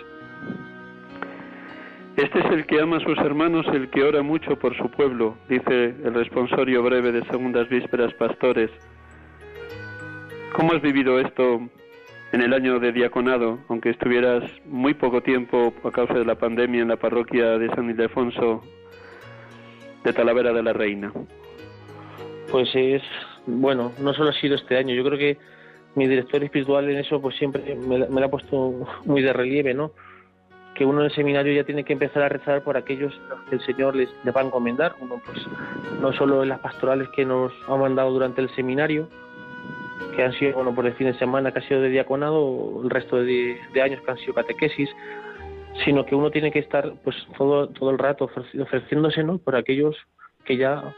Este 2.16 2.40
es 2.40 2.44
el 2.52 2.66
que 2.66 2.80
ama 2.80 2.98
a 2.98 3.00
sus 3.00 3.16
hermanos, 3.18 3.66
el 3.72 3.88
que 3.88 4.02
ora 4.02 4.22
mucho 4.22 4.58
por 4.58 4.76
su 4.76 4.90
pueblo, 4.90 5.36
dice 5.48 5.94
el 6.04 6.12
responsorio 6.14 6.82
breve 6.82 7.10
de 7.10 7.24
Segundas 7.24 7.68
Vísperas 7.70 8.12
Pastores. 8.14 8.70
¿Cómo 10.54 10.74
has 10.74 10.82
vivido 10.82 11.18
esto 11.18 11.60
en 12.32 12.42
el 12.42 12.52
año 12.52 12.78
de 12.78 12.92
diaconado, 12.92 13.58
aunque 13.68 13.90
estuvieras 13.90 14.44
muy 14.66 14.92
poco 14.92 15.22
tiempo 15.22 15.72
a 15.84 15.90
causa 15.90 16.12
de 16.14 16.26
la 16.26 16.34
pandemia 16.34 16.82
en 16.82 16.88
la 16.88 16.96
parroquia 16.96 17.58
de 17.58 17.68
San 17.68 17.88
Ildefonso 17.88 18.62
de 20.04 20.12
Talavera 20.12 20.52
de 20.52 20.62
la 20.62 20.74
Reina? 20.74 21.12
Pues 22.50 22.68
es, 22.74 23.02
bueno, 23.46 23.92
no 23.98 24.12
solo 24.12 24.30
ha 24.30 24.34
sido 24.34 24.56
este 24.56 24.76
año, 24.76 24.94
yo 24.94 25.04
creo 25.04 25.18
que 25.18 25.38
mi 25.94 26.06
director 26.06 26.44
espiritual 26.44 26.90
en 26.90 26.98
eso 26.98 27.20
pues 27.20 27.36
siempre 27.36 27.74
me, 27.74 27.98
lo 27.98 28.24
ha 28.24 28.30
puesto 28.30 28.86
muy 29.06 29.22
de 29.22 29.32
relieve, 29.32 29.72
¿no? 29.72 29.92
Que 30.74 30.84
uno 30.84 31.00
en 31.00 31.06
el 31.06 31.14
seminario 31.14 31.52
ya 31.52 31.64
tiene 31.64 31.84
que 31.84 31.92
empezar 31.92 32.22
a 32.22 32.28
rezar 32.28 32.62
por 32.62 32.76
aquellos 32.76 33.12
que 33.48 33.56
el 33.56 33.60
Señor 33.62 33.94
les, 33.94 34.08
va 34.34 34.40
a 34.40 34.44
encomendar, 34.44 34.94
uno 35.00 35.20
pues 35.24 35.38
no 36.00 36.12
solo 36.12 36.42
en 36.42 36.48
las 36.48 36.60
pastorales 36.60 37.08
que 37.14 37.24
nos 37.24 37.52
ha 37.68 37.76
mandado 37.76 38.10
durante 38.10 38.40
el 38.40 38.48
seminario, 38.54 39.08
que 40.16 40.22
han 40.22 40.32
sido, 40.34 40.54
bueno, 40.54 40.74
por 40.74 40.86
el 40.86 40.94
fin 40.94 41.08
de 41.08 41.18
semana 41.18 41.52
que 41.52 41.58
ha 41.58 41.68
sido 41.68 41.80
de 41.80 41.90
diaconado, 41.90 42.80
el 42.82 42.90
resto 42.90 43.16
de, 43.16 43.58
años 43.82 44.00
que 44.02 44.10
han 44.10 44.18
sido 44.18 44.34
catequesis, 44.34 44.90
sino 45.84 46.04
que 46.04 46.14
uno 46.14 46.30
tiene 46.30 46.50
que 46.50 46.58
estar 46.58 46.92
pues 47.04 47.16
todo, 47.36 47.68
todo 47.68 47.90
el 47.90 47.98
rato 47.98 48.30
ofreciéndose, 48.60 49.24
¿no? 49.24 49.38
Por 49.38 49.56
aquellos 49.56 49.96
que 50.44 50.56
ya 50.56 50.94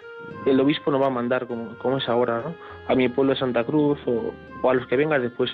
el 0.46 0.60
obispo 0.60 0.90
no 0.90 0.98
va 0.98 1.06
a 1.06 1.10
mandar 1.10 1.46
como, 1.46 1.76
como 1.78 1.98
es 1.98 2.08
ahora, 2.08 2.42
¿no? 2.42 2.54
A 2.88 2.94
mi 2.94 3.08
pueblo 3.08 3.32
de 3.32 3.38
Santa 3.38 3.64
Cruz 3.64 3.98
o, 4.06 4.32
a 4.68 4.74
los 4.74 4.86
que 4.86 4.96
vengan 4.96 5.22
después, 5.22 5.50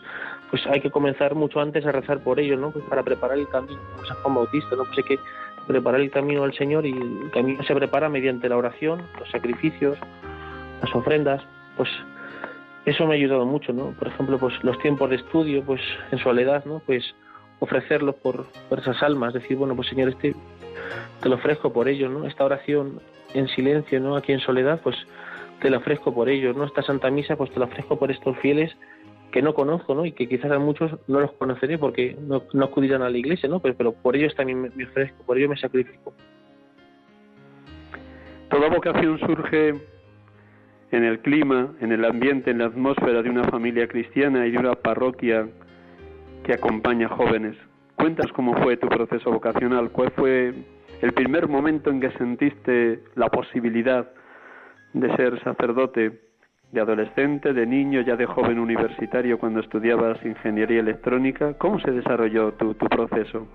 pues 0.51 0.67
hay 0.67 0.81
que 0.81 0.91
comenzar 0.91 1.35
mucho 1.35 1.61
antes 1.61 1.87
a 1.87 1.93
rezar 1.93 2.21
por 2.21 2.41
ellos, 2.41 2.59
¿no? 2.59 2.71
Pues 2.71 2.85
para 2.87 3.03
preparar 3.03 3.39
el 3.39 3.49
camino, 3.49 3.81
como 3.93 4.05
San 4.07 4.17
Juan 4.19 4.35
Bautista, 4.35 4.77
¿no? 4.77 4.85
Pues 4.85 4.99
hay 4.99 5.05
que 5.05 5.19
preparar 5.67 6.01
el 6.01 6.11
camino 6.11 6.43
al 6.43 6.55
Señor 6.55 6.85
y 6.85 6.91
el 6.91 7.31
camino 7.31 7.63
se 7.63 7.75
prepara 7.75 8.09
mediante 8.09 8.49
la 8.49 8.57
oración, 8.57 9.03
los 9.19 9.31
sacrificios, 9.31 9.97
las 10.83 10.95
ofrendas, 10.95 11.43
pues 11.77 11.89
eso 12.85 13.07
me 13.07 13.15
ha 13.15 13.17
ayudado 13.17 13.47
mucho, 13.47 13.73
¿no? 13.73 13.93
Por 13.93 14.09
ejemplo, 14.09 14.39
pues 14.39 14.55
los 14.65 14.79
tiempos 14.81 15.11
de 15.11 15.17
estudio, 15.17 15.63
pues 15.63 15.81
en 16.11 16.19
soledad, 16.19 16.65
¿no? 16.65 16.83
Pues 16.85 17.05
ofrecerlos 17.61 18.17
por, 18.17 18.47
por 18.69 18.81
esas 18.81 19.03
almas, 19.03 19.35
decir, 19.35 19.57
bueno, 19.57 19.77
pues 19.77 19.89
Señor, 19.89 20.09
este 20.09 20.35
te 21.23 21.29
lo 21.29 21.37
ofrezco 21.37 21.73
por 21.73 21.89
ellos, 21.89 22.11
¿no? 22.11 22.27
Esta 22.27 22.45
oración 22.45 23.01
en 23.35 23.47
silencio, 23.49 24.01
¿no? 24.01 24.17
Aquí 24.17 24.33
en 24.33 24.41
soledad, 24.41 24.81
pues 24.83 24.97
te 25.61 25.71
la 25.71 25.77
ofrezco 25.77 26.13
por 26.13 26.29
ellos, 26.29 26.57
¿no? 26.57 26.65
Esta 26.65 26.83
Santa 26.83 27.11
Misa, 27.11 27.37
pues 27.37 27.53
te 27.53 27.61
la 27.61 27.67
ofrezco 27.67 27.99
por 27.99 28.11
estos 28.11 28.37
fieles 28.39 28.75
que 29.31 29.43
no 29.43 29.55
conozco, 29.55 29.95
¿no? 29.95 30.05
Y 30.05 30.13
que 30.13 30.29
quizás 30.29 30.51
a 30.51 30.59
muchos 30.59 30.93
no 31.07 31.21
los 31.21 31.33
conoceré 31.33 31.79
porque 31.79 32.17
no, 32.21 32.43
no 32.53 32.65
acudirán 32.65 33.03
a 33.03 33.11
la 33.11 33.19
iglesia, 33.19 33.49
¿no? 33.49 33.61
Pero, 33.61 33.75
pero 33.77 33.93
por 33.93 34.17
ellos 34.17 34.35
también 34.35 34.63
me, 34.75 34.85
ofrezco, 34.85 35.23
por 35.25 35.39
ellos 35.39 35.51
me 35.51 35.57
sacrifico. 35.57 36.13
Toda 38.49 38.69
vocación 38.69 39.19
surge 39.21 39.75
en 40.91 41.05
el 41.05 41.21
clima, 41.21 41.73
en 41.81 41.93
el 41.93 42.05
ambiente, 42.05 42.51
en 42.51 42.59
la 42.59 42.67
atmósfera 42.67 43.23
de 43.23 43.31
una 43.31 43.45
familia 43.45 43.87
cristiana 43.87 44.47
y 44.47 44.51
de 44.51 44.59
una 44.59 44.75
parroquia 44.75 45.49
que 46.43 46.55
acompaña 46.55 47.09
jóvenes. 47.09 47.57
Cuentas 47.95 48.33
cómo 48.33 48.55
fue 48.63 48.77
tu 48.77 48.89
proceso 48.89 49.31
vocacional, 49.31 49.91
cuál 49.91 50.11
fue 50.13 50.55
el 51.01 51.13
primer 51.13 51.49
momento 51.49 51.91
en 51.91 52.01
que 52.01 52.11
sentiste 52.13 53.01
la 53.15 53.29
posibilidad 53.29 54.11
de 54.95 55.15
ser 55.17 55.41
sacerdote, 55.45 56.30
de 56.73 56.81
adolescente, 56.81 57.53
de 57.53 57.67
niño, 57.67 58.01
ya 58.03 58.17
de 58.17 58.27
joven 58.27 58.59
universitario 58.59 59.39
cuando 59.39 59.61
estudiabas 59.61 60.25
ingeniería 60.25 60.81
electrónica, 60.81 61.55
¿cómo 61.55 61.81
se 61.81 61.91
desarrolló 61.91 62.53
tu, 62.53 62.75
tu 62.75 62.87
proceso? 62.87 63.47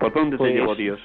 ¿Por 0.00 0.12
dónde 0.12 0.36
te 0.36 0.38
pues, 0.38 0.54
llevó 0.54 0.74
Dios? 0.74 1.00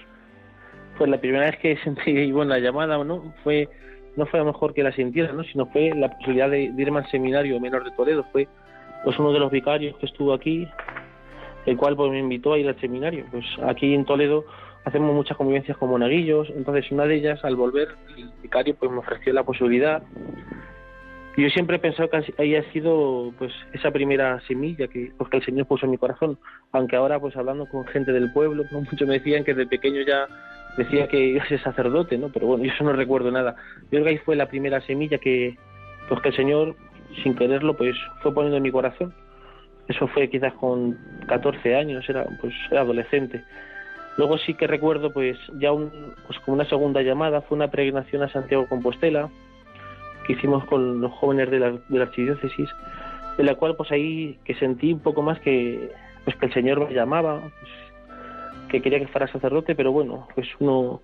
Pues 0.97 1.09
la 1.09 1.19
primera 1.19 1.45
vez 1.45 1.57
que 1.57 1.77
sentí 1.77 2.31
bueno, 2.31 2.49
la 2.49 2.59
llamada 2.59 3.03
no 3.03 3.33
fue 3.43 3.69
no 4.15 4.27
fue 4.27 4.39
a 4.39 4.43
lo 4.43 4.51
mejor 4.51 4.73
que 4.73 4.83
la 4.83 4.91
sintiera, 4.91 5.33
¿no? 5.33 5.43
sino 5.43 5.65
fue 5.67 5.91
la 5.95 6.09
posibilidad 6.09 6.49
de, 6.49 6.71
irme 6.77 6.99
al 6.99 7.09
seminario 7.09 7.59
menor 7.59 7.83
de 7.83 7.91
Toledo, 7.91 8.23
fue 8.31 8.47
pues 9.03 9.17
uno 9.17 9.33
de 9.33 9.39
los 9.39 9.51
vicarios 9.51 9.97
que 9.97 10.05
estuvo 10.05 10.33
aquí, 10.33 10.67
el 11.65 11.77
cual 11.77 11.95
pues 11.95 12.11
me 12.11 12.19
invitó 12.19 12.53
a 12.53 12.59
ir 12.59 12.67
al 12.67 12.79
seminario. 12.79 13.25
Pues 13.31 13.43
aquí 13.65 13.93
en 13.93 14.05
Toledo 14.05 14.45
hacemos 14.85 15.13
muchas 15.15 15.35
convivencias 15.35 15.77
con 15.77 15.89
monaguillos, 15.89 16.47
entonces 16.55 16.91
una 16.91 17.05
de 17.05 17.15
ellas 17.15 17.43
al 17.43 17.55
volver 17.55 17.89
el 18.15 18.29
vicario 18.41 18.75
pues 18.75 18.91
me 18.91 18.99
ofreció 18.99 19.33
la 19.33 19.43
posibilidad 19.43 20.03
yo 21.41 21.49
siempre 21.49 21.77
he 21.77 21.79
pensado 21.79 22.09
que 22.09 22.33
haya 22.37 22.63
sido 22.71 23.33
pues 23.39 23.51
esa 23.73 23.89
primera 23.91 24.39
semilla 24.41 24.87
que, 24.87 25.11
pues, 25.17 25.29
que 25.31 25.37
el 25.37 25.45
Señor 25.45 25.65
puso 25.65 25.85
en 25.85 25.91
mi 25.91 25.97
corazón, 25.97 26.37
aunque 26.71 26.95
ahora 26.95 27.19
pues 27.19 27.35
hablando 27.35 27.65
con 27.65 27.87
gente 27.87 28.11
del 28.11 28.31
pueblo, 28.31 28.63
pues, 28.71 28.91
muchos 28.91 29.07
me 29.07 29.15
decían 29.15 29.43
que 29.43 29.53
de 29.53 29.65
pequeño 29.65 30.01
ya 30.01 30.27
decía 30.77 31.07
que 31.07 31.19
iba 31.19 31.43
a 31.43 31.47
ser 31.47 31.61
sacerdote, 31.61 32.17
¿no? 32.17 32.29
Pero 32.29 32.47
bueno, 32.47 32.63
yo 32.63 32.71
eso 32.71 32.83
no 32.83 32.93
recuerdo 32.93 33.31
nada. 33.31 33.55
Yo 33.83 33.89
creo 33.89 34.03
que 34.03 34.09
ahí 34.11 34.17
fue 34.19 34.35
la 34.35 34.47
primera 34.47 34.81
semilla 34.81 35.17
que 35.17 35.57
pues 36.07 36.21
que 36.21 36.29
el 36.29 36.35
Señor 36.35 36.75
sin 37.23 37.35
quererlo 37.35 37.75
pues 37.75 37.95
fue 38.21 38.33
poniendo 38.33 38.57
en 38.57 38.63
mi 38.63 38.71
corazón. 38.71 39.13
Eso 39.87 40.07
fue 40.07 40.29
quizás 40.29 40.53
con 40.53 40.97
14 41.27 41.75
años, 41.75 42.07
era 42.07 42.25
pues 42.41 42.53
era 42.69 42.81
adolescente. 42.81 43.43
Luego 44.17 44.37
sí 44.37 44.53
que 44.53 44.67
recuerdo 44.67 45.11
pues 45.11 45.37
ya 45.59 45.71
un, 45.71 45.91
pues 46.27 46.39
como 46.39 46.55
una 46.55 46.65
segunda 46.65 47.01
llamada, 47.01 47.41
fue 47.41 47.55
una 47.55 47.69
peregrinación 47.69 48.21
a 48.21 48.29
Santiago 48.29 48.67
Compostela 48.67 49.29
que 50.25 50.33
hicimos 50.33 50.65
con 50.65 51.01
los 51.01 51.11
jóvenes 51.13 51.49
de 51.51 51.59
la, 51.59 51.71
de 51.71 51.97
la 51.97 52.03
archidiócesis, 52.03 52.69
en 53.37 53.45
la 53.45 53.55
cual 53.55 53.75
pues 53.75 53.91
ahí 53.91 54.37
que 54.45 54.55
sentí 54.55 54.93
un 54.93 54.99
poco 54.99 55.21
más 55.21 55.39
que 55.39 55.91
pues 56.23 56.35
que 56.37 56.45
el 56.45 56.53
Señor 56.53 56.87
me 56.87 56.93
llamaba, 56.93 57.41
pues, 57.41 57.71
que 58.69 58.81
quería 58.81 58.99
que 58.99 59.07
fuera 59.07 59.27
sacerdote, 59.27 59.75
pero 59.75 59.91
bueno, 59.91 60.27
pues 60.35 60.47
uno 60.59 61.01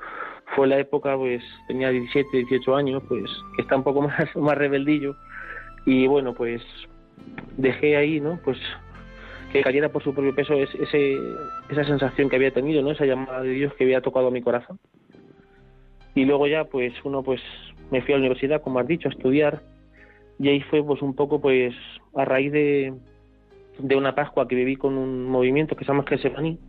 fue 0.55 0.67
la 0.67 0.79
época, 0.79 1.15
pues 1.17 1.43
tenía 1.67 1.89
17, 1.89 2.29
18 2.37 2.75
años, 2.75 3.03
pues 3.07 3.29
que 3.55 3.61
está 3.61 3.75
un 3.75 3.83
poco 3.83 4.01
más, 4.07 4.35
más 4.35 4.57
rebeldillo 4.57 5.15
y 5.85 6.07
bueno, 6.07 6.33
pues 6.33 6.61
dejé 7.57 7.97
ahí, 7.97 8.19
¿no? 8.19 8.39
Pues 8.43 8.57
que 9.51 9.61
cayera 9.61 9.89
por 9.89 10.03
su 10.03 10.13
propio 10.13 10.33
peso 10.35 10.53
ese, 10.53 11.17
esa 11.69 11.83
sensación 11.83 12.29
que 12.29 12.35
había 12.35 12.51
tenido, 12.51 12.81
¿no? 12.81 12.91
Esa 12.91 13.05
llamada 13.05 13.41
de 13.41 13.49
Dios 13.49 13.73
que 13.73 13.83
había 13.83 14.01
tocado 14.01 14.29
mi 14.31 14.41
corazón. 14.41 14.79
Y 16.15 16.25
luego 16.25 16.47
ya, 16.47 16.65
pues 16.65 16.93
uno, 17.03 17.23
pues 17.23 17.41
me 17.91 18.01
fui 18.01 18.13
a 18.13 18.17
la 18.17 18.21
universidad, 18.21 18.61
como 18.61 18.79
has 18.79 18.87
dicho, 18.87 19.07
a 19.07 19.11
estudiar. 19.11 19.61
Y 20.39 20.49
ahí 20.49 20.61
fue, 20.61 20.83
pues 20.83 21.01
un 21.01 21.15
poco, 21.15 21.41
pues 21.41 21.75
a 22.15 22.25
raíz 22.25 22.51
de, 22.51 22.93
de 23.79 23.95
una 23.95 24.15
Pascua 24.15 24.47
que 24.47 24.55
viví 24.55 24.75
con 24.75 24.97
un 24.97 25.25
movimiento 25.25 25.75
que 25.75 25.85
se 25.85 25.91
llama 25.91 26.05
Gesemaní, 26.07 26.59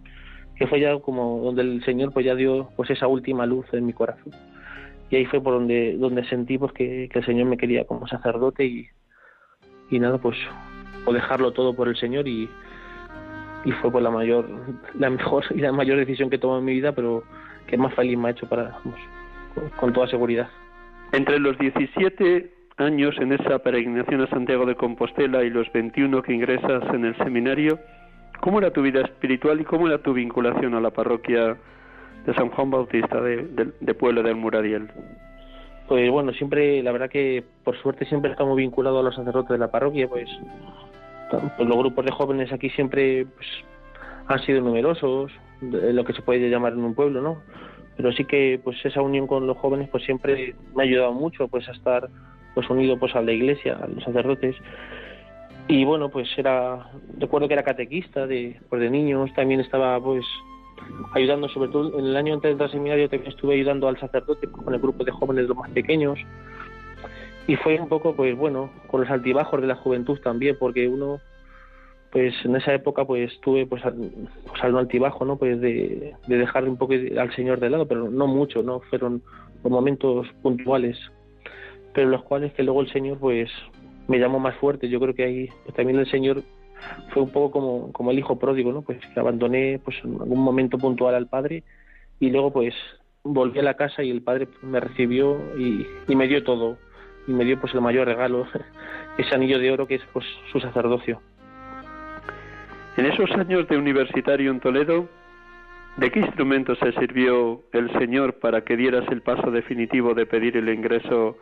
que 0.56 0.66
fue 0.66 0.80
ya 0.80 0.98
como 0.98 1.40
donde 1.42 1.62
el 1.62 1.84
Señor 1.84 2.12
pues 2.12 2.26
ya 2.26 2.34
dio 2.34 2.68
pues 2.76 2.90
esa 2.90 3.06
última 3.06 3.46
luz 3.46 3.66
en 3.72 3.86
mi 3.86 3.92
corazón. 3.92 4.32
Y 5.10 5.16
ahí 5.16 5.26
fue 5.26 5.40
por 5.40 5.54
donde, 5.54 5.96
donde 5.96 6.24
sentí 6.24 6.58
pues 6.58 6.72
que, 6.72 7.08
que 7.12 7.18
el 7.20 7.24
Señor 7.24 7.46
me 7.46 7.56
quería 7.56 7.84
como 7.84 8.06
sacerdote 8.06 8.64
y, 8.64 8.88
y 9.90 9.98
nada, 9.98 10.18
pues 10.18 10.36
o 11.06 11.12
dejarlo 11.12 11.52
todo 11.52 11.74
por 11.74 11.88
el 11.88 11.96
Señor 11.96 12.28
y, 12.28 12.48
y 13.64 13.72
fue 13.72 13.90
por 13.90 14.02
la 14.02 14.10
mayor, 14.10 14.48
la 14.98 15.10
mejor 15.10 15.44
y 15.50 15.58
la 15.58 15.72
mayor 15.72 15.98
decisión 15.98 16.30
que 16.30 16.36
he 16.36 16.38
tomado 16.38 16.60
en 16.60 16.66
mi 16.66 16.72
vida, 16.72 16.92
pero 16.92 17.24
que 17.66 17.76
más 17.76 17.94
feliz 17.94 18.18
me 18.18 18.28
ha 18.28 18.30
hecho 18.32 18.48
para, 18.48 18.78
pues, 18.82 19.70
con, 19.78 19.92
toda 19.92 20.08
seguridad. 20.08 20.48
Entre 21.12 21.40
los 21.40 21.58
17 21.58 22.50
años 22.76 23.16
en 23.18 23.32
esa 23.32 23.58
peregrinación 23.58 24.22
a 24.22 24.26
Santiago 24.28 24.64
de 24.64 24.76
Compostela 24.76 25.42
y 25.42 25.50
los 25.50 25.70
21 25.72 26.22
que 26.22 26.32
ingresas 26.32 26.82
en 26.94 27.04
el 27.04 27.16
seminario, 27.18 27.78
¿cómo 28.40 28.58
era 28.58 28.72
tu 28.72 28.82
vida 28.82 29.00
espiritual 29.00 29.60
y 29.60 29.64
cómo 29.64 29.88
era 29.88 29.98
tu 29.98 30.12
vinculación 30.14 30.74
a 30.74 30.80
la 30.80 30.90
parroquia 30.90 31.56
de 32.26 32.34
San 32.34 32.50
Juan 32.50 32.70
Bautista 32.70 33.20
de, 33.20 33.72
de, 33.80 33.94
Pueblo 33.94 34.22
del 34.22 34.36
Muradiel? 34.36 34.88
Pues 35.88 36.10
bueno, 36.10 36.32
siempre, 36.32 36.82
la 36.82 36.92
verdad 36.92 37.10
que 37.10 37.44
por 37.64 37.76
suerte 37.82 38.06
siempre 38.06 38.30
estamos 38.30 38.56
vinculados 38.56 39.00
a 39.00 39.02
los 39.02 39.14
sacerdotes 39.16 39.50
de 39.50 39.58
la 39.58 39.70
parroquia, 39.70 40.08
pues 40.08 40.28
pues 41.30 41.68
los 41.68 41.78
grupos 41.78 42.04
de 42.04 42.12
jóvenes 42.12 42.52
aquí 42.52 42.70
siempre 42.70 43.26
pues, 43.36 43.48
han 44.26 44.40
sido 44.40 44.60
numerosos, 44.60 45.32
lo 45.60 46.04
que 46.04 46.12
se 46.12 46.22
puede 46.22 46.48
llamar 46.50 46.72
en 46.72 46.84
un 46.84 46.94
pueblo, 46.94 47.20
¿no? 47.20 47.42
Pero 48.00 48.14
sí 48.14 48.24
que 48.24 48.58
pues 48.64 48.82
esa 48.82 49.02
unión 49.02 49.26
con 49.26 49.46
los 49.46 49.58
jóvenes 49.58 49.90
pues 49.90 50.04
siempre 50.04 50.54
me 50.74 50.82
ha 50.82 50.86
ayudado 50.86 51.12
mucho 51.12 51.48
pues 51.48 51.68
a 51.68 51.72
estar 51.72 52.08
pues 52.54 52.68
unido 52.70 52.98
pues 52.98 53.14
a 53.14 53.20
la 53.20 53.32
iglesia, 53.32 53.78
a 53.78 53.86
los 53.86 54.02
sacerdotes. 54.02 54.56
Y 55.68 55.84
bueno, 55.84 56.08
pues 56.08 56.26
era 56.38 56.90
recuerdo 57.18 57.46
que 57.46 57.52
era 57.52 57.62
catequista 57.62 58.26
de 58.26 58.58
pues 58.70 58.80
de 58.80 58.88
niños, 58.88 59.30
también 59.34 59.60
estaba 59.60 60.00
pues 60.00 60.24
ayudando 61.12 61.46
sobre 61.50 61.68
todo 61.68 61.98
en 61.98 62.06
el 62.06 62.16
año 62.16 62.32
antes 62.32 62.56
del 62.56 62.70
seminario 62.70 63.06
estuve 63.10 63.56
ayudando 63.56 63.86
al 63.86 64.00
sacerdote 64.00 64.46
con 64.46 64.72
el 64.72 64.80
grupo 64.80 65.04
de 65.04 65.12
jóvenes 65.12 65.46
los 65.46 65.56
más 65.58 65.70
pequeños 65.72 66.18
y 67.46 67.56
fue 67.56 67.78
un 67.78 67.90
poco 67.90 68.16
pues 68.16 68.34
bueno 68.34 68.70
con 68.86 69.02
los 69.02 69.10
altibajos 69.10 69.60
de 69.60 69.66
la 69.66 69.74
juventud 69.74 70.18
también 70.20 70.56
porque 70.58 70.88
uno 70.88 71.20
pues 72.12 72.34
en 72.44 72.56
esa 72.56 72.74
época 72.74 73.04
pues 73.04 73.38
tuve 73.40 73.66
pues, 73.66 73.82
pues 73.82 74.64
algo 74.64 74.78
altibajo 74.78 75.24
no 75.24 75.36
pues 75.36 75.60
de, 75.60 76.14
de 76.26 76.36
dejar 76.36 76.68
un 76.68 76.76
poco 76.76 76.94
al 76.94 77.34
señor 77.34 77.60
de 77.60 77.70
lado 77.70 77.86
pero 77.86 78.10
no 78.10 78.26
mucho 78.26 78.62
no 78.62 78.80
fueron 78.80 79.22
momentos 79.62 80.26
puntuales 80.42 80.98
pero 81.92 82.08
los 82.08 82.22
cuales 82.22 82.52
que 82.54 82.62
luego 82.62 82.80
el 82.80 82.92
señor 82.92 83.18
pues 83.18 83.50
me 84.08 84.18
llamó 84.18 84.40
más 84.40 84.56
fuerte. 84.56 84.88
Yo 84.88 85.00
creo 85.00 85.14
que 85.14 85.24
ahí 85.24 85.48
pues, 85.64 85.74
también 85.76 85.98
el 85.98 86.10
señor 86.10 86.42
fue 87.12 87.22
un 87.22 87.30
poco 87.30 87.50
como 87.50 87.92
como 87.92 88.10
el 88.10 88.18
hijo 88.18 88.38
pródigo 88.38 88.72
no 88.72 88.82
pues 88.82 88.98
que 89.12 89.20
abandoné 89.20 89.80
pues 89.84 89.96
en 90.02 90.14
algún 90.14 90.40
momento 90.40 90.78
puntual 90.78 91.14
al 91.14 91.26
padre 91.26 91.62
y 92.18 92.30
luego 92.30 92.54
pues 92.54 92.74
volví 93.22 93.58
a 93.58 93.62
la 93.62 93.74
casa 93.74 94.02
y 94.02 94.10
el 94.10 94.22
padre 94.22 94.48
me 94.62 94.80
recibió 94.80 95.36
y, 95.58 95.86
y 96.08 96.16
me 96.16 96.26
dio 96.26 96.42
todo 96.42 96.78
y 97.28 97.32
me 97.32 97.44
dio 97.44 97.60
pues 97.60 97.74
el 97.74 97.82
mayor 97.82 98.06
regalo, 98.06 98.46
ese 99.18 99.34
anillo 99.34 99.58
de 99.58 99.70
oro 99.70 99.86
que 99.86 99.96
es 99.96 100.02
pues 100.12 100.24
su 100.50 100.58
sacerdocio. 100.58 101.20
En 102.96 103.06
esos 103.06 103.30
años 103.32 103.66
de 103.68 103.76
universitario 103.76 104.50
en 104.50 104.60
Toledo, 104.60 105.08
¿de 105.96 106.10
qué 106.10 106.20
instrumento 106.20 106.74
se 106.76 106.92
sirvió 106.92 107.62
el 107.72 107.90
Señor 107.98 108.34
para 108.40 108.62
que 108.62 108.76
dieras 108.76 109.04
el 109.10 109.22
paso 109.22 109.50
definitivo 109.50 110.14
de 110.14 110.26
pedir 110.26 110.56
el 110.56 110.68
ingreso 110.68 111.36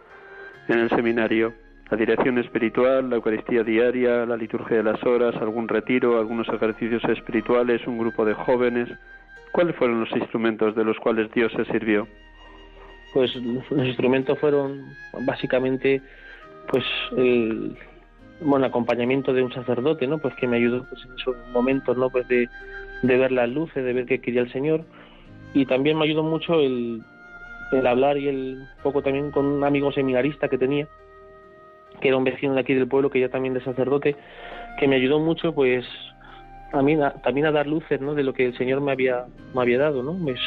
en 0.68 0.78
el 0.78 0.88
seminario? 0.90 1.54
La 1.90 1.96
dirección 1.96 2.38
espiritual, 2.38 3.08
la 3.08 3.16
Eucaristía 3.16 3.64
diaria, 3.64 4.26
la 4.26 4.36
liturgia 4.36 4.76
de 4.76 4.82
las 4.82 5.02
horas, 5.04 5.34
algún 5.36 5.68
retiro, 5.68 6.18
algunos 6.18 6.48
ejercicios 6.48 7.02
espirituales, 7.04 7.86
un 7.86 7.98
grupo 7.98 8.26
de 8.26 8.34
jóvenes. 8.34 8.88
¿Cuáles 9.52 9.74
fueron 9.76 10.00
los 10.00 10.12
instrumentos 10.12 10.76
de 10.76 10.84
los 10.84 10.98
cuales 10.98 11.30
Dios 11.32 11.50
se 11.56 11.64
sirvió? 11.64 12.06
pues 13.12 13.34
los 13.36 13.86
instrumentos 13.86 14.38
fueron 14.38 14.84
básicamente 15.22 16.02
pues 16.68 16.84
el 17.16 17.76
bueno 18.40 18.66
acompañamiento 18.66 19.32
de 19.32 19.42
un 19.42 19.52
sacerdote 19.52 20.06
no 20.06 20.18
pues 20.18 20.34
que 20.34 20.46
me 20.46 20.56
ayudó 20.56 20.84
pues 20.84 21.04
en 21.04 21.14
esos 21.18 21.36
momentos 21.52 21.96
no 21.96 22.10
pues 22.10 22.26
de, 22.28 22.48
de 23.02 23.16
ver 23.16 23.32
las 23.32 23.48
luces 23.48 23.84
de 23.84 23.92
ver 23.92 24.06
qué 24.06 24.20
quería 24.20 24.42
el 24.42 24.52
señor. 24.52 24.84
Y 25.54 25.64
también 25.66 25.96
me 25.96 26.04
ayudó 26.04 26.22
mucho 26.22 26.60
el, 26.60 27.02
el 27.72 27.86
hablar 27.86 28.18
y 28.18 28.28
el 28.28 28.66
poco 28.82 29.02
también 29.02 29.30
con 29.30 29.46
un 29.46 29.64
amigo 29.64 29.92
seminarista 29.92 30.48
que 30.48 30.58
tenía 30.58 30.88
que 32.00 32.08
era 32.08 32.16
un 32.16 32.24
vecino 32.24 32.54
de 32.54 32.60
aquí 32.60 32.74
del 32.74 32.88
pueblo 32.88 33.10
que 33.10 33.20
ya 33.20 33.28
también 33.28 33.54
de 33.54 33.60
sacerdote 33.62 34.16
que 34.78 34.88
me 34.88 34.96
ayudó 34.96 35.18
mucho 35.18 35.52
pues 35.54 35.84
a 36.72 36.82
mí 36.82 36.96
también 37.22 37.46
a 37.46 37.52
dar 37.52 37.66
luces 37.66 38.00
no 38.00 38.14
de 38.14 38.22
lo 38.22 38.34
que 38.34 38.46
el 38.46 38.56
señor 38.56 38.80
me 38.80 38.92
había 38.92 39.26
me 39.54 39.62
había 39.62 39.78
dado 39.78 40.02
no 40.02 40.16
pues 40.22 40.38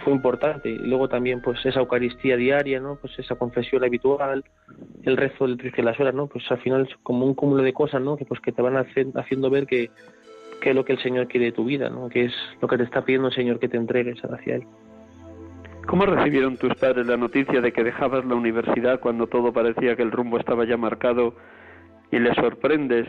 fue 0.00 0.12
importante. 0.12 0.68
Y 0.70 0.78
luego 0.78 1.08
también 1.08 1.40
pues 1.40 1.64
esa 1.64 1.80
Eucaristía 1.80 2.36
diaria, 2.36 2.80
¿no? 2.80 2.96
Pues 2.96 3.18
esa 3.18 3.36
confesión 3.36 3.84
habitual, 3.84 4.44
el 5.02 5.16
rezo 5.16 5.46
del 5.46 5.56
de 5.56 5.82
las 5.82 5.98
horas, 6.00 6.14
¿no? 6.14 6.26
Pues 6.26 6.44
al 6.50 6.58
final 6.58 6.86
es 6.88 6.96
como 7.02 7.26
un 7.26 7.34
cúmulo 7.34 7.62
de 7.62 7.72
cosas, 7.72 8.02
¿no? 8.02 8.16
Que 8.16 8.24
pues 8.24 8.40
que 8.40 8.52
te 8.52 8.62
van 8.62 8.76
haciendo 8.76 9.50
ver 9.50 9.66
que, 9.66 9.90
que 10.60 10.70
es 10.70 10.76
lo 10.76 10.84
que 10.84 10.92
el 10.92 11.02
Señor 11.02 11.28
quiere 11.28 11.46
de 11.46 11.52
tu 11.52 11.64
vida, 11.64 11.88
¿no? 11.90 12.08
Que 12.08 12.26
es 12.26 12.34
lo 12.60 12.68
que 12.68 12.76
te 12.76 12.84
está 12.84 13.04
pidiendo 13.04 13.28
el 13.28 13.34
Señor 13.34 13.58
que 13.58 13.68
te 13.68 13.76
entregues 13.76 14.20
hacia 14.24 14.56
Él. 14.56 14.66
¿Cómo 15.86 16.06
recibieron 16.06 16.56
tus 16.56 16.74
padres 16.76 17.06
la 17.06 17.16
noticia 17.16 17.60
de 17.60 17.72
que 17.72 17.82
dejabas 17.82 18.24
la 18.24 18.36
universidad 18.36 19.00
cuando 19.00 19.26
todo 19.26 19.52
parecía 19.52 19.96
que 19.96 20.02
el 20.02 20.12
rumbo 20.12 20.38
estaba 20.38 20.64
ya 20.64 20.76
marcado 20.76 21.34
y 22.12 22.18
les 22.18 22.36
sorprendes 22.36 23.08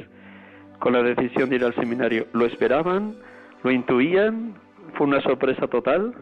con 0.80 0.94
la 0.94 1.04
decisión 1.04 1.50
de 1.50 1.58
ir 1.58 1.66
al 1.66 1.76
seminario? 1.76 2.26
¿Lo 2.34 2.46
esperaban? 2.46 3.18
¿Lo 3.64 3.70
intuían? 3.70 4.56
¿Fue 4.96 5.06
una 5.06 5.22
sorpresa 5.22 5.68
total? 5.68 6.16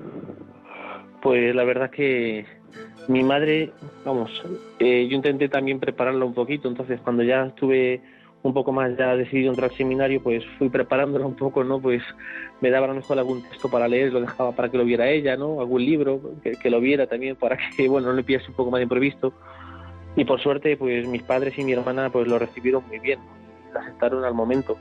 Pues 1.22 1.54
la 1.54 1.64
verdad 1.64 1.90
que 1.90 2.46
mi 3.08 3.24
madre, 3.24 3.72
vamos, 4.06 4.32
eh, 4.80 5.08
yo 5.10 5.16
intenté 5.16 5.50
también 5.50 5.80
prepararla 5.80 6.26
un 6.26 6.34
poquito, 6.34 6.68
entonces 6.68 7.00
cuando 7.02 7.24
ya 7.24 7.46
estuve 7.46 8.02
un 8.42 8.54
poco 8.54 8.72
más 8.72 8.96
ya 8.98 9.16
decidido 9.16 9.50
entrar 9.50 9.70
al 9.72 9.76
seminario, 9.76 10.24
pues 10.24 10.46
fui 10.58 10.70
preparándola 10.70 11.26
un 11.26 11.36
poco, 11.36 11.64
¿no? 11.64 11.82
Pues 11.82 12.02
me 12.62 12.70
daba 12.70 12.86
a 12.86 12.90
lo 12.90 12.96
mejor 12.96 13.20
algún 13.20 13.44
texto 13.44 13.70
para 13.70 13.88
leer, 13.88 14.14
lo 14.14 14.22
dejaba 14.22 14.54
para 14.54 14.70
que 14.70 14.78
lo 14.78 14.86
viera 14.86 15.10
ella, 15.10 15.36
¿no? 15.36 15.60
Algún 15.60 15.84
libro, 15.84 16.22
que, 16.42 16.70
lo 16.70 16.80
viera 16.80 17.08
también, 17.08 17.36
para 17.36 17.58
que, 17.78 17.90
bueno, 17.90 18.08
no 18.08 18.14
le 18.14 18.24
pillase 18.24 18.48
un 18.48 18.56
poco 18.56 18.72
más 18.72 18.80
de 18.80 18.84
imprevisto. 18.84 19.34
Y 20.16 20.24
por 20.24 20.40
suerte, 20.40 20.78
pues 20.78 21.06
mis 21.08 21.24
padres 21.24 21.58
y 21.58 21.64
mi 21.64 21.74
hermana, 21.74 22.10
pues 22.10 22.28
lo 22.28 22.40
recibieron 22.40 22.84
muy 22.88 23.00
bien, 23.00 23.20
lo 23.74 23.80
aceptaron 23.80 24.24
al 24.24 24.34
momento 24.34 24.78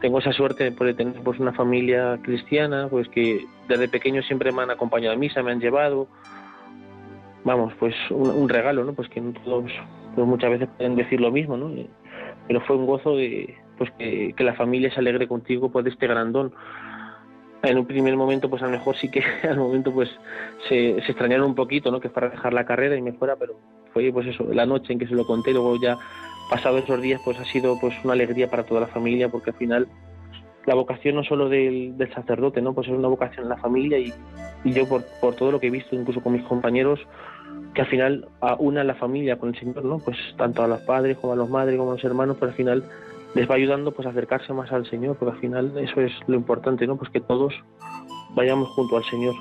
tengo 0.00 0.18
esa 0.18 0.32
suerte 0.32 0.70
de 0.70 0.94
tener 0.94 1.20
pues 1.22 1.38
una 1.38 1.52
familia 1.52 2.18
cristiana, 2.22 2.88
pues 2.88 3.08
que 3.08 3.44
desde 3.68 3.88
pequeño 3.88 4.22
siempre 4.22 4.52
me 4.52 4.62
han 4.62 4.70
acompañado 4.70 5.14
a 5.14 5.18
misa, 5.18 5.42
me 5.42 5.52
han 5.52 5.60
llevado, 5.60 6.08
vamos, 7.44 7.72
pues 7.78 7.94
un, 8.10 8.48
regalo, 8.48 8.84
¿no? 8.84 8.94
Pues 8.94 9.08
que 9.08 9.20
todos, 9.44 9.70
pues 10.14 10.26
muchas 10.26 10.50
veces 10.50 10.68
pueden 10.76 10.96
decir 10.96 11.20
lo 11.20 11.30
mismo, 11.30 11.56
¿no? 11.56 11.70
Pero 12.46 12.60
fue 12.62 12.76
un 12.76 12.86
gozo 12.86 13.16
de, 13.16 13.56
pues 13.76 13.90
que, 13.98 14.34
la 14.38 14.54
familia 14.54 14.92
se 14.92 15.00
alegre 15.00 15.28
contigo 15.28 15.70
pues 15.70 15.84
de 15.84 15.90
este 15.90 16.06
grandón. 16.06 16.52
en 17.62 17.78
un 17.78 17.86
primer 17.86 18.16
momento 18.16 18.48
pues 18.48 18.62
a 18.62 18.66
lo 18.66 18.72
mejor 18.72 18.96
sí 18.96 19.10
que 19.10 19.22
al 19.48 19.58
momento 19.58 19.92
pues 19.92 20.10
se, 20.68 21.00
se 21.02 21.12
extrañaron 21.12 21.46
un 21.46 21.54
poquito 21.54 21.90
no 21.90 22.00
que 22.00 22.08
para 22.08 22.30
dejar 22.30 22.54
la 22.54 22.64
carrera 22.64 22.96
y 22.96 23.02
me 23.02 23.12
fuera 23.12 23.36
pero 23.36 23.54
fue 23.92 24.10
pues 24.12 24.26
eso 24.26 24.44
la 24.52 24.64
noche 24.64 24.94
en 24.94 24.98
que 24.98 25.06
se 25.06 25.14
lo 25.14 25.26
conté 25.26 25.52
luego 25.52 25.78
ya 25.80 25.96
pasado 26.50 26.78
esos 26.78 27.00
días 27.00 27.20
pues 27.24 27.38
ha 27.38 27.44
sido 27.44 27.78
pues 27.80 27.94
una 28.04 28.14
alegría 28.14 28.50
para 28.50 28.64
toda 28.64 28.82
la 28.82 28.86
familia 28.88 29.28
porque 29.28 29.50
al 29.50 29.56
final 29.56 29.88
la 30.66 30.74
vocación 30.74 31.14
no 31.14 31.24
solo 31.24 31.48
del, 31.48 31.94
sacerdote 32.14 32.60
no 32.60 32.74
pues 32.74 32.88
es 32.88 32.92
una 32.92 33.08
vocación 33.08 33.44
en 33.44 33.50
la 33.50 33.56
familia 33.56 33.98
y, 33.98 34.12
yo 34.64 34.86
por, 34.86 35.02
todo 35.36 35.52
lo 35.52 35.60
que 35.60 35.68
he 35.68 35.70
visto 35.70 35.96
incluso 35.96 36.20
con 36.20 36.34
mis 36.34 36.42
compañeros 36.42 37.00
que 37.74 37.82
al 37.82 37.86
final 37.86 38.28
una 38.58 38.84
la 38.84 38.94
familia 38.94 39.38
con 39.38 39.50
el 39.50 39.58
Señor 39.58 39.84
no 39.84 39.98
pues 39.98 40.18
tanto 40.36 40.62
a 40.62 40.68
los 40.68 40.80
padres 40.82 41.16
como 41.16 41.32
a 41.32 41.36
los 41.36 41.48
madres 41.48 41.78
como 41.78 41.92
a 41.92 41.94
los 41.94 42.04
hermanos 42.04 42.36
pero 42.38 42.50
al 42.50 42.56
final 42.56 42.84
les 43.34 43.48
va 43.48 43.54
ayudando 43.54 43.92
pues 43.92 44.06
a 44.06 44.10
acercarse 44.10 44.52
más 44.52 44.72
al 44.72 44.86
Señor, 44.86 45.16
porque 45.16 45.34
al 45.34 45.40
final 45.40 45.78
eso 45.78 46.00
es 46.00 46.12
lo 46.26 46.34
importante, 46.34 46.86
¿no? 46.86 46.96
Pues 46.96 47.10
que 47.10 47.20
todos 47.20 47.54
vayamos 48.34 48.68
junto 48.70 48.96
al 48.96 49.04
Señor. 49.04 49.34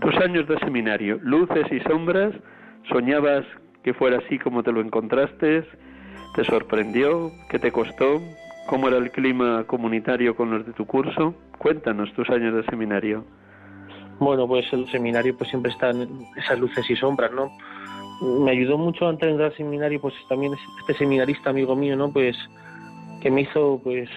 Tus 0.00 0.14
años 0.16 0.46
de 0.48 0.58
seminario, 0.60 1.18
luces 1.22 1.66
y 1.70 1.80
sombras, 1.80 2.34
soñabas 2.88 3.44
que 3.82 3.94
fuera 3.94 4.18
así 4.18 4.38
como 4.38 4.62
te 4.62 4.72
lo 4.72 4.80
encontraste, 4.80 5.64
te 6.34 6.44
sorprendió, 6.44 7.32
qué 7.50 7.58
te 7.58 7.72
costó, 7.72 8.20
cómo 8.66 8.88
era 8.88 8.98
el 8.98 9.10
clima 9.10 9.64
comunitario 9.66 10.36
con 10.36 10.50
los 10.50 10.66
de 10.66 10.72
tu 10.72 10.86
curso. 10.86 11.34
Cuéntanos 11.58 12.12
tus 12.14 12.28
años 12.30 12.54
de 12.54 12.64
seminario. 12.64 13.24
Bueno, 14.18 14.46
pues 14.46 14.72
el 14.72 14.88
seminario 14.90 15.36
pues 15.36 15.50
siempre 15.50 15.72
están 15.72 16.08
esas 16.36 16.58
luces 16.58 16.88
y 16.88 16.96
sombras, 16.96 17.32
¿no? 17.32 17.50
me 18.22 18.52
ayudó 18.52 18.78
mucho 18.78 19.08
antes 19.08 19.26
de 19.26 19.30
entrar 19.32 19.50
al 19.50 19.56
seminario, 19.56 20.00
pues 20.00 20.14
también 20.28 20.52
este 20.80 20.94
seminarista 20.94 21.50
amigo 21.50 21.74
mío, 21.74 21.96
¿no? 21.96 22.12
Pues 22.12 22.36
que 23.20 23.30
me 23.30 23.42
hizo 23.42 23.80
pues 23.82 24.08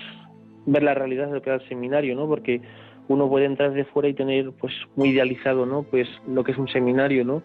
ver 0.65 0.83
la 0.83 0.93
realidad 0.93 1.27
de 1.27 1.33
lo 1.33 1.41
que 1.41 1.49
era 1.49 1.61
el 1.61 1.67
seminario, 1.67 2.15
¿no? 2.15 2.27
Porque 2.27 2.61
uno 3.07 3.27
puede 3.27 3.45
entrar 3.45 3.73
de 3.73 3.85
fuera 3.85 4.07
y 4.07 4.13
tener 4.13 4.51
pues 4.59 4.73
muy 4.95 5.09
idealizado, 5.09 5.65
¿no? 5.65 5.83
Pues 5.83 6.07
lo 6.27 6.43
que 6.43 6.51
es 6.51 6.57
un 6.57 6.67
seminario, 6.67 7.25
¿no? 7.25 7.43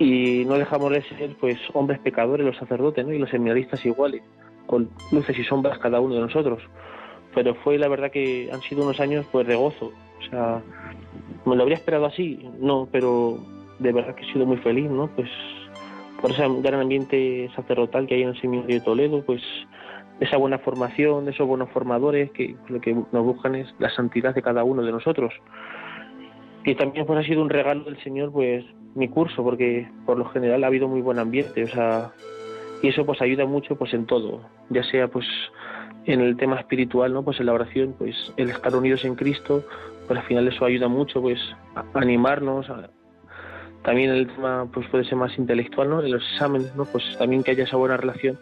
Y 0.00 0.46
no 0.46 0.54
dejamos 0.54 0.92
de 0.92 1.02
ser 1.02 1.36
pues 1.38 1.58
hombres 1.74 2.00
pecadores, 2.00 2.46
los 2.46 2.56
sacerdotes, 2.56 3.06
¿no? 3.06 3.12
Y 3.12 3.18
los 3.18 3.28
seminaristas 3.28 3.84
iguales, 3.84 4.22
con 4.66 4.88
luces 5.12 5.38
y 5.38 5.44
sombras 5.44 5.78
cada 5.78 6.00
uno 6.00 6.14
de 6.14 6.22
nosotros. 6.22 6.62
Pero 7.34 7.54
fue 7.56 7.76
la 7.76 7.86
verdad 7.86 8.10
que 8.10 8.48
han 8.50 8.62
sido 8.62 8.82
unos 8.82 8.98
años 8.98 9.26
pues 9.30 9.46
de 9.46 9.56
gozo. 9.56 9.92
O 10.18 10.30
sea, 10.30 10.62
¿me 11.44 11.54
lo 11.54 11.62
habría 11.62 11.76
esperado 11.76 12.06
así? 12.06 12.48
No, 12.58 12.88
pero 12.90 13.38
de 13.78 13.92
verdad 13.92 14.14
que 14.14 14.24
he 14.24 14.32
sido 14.32 14.46
muy 14.46 14.56
feliz, 14.56 14.90
¿no? 14.90 15.06
Pues 15.08 15.28
por 16.22 16.30
ese 16.30 16.48
gran 16.62 16.80
ambiente 16.80 17.50
sacerdotal 17.54 18.06
que 18.06 18.14
hay 18.14 18.22
en 18.22 18.30
el 18.30 18.40
Seminario 18.40 18.78
de 18.78 18.84
Toledo, 18.84 19.22
pues 19.22 19.42
esa 20.20 20.38
buena 20.38 20.58
formación, 20.58 21.28
esos 21.28 21.46
buenos 21.46 21.68
formadores 21.70 22.30
que 22.30 22.56
lo 22.68 22.80
que 22.80 22.94
nos 22.94 23.24
buscan 23.24 23.54
es 23.54 23.68
la 23.78 23.90
santidad 23.90 24.34
de 24.34 24.40
cada 24.40 24.64
uno 24.64 24.82
de 24.82 24.92
nosotros. 24.92 25.34
Y 26.64 26.74
también 26.74 27.04
pues 27.04 27.18
ha 27.18 27.22
sido 27.22 27.42
un 27.42 27.50
regalo 27.50 27.84
del 27.84 28.02
Señor 28.02 28.32
pues 28.32 28.64
mi 28.94 29.08
curso, 29.08 29.42
porque 29.42 29.88
por 30.06 30.18
lo 30.18 30.26
general 30.26 30.64
ha 30.64 30.66
habido 30.68 30.88
muy 30.88 31.00
buen 31.00 31.18
ambiente, 31.18 31.64
o 31.64 31.68
sea, 31.68 32.12
y 32.82 32.88
eso 32.88 33.04
pues 33.04 33.20
ayuda 33.22 33.46
mucho 33.46 33.76
pues 33.76 33.94
en 33.94 34.06
todo, 34.06 34.40
ya 34.68 34.82
sea 34.84 35.08
pues 35.08 35.26
en 36.06 36.20
el 36.20 36.36
tema 36.36 36.58
espiritual, 36.58 37.12
¿no? 37.12 37.22
Pues 37.22 37.40
en 37.40 37.46
la 37.46 37.52
oración, 37.52 37.94
pues 37.98 38.32
el 38.36 38.50
estar 38.50 38.74
unidos 38.74 39.04
en 39.04 39.14
Cristo, 39.14 39.64
pues 40.06 40.18
al 40.18 40.26
final 40.26 40.48
eso 40.48 40.64
ayuda 40.64 40.88
mucho 40.88 41.20
pues 41.20 41.38
a 41.74 41.84
animarnos, 41.94 42.68
a, 42.70 42.90
también 43.82 44.10
el 44.10 44.26
tema 44.26 44.68
pues 44.72 44.86
puede 44.88 45.04
ser 45.04 45.16
más 45.16 45.36
intelectual, 45.38 45.88
¿no? 45.88 46.02
En 46.02 46.12
los 46.12 46.22
exámenes, 46.32 46.74
¿no? 46.76 46.84
Pues 46.84 47.04
también 47.18 47.42
que 47.42 47.52
haya 47.52 47.64
esa 47.64 47.76
buena 47.76 47.96
relación, 47.96 48.38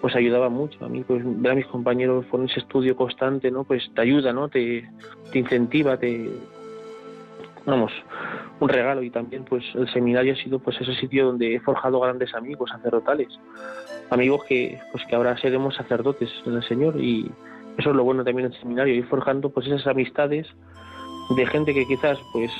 pues 0.00 0.14
ayudaba 0.14 0.48
mucho. 0.48 0.84
A 0.84 0.88
mí, 0.88 1.02
pues 1.02 1.22
ver 1.24 1.52
a 1.52 1.54
mis 1.54 1.66
compañeros 1.66 2.26
con 2.26 2.44
ese 2.44 2.60
estudio 2.60 2.94
constante, 2.96 3.50
¿no? 3.50 3.64
Pues 3.64 3.90
te 3.94 4.00
ayuda, 4.02 4.32
¿no? 4.32 4.48
Te, 4.48 4.88
te 5.32 5.38
incentiva, 5.38 5.96
te... 5.96 6.30
Vamos, 7.66 7.92
un 8.60 8.68
regalo 8.68 9.02
y 9.02 9.10
también 9.10 9.44
pues 9.44 9.64
el 9.74 9.92
seminario 9.92 10.34
ha 10.34 10.36
sido 10.36 10.60
pues 10.60 10.80
ese 10.80 10.94
sitio 10.94 11.26
donde 11.26 11.56
he 11.56 11.60
forjado 11.60 11.98
grandes 11.98 12.32
amigos 12.32 12.70
sacerdotales, 12.70 13.28
amigos 14.10 14.44
que 14.44 14.78
pues 14.92 15.04
que 15.06 15.16
ahora 15.16 15.36
seremos 15.36 15.74
sacerdotes 15.74 16.30
en 16.46 16.54
el 16.54 16.62
Señor 16.62 17.00
y 17.00 17.30
eso 17.76 17.90
es 17.90 17.96
lo 17.96 18.04
bueno 18.04 18.24
también 18.24 18.48
del 18.48 18.60
seminario, 18.60 18.94
ir 18.94 19.06
forjando 19.06 19.50
pues 19.50 19.66
esas 19.66 19.86
amistades 19.88 20.46
de 21.36 21.46
gente 21.46 21.74
que 21.74 21.84
quizás 21.86 22.18
pues 22.32 22.52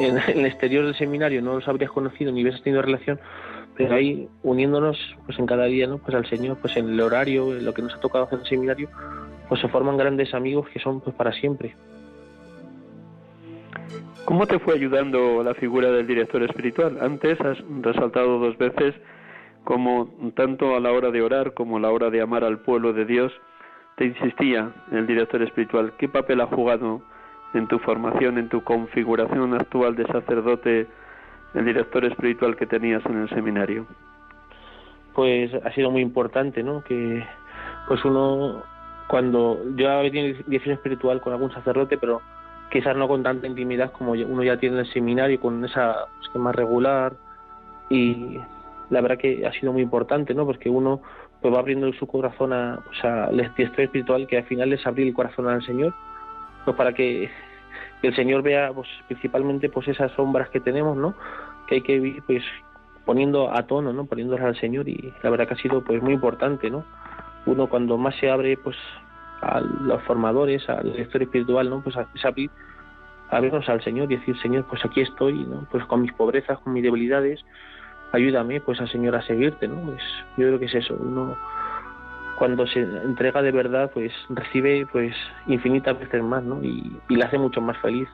en, 0.00 0.18
el 0.28 0.46
exterior 0.46 0.84
del 0.84 0.94
seminario 0.94 1.42
no 1.42 1.54
los 1.54 1.66
habrías 1.66 1.90
conocido 1.90 2.30
ni 2.30 2.42
hubieras 2.42 2.62
tenido 2.62 2.80
relación, 2.80 3.18
pero 3.76 3.96
ahí 3.96 4.28
uniéndonos 4.44 5.16
pues 5.26 5.36
en 5.40 5.46
cada 5.46 5.64
día 5.64 5.88
¿no? 5.88 5.98
pues 5.98 6.14
al 6.14 6.26
Señor, 6.26 6.58
pues 6.58 6.76
en 6.76 6.90
el 6.90 7.00
horario, 7.00 7.56
en 7.56 7.64
lo 7.64 7.74
que 7.74 7.82
nos 7.82 7.92
ha 7.94 8.00
tocado 8.00 8.24
hacer 8.24 8.38
el 8.38 8.46
seminario, 8.46 8.88
pues 9.48 9.60
se 9.60 9.68
forman 9.68 9.96
grandes 9.96 10.32
amigos 10.32 10.68
que 10.68 10.78
son 10.78 11.00
pues 11.00 11.16
para 11.16 11.32
siempre. 11.32 11.74
¿Cómo 14.28 14.46
te 14.46 14.58
fue 14.58 14.74
ayudando 14.74 15.42
la 15.42 15.54
figura 15.54 15.90
del 15.90 16.06
director 16.06 16.42
espiritual? 16.42 16.98
Antes 17.00 17.40
has 17.40 17.56
resaltado 17.80 18.38
dos 18.38 18.58
veces 18.58 18.94
como 19.64 20.10
tanto 20.36 20.76
a 20.76 20.80
la 20.80 20.92
hora 20.92 21.10
de 21.10 21.22
orar 21.22 21.54
como 21.54 21.78
a 21.78 21.80
la 21.80 21.90
hora 21.90 22.10
de 22.10 22.20
amar 22.20 22.44
al 22.44 22.58
pueblo 22.58 22.92
de 22.92 23.06
Dios, 23.06 23.32
te 23.96 24.04
insistía 24.04 24.70
el 24.92 25.06
director 25.06 25.40
espiritual. 25.40 25.94
¿Qué 25.96 26.10
papel 26.10 26.42
ha 26.42 26.46
jugado 26.46 27.00
en 27.54 27.68
tu 27.68 27.78
formación, 27.78 28.36
en 28.36 28.50
tu 28.50 28.62
configuración 28.62 29.54
actual 29.54 29.96
de 29.96 30.04
sacerdote, 30.04 30.86
el 31.54 31.64
director 31.64 32.04
espiritual 32.04 32.54
que 32.54 32.66
tenías 32.66 33.02
en 33.06 33.22
el 33.22 33.30
seminario? 33.30 33.86
Pues 35.14 35.54
ha 35.54 35.72
sido 35.72 35.90
muy 35.90 36.02
importante, 36.02 36.62
¿no? 36.62 36.84
Que 36.84 37.24
pues 37.88 38.04
uno 38.04 38.62
cuando 39.08 39.58
yo 39.74 39.90
había 39.90 40.10
tenido 40.10 40.38
dirección 40.46 40.74
espiritual 40.74 41.22
con 41.22 41.32
algún 41.32 41.50
sacerdote, 41.50 41.96
pero 41.96 42.20
quizás 42.70 42.96
no 42.96 43.08
con 43.08 43.22
tanta 43.22 43.46
intimidad 43.46 43.92
como 43.92 44.12
uno 44.12 44.42
ya 44.42 44.58
tiene 44.58 44.76
en 44.76 44.80
el 44.86 44.92
seminario, 44.92 45.40
con 45.40 45.64
esa 45.64 46.06
esquema 46.22 46.52
regular 46.52 47.14
y 47.90 48.38
la 48.90 49.00
verdad 49.00 49.18
que 49.18 49.46
ha 49.46 49.52
sido 49.52 49.72
muy 49.72 49.82
importante, 49.82 50.34
¿no? 50.34 50.46
Porque 50.46 50.68
uno 50.70 51.00
pues 51.40 51.54
va 51.54 51.60
abriendo 51.60 51.92
su 51.92 52.06
corazón 52.06 52.52
a, 52.52 52.80
o 52.90 52.94
sea, 53.00 53.30
espiritual 53.56 54.26
que 54.26 54.38
al 54.38 54.44
final 54.44 54.72
es 54.72 54.86
abrir 54.86 55.06
el 55.06 55.14
corazón 55.14 55.48
al 55.48 55.64
Señor 55.64 55.94
pues 56.64 56.76
para 56.76 56.92
que 56.92 57.30
el 58.02 58.14
Señor 58.14 58.42
vea 58.42 58.72
pues 58.72 58.88
principalmente 59.06 59.68
pues 59.68 59.88
esas 59.88 60.12
sombras 60.12 60.50
que 60.50 60.60
tenemos, 60.60 60.96
¿no? 60.96 61.14
Que 61.66 61.76
hay 61.76 61.80
que 61.80 61.94
ir 61.94 62.22
pues 62.26 62.44
poniendo 63.04 63.50
a 63.54 63.66
tono, 63.66 63.92
¿no? 63.92 64.04
Poniéndolas 64.04 64.44
al 64.44 64.60
Señor 64.60 64.88
y 64.88 65.12
la 65.22 65.30
verdad 65.30 65.48
que 65.48 65.54
ha 65.54 65.58
sido 65.58 65.82
pues 65.82 66.02
muy 66.02 66.12
importante, 66.12 66.70
¿no? 66.70 66.84
Uno 67.46 67.68
cuando 67.68 67.96
más 67.96 68.14
se 68.16 68.30
abre 68.30 68.56
pues 68.58 68.76
a 69.40 69.60
los 69.60 70.02
formadores, 70.02 70.68
al 70.68 70.92
lector 70.96 71.22
espiritual, 71.22 71.70
¿no? 71.70 71.80
Pues 71.80 71.96
es 72.14 72.24
abrir 72.24 72.50
abrirnos 73.30 73.68
al 73.68 73.82
Señor 73.82 74.10
y 74.10 74.16
decir, 74.16 74.38
Señor, 74.40 74.64
pues 74.64 74.84
aquí 74.84 75.00
estoy, 75.00 75.44
¿no? 75.44 75.66
Pues 75.70 75.84
con 75.84 76.02
mis 76.02 76.12
pobrezas, 76.12 76.58
con 76.60 76.72
mis 76.72 76.82
debilidades, 76.82 77.44
ayúdame 78.12 78.60
pues 78.60 78.80
al 78.80 78.88
Señor 78.88 79.16
a 79.16 79.22
seguirte, 79.22 79.68
¿no? 79.68 79.80
Pues 79.82 80.02
yo 80.36 80.46
creo 80.46 80.58
que 80.58 80.66
es 80.66 80.74
eso, 80.74 80.96
uno 80.98 81.36
cuando 82.38 82.66
se 82.68 82.80
entrega 82.80 83.42
de 83.42 83.50
verdad, 83.50 83.90
pues 83.92 84.12
recibe 84.28 84.86
pues 84.92 85.14
infinitas 85.48 85.98
veces 85.98 86.22
más, 86.22 86.42
¿no? 86.44 86.62
Y, 86.62 86.96
y 87.08 87.16
le 87.16 87.24
hace 87.24 87.36
mucho 87.36 87.60
más 87.60 87.76
feliz. 87.78 88.08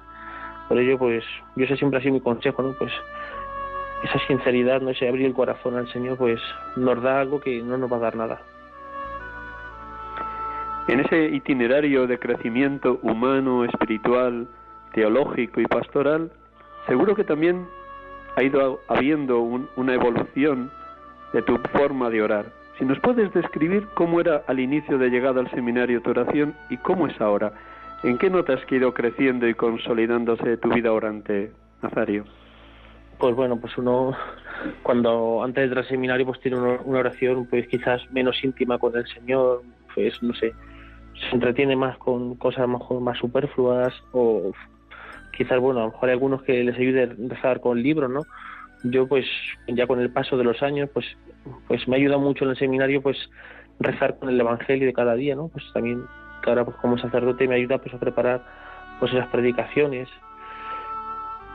Por 0.66 0.78
ello, 0.78 0.98
pues 0.98 1.22
yo 1.56 1.66
sé 1.66 1.76
siempre 1.76 2.00
así 2.00 2.10
mi 2.10 2.22
consejo, 2.22 2.62
¿no? 2.62 2.72
Pues 2.72 2.90
esa 4.02 4.18
sinceridad, 4.26 4.80
¿no? 4.80 4.90
Ese 4.90 5.08
abrir 5.08 5.26
el 5.26 5.34
corazón 5.34 5.76
al 5.76 5.92
Señor, 5.92 6.16
pues 6.16 6.40
nos 6.76 7.02
da 7.02 7.20
algo 7.20 7.40
que 7.40 7.62
no 7.62 7.76
nos 7.76 7.92
va 7.92 7.98
a 7.98 8.00
dar 8.00 8.16
nada. 8.16 8.40
En 10.88 11.00
ese 11.00 11.26
itinerario 11.28 12.06
de 12.06 12.18
crecimiento 12.18 12.98
humano, 13.02 13.64
espiritual, 13.64 14.46
teológico 14.92 15.60
y 15.60 15.66
pastoral, 15.66 16.30
seguro 16.86 17.14
que 17.14 17.24
también 17.24 17.66
ha 18.36 18.42
ido 18.42 18.80
habiendo 18.88 19.40
una 19.40 19.94
evolución 19.94 20.70
de 21.32 21.42
tu 21.42 21.56
forma 21.72 22.10
de 22.10 22.22
orar 22.22 22.46
si 22.78 22.84
nos 22.84 22.98
puedes 23.00 23.32
describir 23.32 23.86
cómo 23.94 24.20
era 24.20 24.42
al 24.46 24.58
inicio 24.58 24.98
de 24.98 25.08
llegada 25.08 25.40
al 25.40 25.50
seminario 25.50 26.02
tu 26.02 26.10
oración 26.10 26.54
y 26.70 26.76
cómo 26.78 27.06
es 27.06 27.20
ahora, 27.20 27.52
¿en 28.02 28.18
qué 28.18 28.30
notas 28.30 28.64
que 28.66 28.74
ha 28.74 28.78
ido 28.78 28.94
creciendo 28.94 29.46
y 29.48 29.54
consolidándose 29.54 30.56
tu 30.56 30.70
vida 30.70 30.92
orante, 30.92 31.52
Nazario? 31.82 32.24
Pues 33.18 33.36
bueno, 33.36 33.58
pues 33.58 33.78
uno 33.78 34.16
cuando 34.82 35.42
antes 35.44 35.56
de 35.56 35.64
entrar 35.64 35.84
al 35.84 35.88
seminario 35.88 36.26
pues 36.26 36.40
tiene 36.40 36.58
una 36.58 36.98
oración 36.98 37.46
pues 37.46 37.68
quizás 37.68 38.02
menos 38.10 38.42
íntima 38.42 38.78
con 38.78 38.96
el 38.96 39.06
Señor, 39.06 39.62
pues 39.94 40.20
no 40.20 40.34
sé, 40.34 40.52
se 41.20 41.34
entretiene 41.34 41.76
más 41.76 41.96
con 41.98 42.34
cosas 42.36 42.68
más, 42.68 42.82
más 43.00 43.18
superfluas 43.18 43.94
o 44.12 44.52
quizás 45.36 45.58
bueno, 45.60 45.80
a 45.80 45.84
lo 45.84 45.92
mejor 45.92 46.08
hay 46.08 46.12
algunos 46.12 46.42
que 46.42 46.62
les 46.62 46.76
ayude 46.76 47.02
a 47.04 47.28
rezar 47.28 47.60
con 47.60 47.82
libros, 47.82 48.10
¿no? 48.10 48.22
yo 48.84 49.08
pues 49.08 49.26
ya 49.66 49.86
con 49.86 49.98
el 50.00 50.10
paso 50.10 50.36
de 50.36 50.44
los 50.44 50.62
años 50.62 50.90
pues 50.92 51.06
pues 51.66 51.88
me 51.88 51.96
ha 51.96 51.98
ayudado 51.98 52.20
mucho 52.20 52.44
en 52.44 52.50
el 52.50 52.56
seminario 52.56 53.02
pues 53.02 53.16
rezar 53.80 54.18
con 54.18 54.28
el 54.28 54.38
evangelio 54.38 54.86
de 54.86 54.92
cada 54.92 55.14
día 55.14 55.34
no 55.34 55.48
pues 55.48 55.64
también 55.72 56.04
ahora 56.46 56.64
pues 56.64 56.76
como 56.76 56.98
sacerdote 56.98 57.48
me 57.48 57.56
ayuda 57.56 57.78
pues 57.78 57.94
a 57.94 57.98
preparar 57.98 58.44
pues 59.00 59.12
esas 59.12 59.28
predicaciones 59.28 60.08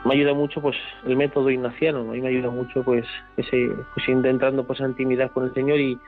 me 0.04 0.14
ayuda 0.14 0.34
mucho 0.34 0.60
pues 0.60 0.76
el 1.06 1.16
método 1.16 1.50
ignaciano 1.50 2.02
¿no? 2.02 2.14
y 2.14 2.20
me 2.20 2.28
ayuda 2.28 2.50
mucho 2.50 2.82
pues 2.82 3.06
ese 3.36 3.70
pues 3.94 4.08
intentando 4.08 4.66
pues 4.66 4.80
intimidad 4.80 5.30
con 5.30 5.44
el 5.44 5.54
Señor 5.54 5.78
y, 5.78 5.98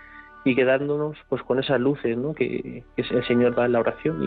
y 0.45 0.55
quedándonos 0.55 1.17
pues 1.29 1.43
con 1.43 1.59
esas 1.59 1.81
luces 1.81 2.17
¿no? 2.17 2.35
que, 2.35 2.85
que 2.97 3.03
el 3.03 3.27
Señor 3.27 3.55
da 3.55 3.67
en 3.67 3.73
la 3.73 3.81
oración 3.81 4.23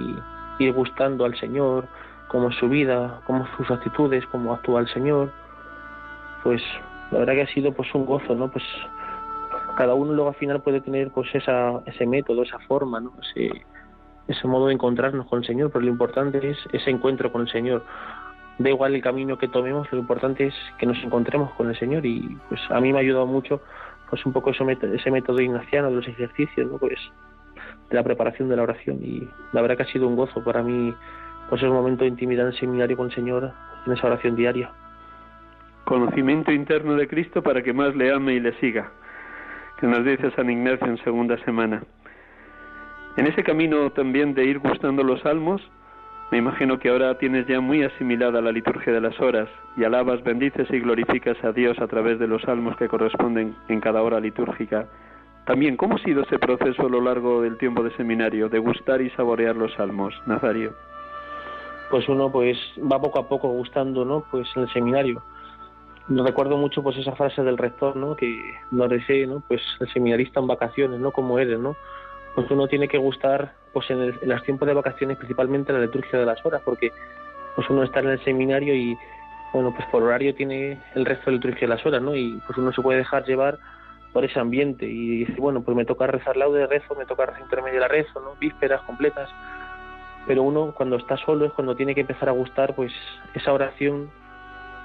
y 0.59 0.63
ir 0.63 0.73
gustando 0.73 1.25
al 1.25 1.37
Señor, 1.37 1.87
cómo 2.27 2.49
es 2.49 2.55
su 2.55 2.69
vida, 2.69 3.21
cómo 3.25 3.45
sus 3.57 3.69
actitudes, 3.69 4.25
cómo 4.27 4.53
actúa 4.53 4.81
el 4.81 4.87
Señor, 4.87 5.31
pues 6.43 6.61
la 7.11 7.19
verdad 7.19 7.33
que 7.33 7.41
ha 7.41 7.53
sido 7.53 7.73
pues 7.73 7.93
un 7.93 8.05
gozo, 8.05 8.35
¿no? 8.35 8.51
Pues 8.51 8.63
cada 9.77 9.93
uno 9.93 10.13
luego 10.13 10.29
al 10.29 10.35
final 10.35 10.61
puede 10.61 10.81
tener 10.81 11.11
pues 11.11 11.33
esa, 11.33 11.81
ese 11.85 12.05
método, 12.05 12.43
esa 12.43 12.59
forma, 12.59 12.99
¿no? 12.99 13.13
Ese, 13.21 13.51
ese 14.27 14.47
modo 14.47 14.67
de 14.67 14.73
encontrarnos 14.73 15.27
con 15.27 15.39
el 15.39 15.45
Señor, 15.45 15.71
pero 15.71 15.85
lo 15.85 15.91
importante 15.91 16.49
es 16.49 16.57
ese 16.73 16.89
encuentro 16.89 17.31
con 17.31 17.41
el 17.41 17.49
Señor. 17.49 17.83
Da 18.57 18.69
igual 18.69 18.95
el 18.95 19.01
camino 19.01 19.37
que 19.37 19.49
tomemos, 19.49 19.91
lo 19.91 19.99
importante 19.99 20.47
es 20.47 20.55
que 20.77 20.85
nos 20.85 20.97
encontremos 21.03 21.51
con 21.53 21.69
el 21.69 21.77
Señor 21.77 22.05
y 22.05 22.37
pues 22.47 22.61
a 22.69 22.79
mí 22.79 22.93
me 22.93 22.99
ha 22.99 23.01
ayudado 23.01 23.27
mucho 23.27 23.61
pues 24.09 24.25
un 24.25 24.33
poco 24.33 24.51
ese 24.51 24.63
método, 24.63 24.93
ese 24.93 25.11
método 25.11 25.41
ignaciano 25.41 25.89
de 25.89 25.95
los 25.95 26.07
ejercicios, 26.07 26.71
¿no? 26.71 26.77
Pues 26.77 26.99
de 27.89 27.95
la 27.95 28.03
preparación 28.03 28.49
de 28.49 28.55
la 28.55 28.63
oración 28.63 28.99
y 29.03 29.27
la 29.53 29.61
verdad 29.61 29.77
que 29.77 29.83
ha 29.83 29.91
sido 29.91 30.07
un 30.07 30.15
gozo 30.15 30.43
para 30.43 30.63
mí 30.63 30.93
pues 31.49 31.61
ese 31.61 31.69
momento 31.69 32.03
de 32.03 32.09
intimidad 32.09 32.47
en 32.47 32.53
el 32.53 32.59
seminario 32.59 32.97
con 32.97 33.07
el 33.07 33.15
Señor 33.15 33.51
en 33.85 33.93
esa 33.93 34.07
oración 34.07 34.35
diaria. 34.35 34.71
Conocimiento 35.85 36.51
interno 36.51 36.95
de 36.95 37.07
Cristo 37.07 37.43
para 37.43 37.61
que 37.61 37.73
más 37.73 37.95
le 37.95 38.11
ame 38.11 38.33
y 38.33 38.39
le 38.39 38.53
siga, 38.59 38.91
que 39.79 39.85
nos 39.85 40.03
dice 40.03 40.31
San 40.31 40.49
Ignacio 40.49 40.87
en 40.87 40.97
segunda 41.03 41.37
semana. 41.45 41.83
En 43.17 43.27
ese 43.27 43.43
camino 43.43 43.91
también 43.91 44.33
de 44.33 44.45
ir 44.45 44.59
gustando 44.59 45.03
los 45.03 45.21
salmos, 45.21 45.61
me 46.31 46.39
imagino 46.39 46.79
que 46.79 46.89
ahora 46.89 47.17
tienes 47.17 47.45
ya 47.47 47.59
muy 47.61 47.83
asimilada 47.83 48.41
la 48.41 48.51
liturgia 48.51 48.91
de 48.91 49.01
las 49.01 49.19
horas 49.19 49.47
y 49.77 49.83
alabas, 49.83 50.23
bendices 50.23 50.67
y 50.71 50.79
glorificas 50.79 51.37
a 51.43 51.51
Dios 51.51 51.77
a 51.79 51.87
través 51.87 52.19
de 52.19 52.27
los 52.27 52.41
salmos 52.41 52.75
que 52.77 52.87
corresponden 52.87 53.55
en 53.67 53.79
cada 53.79 54.01
hora 54.01 54.19
litúrgica. 54.19 54.87
También, 55.45 55.77
¿cómo 55.77 55.95
ha 55.95 55.99
sido 55.99 56.23
ese 56.23 56.39
proceso 56.39 56.87
a 56.87 56.89
lo 56.89 57.01
largo 57.01 57.41
del 57.43 57.57
tiempo 57.59 57.83
de 57.83 57.95
seminario, 57.95 58.49
de 58.49 58.57
gustar 58.57 59.01
y 59.01 59.11
saborear 59.11 59.55
los 59.55 59.73
salmos, 59.75 60.15
Nazario? 60.25 60.73
Pues 61.91 62.09
uno 62.09 62.31
pues 62.31 62.57
va 62.79 62.99
poco 62.99 63.19
a 63.19 63.29
poco 63.29 63.49
gustando, 63.49 64.03
¿no? 64.03 64.25
Pues 64.31 64.47
en 64.55 64.63
el 64.63 64.69
seminario. 64.73 65.21
Recuerdo 66.07 66.57
mucho 66.57 66.81
pues 66.81 66.97
esa 66.97 67.15
frase 67.15 67.43
del 67.43 67.59
rector, 67.59 67.95
¿no? 67.95 68.15
Que 68.15 68.55
nos 68.71 68.89
decía, 68.89 69.27
¿no? 69.27 69.43
Pues 69.47 69.61
el 69.79 69.87
seminarista 69.93 70.39
en 70.39 70.47
vacaciones, 70.47 70.99
¿no? 70.99 71.11
Como 71.11 71.37
eres, 71.37 71.59
¿no? 71.59 71.75
Pues 72.35 72.51
uno 72.51 72.67
tiene 72.67 72.87
que 72.87 72.97
gustar 72.97 73.53
pues 73.73 73.89
en, 73.89 73.99
el, 73.99 74.19
en 74.21 74.29
los 74.29 74.43
tiempos 74.43 74.67
de 74.67 74.73
vacaciones 74.73 75.17
principalmente 75.17 75.73
la 75.73 75.79
liturgia 75.79 76.19
de 76.19 76.25
las 76.25 76.45
horas, 76.45 76.61
porque 76.63 76.91
pues 77.55 77.69
uno 77.69 77.83
está 77.83 78.01
en 78.01 78.09
el 78.09 78.23
seminario 78.23 78.75
y 78.75 78.97
bueno, 79.53 79.73
pues 79.73 79.87
por 79.87 80.03
horario 80.03 80.35
tiene 80.35 80.77
el 80.95 81.05
resto 81.05 81.25
de 81.25 81.31
la 81.31 81.35
liturgia 81.37 81.61
de 81.61 81.75
las 81.75 81.85
horas, 81.85 82.01
¿no? 82.01 82.13
Y 82.13 82.41
pues 82.45 82.57
uno 82.57 82.73
se 82.73 82.81
puede 82.81 82.99
dejar 82.99 83.23
llevar 83.25 83.57
por 84.11 84.25
ese 84.25 84.39
ambiente 84.39 84.85
y 84.85 85.25
dice, 85.25 85.35
bueno, 85.39 85.61
pues 85.61 85.75
me 85.77 85.85
toca 85.85 86.07
rezar 86.07 86.35
laude, 86.35 86.67
rezo, 86.67 86.95
me 86.95 87.05
toca 87.05 87.25
rezar 87.25 87.41
intermedio 87.41 87.79
la 87.79 87.87
rezo, 87.87 88.19
¿no? 88.19 88.35
Vísperas 88.39 88.81
completas. 88.83 89.29
Pero 90.27 90.43
uno 90.43 90.73
cuando 90.75 90.97
está 90.97 91.17
solo 91.17 91.45
es 91.45 91.53
cuando 91.53 91.75
tiene 91.75 91.95
que 91.95 92.01
empezar 92.01 92.27
a 92.29 92.33
gustar 92.33 92.75
pues 92.75 92.91
esa 93.33 93.53
oración 93.53 94.09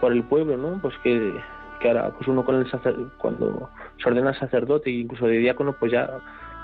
por 0.00 0.12
el 0.12 0.22
pueblo, 0.22 0.56
¿no? 0.56 0.78
Pues 0.80 0.94
que, 1.02 1.32
que 1.80 1.88
ahora 1.88 2.10
pues 2.10 2.28
uno 2.28 2.44
con 2.44 2.56
el 2.56 2.70
cuando 3.18 3.70
se 4.02 4.08
ordena 4.08 4.34
sacerdote 4.34 4.90
e 4.90 4.94
incluso 4.94 5.26
de 5.26 5.38
diácono 5.38 5.74
pues 5.74 5.92
ya 5.92 6.10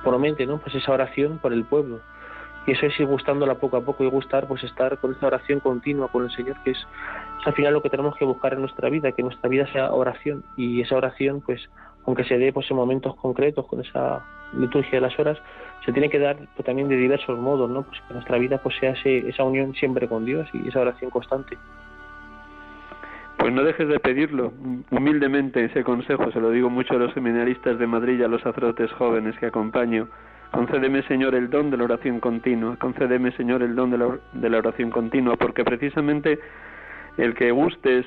promete, 0.07 0.47
¿no? 0.47 0.59
Pues 0.59 0.75
esa 0.77 0.93
oración 0.93 1.39
por 1.39 1.53
el 1.53 1.65
pueblo. 1.65 2.01
Y 2.67 2.73
eso 2.73 2.87
es 2.87 2.99
ir 2.99 3.07
gustándola 3.07 3.57
poco 3.57 3.77
a 3.77 3.81
poco 3.81 4.05
y 4.05 4.09
gustar 4.09 4.47
pues 4.47 4.63
estar 4.65 4.99
con 4.99 5.13
esa 5.13 5.27
oración 5.27 5.61
continua 5.61 6.09
con 6.09 6.25
el 6.25 6.31
Señor, 6.31 6.57
que 6.65 6.71
es, 6.71 6.79
es 6.79 7.47
al 7.47 7.55
final 7.55 7.75
lo 7.75 7.83
que 7.83 7.91
tenemos 7.91 8.17
que 8.17 8.25
buscar 8.25 8.55
en 8.55 8.61
nuestra 8.61 8.89
vida, 8.89 9.13
que 9.13 9.23
nuestra 9.23 9.49
vida 9.49 9.67
sea 9.73 9.93
oración 9.93 10.45
y 10.57 10.81
esa 10.81 10.97
oración 10.97 11.43
pues 11.43 11.61
aunque 12.07 12.25
se 12.25 12.39
dé 12.39 12.53
pues 12.53 12.71
en 12.71 12.77
momentos 12.77 13.17
concretos 13.17 13.67
con 13.67 13.81
esa 13.81 14.25
liturgia 14.57 14.93
de 14.93 15.01
las 15.01 15.19
horas, 15.19 15.39
se 15.85 15.93
tiene 15.93 16.09
que 16.09 16.19
dar 16.19 16.37
pues, 16.37 16.65
también 16.65 16.89
de 16.89 16.97
diversos 16.97 17.39
modos, 17.39 17.69
¿no? 17.69 17.83
Pues 17.83 18.01
que 18.07 18.15
nuestra 18.15 18.39
vida 18.39 18.59
pues 18.59 18.77
sea 18.79 18.91
ese, 18.91 19.29
esa 19.29 19.43
unión 19.43 19.75
siempre 19.75 20.09
con 20.09 20.25
Dios 20.25 20.49
y 20.53 20.69
esa 20.69 20.81
oración 20.81 21.11
constante. 21.11 21.59
Pues 23.39 23.53
no 23.53 23.63
dejes 23.63 23.89
de 23.89 24.01
pedirlo, 24.01 24.53
humildemente 24.91 25.65
ese 25.65 25.85
consejo, 25.85 26.31
se 26.33 26.41
lo 26.41 26.51
digo 26.51 26.71
mucho 26.71 26.95
a 26.95 26.99
los 26.99 27.13
seminaristas 27.13 27.79
de 27.79 27.87
Madrid 27.87 28.19
y 28.19 28.23
a 28.23 28.29
los 28.29 28.43
sacerdotes 28.43 28.91
jóvenes 28.93 29.37
que 29.39 29.47
acompaño. 29.47 30.09
Concédeme, 30.51 31.03
Señor, 31.03 31.35
el 31.35 31.51
don 31.51 31.71
de 31.71 31.77
la 31.77 31.85
oración 31.85 32.19
continua, 32.19 32.77
concédeme, 32.77 33.33
Señor, 33.33 33.63
el 33.63 33.75
don 33.75 33.91
de 33.91 33.99
la, 33.99 34.19
de 34.33 34.51
la 34.51 34.59
oración 34.59 34.91
continua, 34.91 35.37
porque 35.37 35.65
precisamente 35.65 36.39
el 37.19 37.35
que 37.35 37.51
gustes 37.51 38.07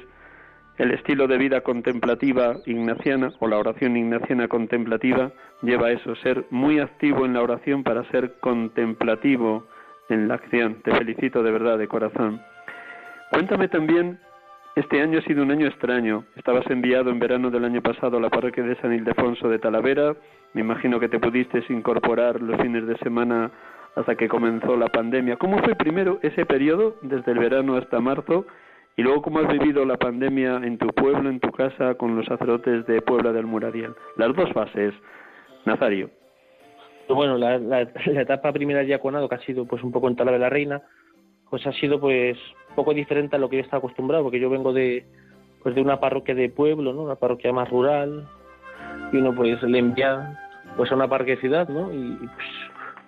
el 0.79 0.91
estilo 0.91 1.27
de 1.27 1.37
vida 1.37 1.61
contemplativa 1.61 2.55
ignaciana 2.65 3.33
o 3.39 3.47
la 3.47 3.57
oración 3.57 3.97
ignaciana 3.97 4.47
contemplativa 4.47 5.31
lleva 5.61 5.87
a 5.87 5.91
eso, 5.91 6.15
ser 6.15 6.45
muy 6.51 6.79
activo 6.79 7.25
en 7.25 7.33
la 7.33 7.41
oración 7.41 7.83
para 7.83 8.09
ser 8.11 8.39
contemplativo 8.39 9.67
en 10.07 10.29
la 10.29 10.35
acción. 10.35 10.81
Te 10.83 10.95
felicito 10.95 11.43
de 11.43 11.51
verdad, 11.51 11.77
de 11.77 11.89
corazón. 11.89 12.41
Cuéntame 13.29 13.67
también, 13.67 14.19
este 14.75 15.01
año 15.01 15.19
ha 15.19 15.21
sido 15.23 15.43
un 15.43 15.51
año 15.51 15.67
extraño. 15.67 16.25
Estabas 16.35 16.65
enviado 16.69 17.09
en 17.09 17.19
verano 17.19 17.49
del 17.49 17.65
año 17.65 17.81
pasado 17.81 18.17
a 18.17 18.21
la 18.21 18.29
parroquia 18.29 18.63
de 18.63 18.75
San 18.77 18.93
Ildefonso 18.93 19.49
de 19.49 19.59
Talavera. 19.59 20.15
Me 20.53 20.61
imagino 20.61 20.99
que 20.99 21.09
te 21.09 21.19
pudiste 21.19 21.63
incorporar 21.69 22.41
los 22.41 22.59
fines 22.61 22.87
de 22.87 22.97
semana 22.97 23.51
hasta 23.95 24.15
que 24.15 24.29
comenzó 24.29 24.77
la 24.77 24.87
pandemia. 24.87 25.37
¿Cómo 25.37 25.59
fue 25.59 25.75
primero 25.75 26.19
ese 26.21 26.45
periodo, 26.45 26.95
desde 27.01 27.31
el 27.31 27.39
verano 27.39 27.75
hasta 27.75 27.99
marzo? 27.99 28.45
Y 28.95 29.01
luego, 29.01 29.21
¿cómo 29.21 29.39
has 29.39 29.47
vivido 29.47 29.85
la 29.85 29.97
pandemia 29.97 30.57
en 30.57 30.77
tu 30.77 30.87
pueblo, 30.87 31.29
en 31.29 31.39
tu 31.39 31.51
casa, 31.51 31.95
con 31.95 32.15
los 32.15 32.25
sacerdotes 32.25 32.85
de 32.85 33.01
Puebla 33.01 33.31
del 33.31 33.45
Muradiel? 33.45 33.93
Las 34.17 34.35
dos 34.35 34.51
fases, 34.51 34.93
Nazario. 35.65 36.09
Bueno, 37.07 37.37
la, 37.37 37.57
la, 37.57 37.81
etapa 37.81 38.51
primera 38.53 38.79
del 38.79 38.87
diaconado, 38.87 39.27
que 39.27 39.35
ha 39.35 39.39
sido 39.39 39.65
pues 39.65 39.83
un 39.83 39.91
poco 39.91 40.07
en 40.07 40.15
Tala 40.15 40.31
de 40.31 40.39
la 40.39 40.49
Reina, 40.49 40.81
pues 41.49 41.65
ha 41.67 41.71
sido 41.73 41.99
pues 41.99 42.37
poco 42.75 42.93
diferente 42.93 43.35
a 43.35 43.39
lo 43.39 43.49
que 43.49 43.57
yo 43.57 43.63
estaba 43.63 43.79
acostumbrado, 43.79 44.23
porque 44.23 44.39
yo 44.39 44.49
vengo 44.49 44.73
de 44.73 45.05
pues 45.63 45.75
de 45.75 45.81
una 45.81 45.99
parroquia 45.99 46.35
de 46.35 46.49
pueblo, 46.49 46.93
¿no? 46.93 47.03
Una 47.03 47.15
parroquia 47.15 47.51
más 47.51 47.69
rural, 47.69 48.27
y 49.11 49.17
uno 49.17 49.33
pues 49.33 49.61
le 49.63 49.79
envía 49.79 50.39
pues 50.77 50.91
a 50.91 50.95
una 50.95 51.07
parroquia 51.07 51.35
de 51.35 51.41
ciudad, 51.41 51.67
¿no? 51.67 51.91
Y 51.93 52.15
pues, 52.17 52.47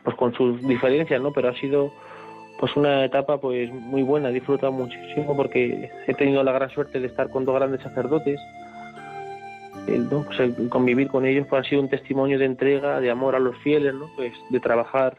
pues 0.03 0.15
con 0.17 0.33
sus 0.33 0.61
diferencias, 0.67 1.21
¿no? 1.21 1.31
Pero 1.31 1.49
ha 1.49 1.55
sido 1.55 1.91
pues 2.59 2.75
una 2.75 3.05
etapa 3.05 3.39
pues 3.39 3.71
muy 3.71 4.03
buena, 4.03 4.29
he 4.29 4.33
disfrutado 4.33 4.71
muchísimo 4.71 5.35
porque 5.35 5.89
he 6.05 6.13
tenido 6.13 6.43
la 6.43 6.51
gran 6.51 6.69
suerte 6.69 6.99
de 6.99 7.07
estar 7.07 7.29
con 7.29 7.45
dos 7.45 7.55
grandes 7.55 7.81
sacerdotes. 7.81 8.39
El, 9.87 10.09
¿no? 10.09 10.23
pues 10.23 10.69
convivir 10.69 11.07
con 11.07 11.25
ellos 11.25 11.47
pues, 11.49 11.65
ha 11.65 11.69
sido 11.69 11.81
un 11.81 11.89
testimonio 11.89 12.37
de 12.37 12.45
entrega, 12.45 12.99
de 12.99 13.09
amor 13.09 13.35
a 13.35 13.39
los 13.39 13.57
fieles, 13.59 13.95
¿no? 13.95 14.11
pues 14.15 14.31
de 14.51 14.59
trabajar 14.59 15.17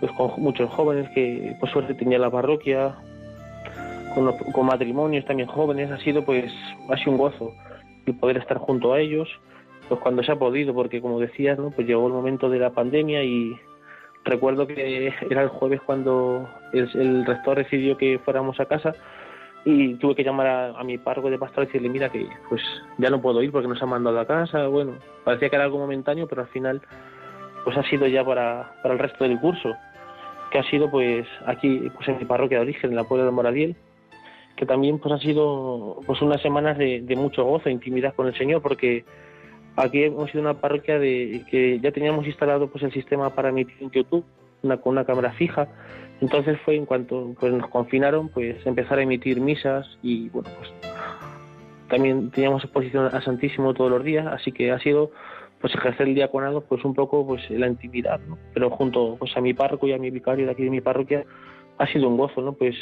pues 0.00 0.12
con 0.12 0.32
muchos 0.38 0.70
jóvenes 0.70 1.08
que 1.10 1.56
por 1.58 1.68
suerte 1.70 1.94
tenía 1.94 2.18
la 2.18 2.30
parroquia, 2.30 2.96
con, 4.14 4.36
con 4.52 4.66
matrimonios 4.66 5.24
también 5.24 5.48
jóvenes, 5.48 5.90
ha 5.90 5.98
sido 5.98 6.24
pues 6.24 6.52
ha 6.88 6.96
sido 6.96 7.12
un 7.12 7.18
gozo 7.18 7.52
el 8.06 8.16
poder 8.16 8.38
estar 8.38 8.58
junto 8.58 8.92
a 8.92 9.00
ellos, 9.00 9.28
pues 9.88 10.00
cuando 10.00 10.22
se 10.22 10.32
ha 10.32 10.36
podido, 10.36 10.74
porque 10.74 11.00
como 11.00 11.20
decías, 11.20 11.58
¿no? 11.58 11.70
pues 11.70 11.86
llegó 11.86 12.06
el 12.06 12.12
momento 12.12 12.48
de 12.48 12.58
la 12.58 12.70
pandemia 12.70 13.22
y 13.22 13.58
recuerdo 14.24 14.66
que 14.66 15.12
era 15.30 15.42
el 15.42 15.48
jueves 15.48 15.80
cuando 15.82 16.48
el, 16.72 17.24
rector 17.24 17.56
decidió 17.56 17.96
que 17.96 18.18
fuéramos 18.18 18.60
a 18.60 18.66
casa 18.66 18.94
y 19.64 19.94
tuve 19.94 20.14
que 20.14 20.24
llamar 20.24 20.74
a, 20.76 20.84
mi 20.84 20.98
párroco 20.98 21.30
de 21.30 21.38
pastor 21.38 21.64
y 21.64 21.66
decirle, 21.66 21.88
mira 21.88 22.10
que 22.10 22.26
pues 22.48 22.62
ya 22.98 23.10
no 23.10 23.20
puedo 23.20 23.42
ir 23.42 23.50
porque 23.50 23.68
nos 23.68 23.82
han 23.82 23.88
mandado 23.88 24.18
a 24.20 24.26
casa. 24.26 24.66
Bueno, 24.68 24.94
parecía 25.24 25.50
que 25.50 25.56
era 25.56 25.64
algo 25.64 25.78
momentáneo, 25.78 26.26
pero 26.26 26.42
al 26.42 26.48
final 26.48 26.80
pues 27.64 27.76
ha 27.76 27.82
sido 27.84 28.06
ya 28.06 28.24
para, 28.24 28.72
para 28.82 28.94
el 28.94 29.00
resto 29.00 29.24
del 29.24 29.38
curso, 29.40 29.74
que 30.50 30.58
ha 30.58 30.64
sido 30.64 30.90
pues 30.90 31.26
aquí 31.46 31.90
pues 31.94 32.08
en 32.08 32.18
mi 32.18 32.24
parroquia 32.24 32.58
de 32.58 32.64
origen, 32.64 32.90
en 32.90 32.96
la 32.96 33.04
Puebla 33.04 33.26
de 33.26 33.32
Moradiel, 33.32 33.76
que 34.56 34.66
también 34.66 34.98
pues 34.98 35.14
ha 35.14 35.18
sido 35.18 36.00
pues 36.06 36.20
unas 36.22 36.42
semanas 36.42 36.78
de, 36.78 37.00
de 37.02 37.16
mucho 37.16 37.44
gozo, 37.44 37.70
intimidad 37.70 38.14
con 38.14 38.26
el 38.26 38.36
Señor, 38.36 38.62
porque 38.62 39.04
Aquí 39.78 40.02
hemos 40.02 40.28
sido 40.32 40.40
una 40.42 40.54
parroquia 40.54 40.98
de 40.98 41.44
que 41.48 41.78
ya 41.78 41.92
teníamos 41.92 42.26
instalado 42.26 42.68
pues 42.68 42.82
el 42.82 42.92
sistema 42.92 43.30
para 43.30 43.50
emitir 43.50 43.76
en 43.80 43.92
YouTube, 43.92 44.24
una, 44.62 44.78
con 44.78 44.90
una 44.94 45.04
cámara 45.04 45.30
fija. 45.30 45.68
Entonces 46.20 46.58
fue 46.64 46.74
en 46.74 46.84
cuanto 46.84 47.36
pues 47.38 47.52
nos 47.52 47.70
confinaron, 47.70 48.28
pues 48.28 48.56
empezar 48.66 48.98
a 48.98 49.02
emitir 49.02 49.40
misas 49.40 49.86
y 50.02 50.30
bueno, 50.30 50.48
pues 50.58 50.72
también 51.88 52.32
teníamos 52.32 52.64
exposición 52.64 53.06
a 53.06 53.22
Santísimo 53.22 53.72
todos 53.72 53.92
los 53.92 54.02
días, 54.02 54.26
así 54.26 54.50
que 54.50 54.72
ha 54.72 54.80
sido 54.80 55.12
pues 55.60 55.74
ejercer 55.74 56.08
el 56.08 56.14
diaconado 56.14 56.60
pues 56.62 56.84
un 56.84 56.94
poco 56.94 57.26
pues 57.26 57.48
la 57.50 57.66
intimidad, 57.66 58.20
¿no? 58.28 58.38
Pero 58.54 58.70
junto 58.70 59.16
pues 59.18 59.36
a 59.36 59.40
mi 59.40 59.54
párroco 59.54 59.86
y 59.86 59.92
a 59.92 59.98
mi 59.98 60.10
vicario 60.10 60.46
de 60.46 60.52
aquí 60.52 60.64
de 60.64 60.70
mi 60.70 60.80
parroquia 60.80 61.24
ha 61.78 61.86
sido 61.86 62.08
un 62.08 62.16
gozo, 62.16 62.40
¿no? 62.42 62.52
Pues 62.52 62.76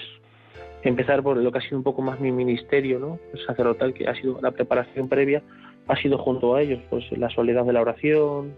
empezar 0.82 1.22
por 1.22 1.36
lo 1.36 1.52
que 1.52 1.58
ha 1.58 1.62
sido 1.62 1.78
un 1.78 1.84
poco 1.84 2.02
más 2.02 2.20
mi 2.20 2.32
ministerio, 2.32 2.98
¿no? 2.98 3.18
Pues 3.30 3.44
sacerdotal, 3.44 3.94
que 3.94 4.06
ha 4.06 4.14
sido 4.14 4.38
la 4.40 4.50
preparación 4.50 5.08
previa 5.08 5.42
ha 5.88 5.96
sido 5.96 6.18
junto 6.18 6.54
a 6.54 6.62
ellos 6.62 6.80
pues 6.90 7.04
la 7.12 7.30
soledad 7.30 7.64
de 7.64 7.72
la 7.72 7.80
oración, 7.80 8.54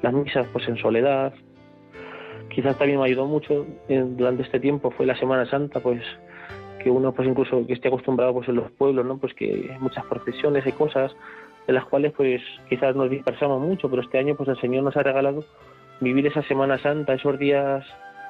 las 0.00 0.12
misas 0.12 0.46
pues 0.52 0.68
en 0.68 0.76
soledad. 0.76 1.32
Quizás 2.50 2.76
también 2.78 3.00
me 3.00 3.06
ayudó 3.06 3.26
mucho 3.26 3.66
durante 3.88 4.42
este 4.42 4.60
tiempo 4.60 4.90
fue 4.90 5.06
la 5.06 5.16
Semana 5.16 5.46
Santa, 5.46 5.80
pues 5.80 6.02
que 6.82 6.90
uno 6.90 7.12
pues 7.12 7.28
incluso 7.28 7.66
que 7.66 7.72
esté 7.72 7.88
acostumbrado 7.88 8.34
pues 8.34 8.48
en 8.48 8.56
los 8.56 8.70
pueblos, 8.72 9.04
¿no? 9.06 9.18
Pues 9.18 9.34
que 9.34 9.70
hay 9.72 9.78
muchas 9.80 10.04
procesiones 10.06 10.66
y 10.66 10.72
cosas 10.72 11.14
de 11.66 11.72
las 11.72 11.84
cuales 11.84 12.12
pues 12.16 12.42
quizás 12.68 12.96
nos 12.96 13.10
dispersamos 13.10 13.60
mucho, 13.60 13.88
pero 13.88 14.02
este 14.02 14.18
año 14.18 14.34
pues 14.34 14.48
el 14.48 14.60
Señor 14.60 14.84
nos 14.84 14.96
ha 14.96 15.02
regalado 15.02 15.44
vivir 16.00 16.26
esa 16.26 16.42
Semana 16.42 16.78
Santa, 16.78 17.14
esos 17.14 17.38
días 17.38 17.84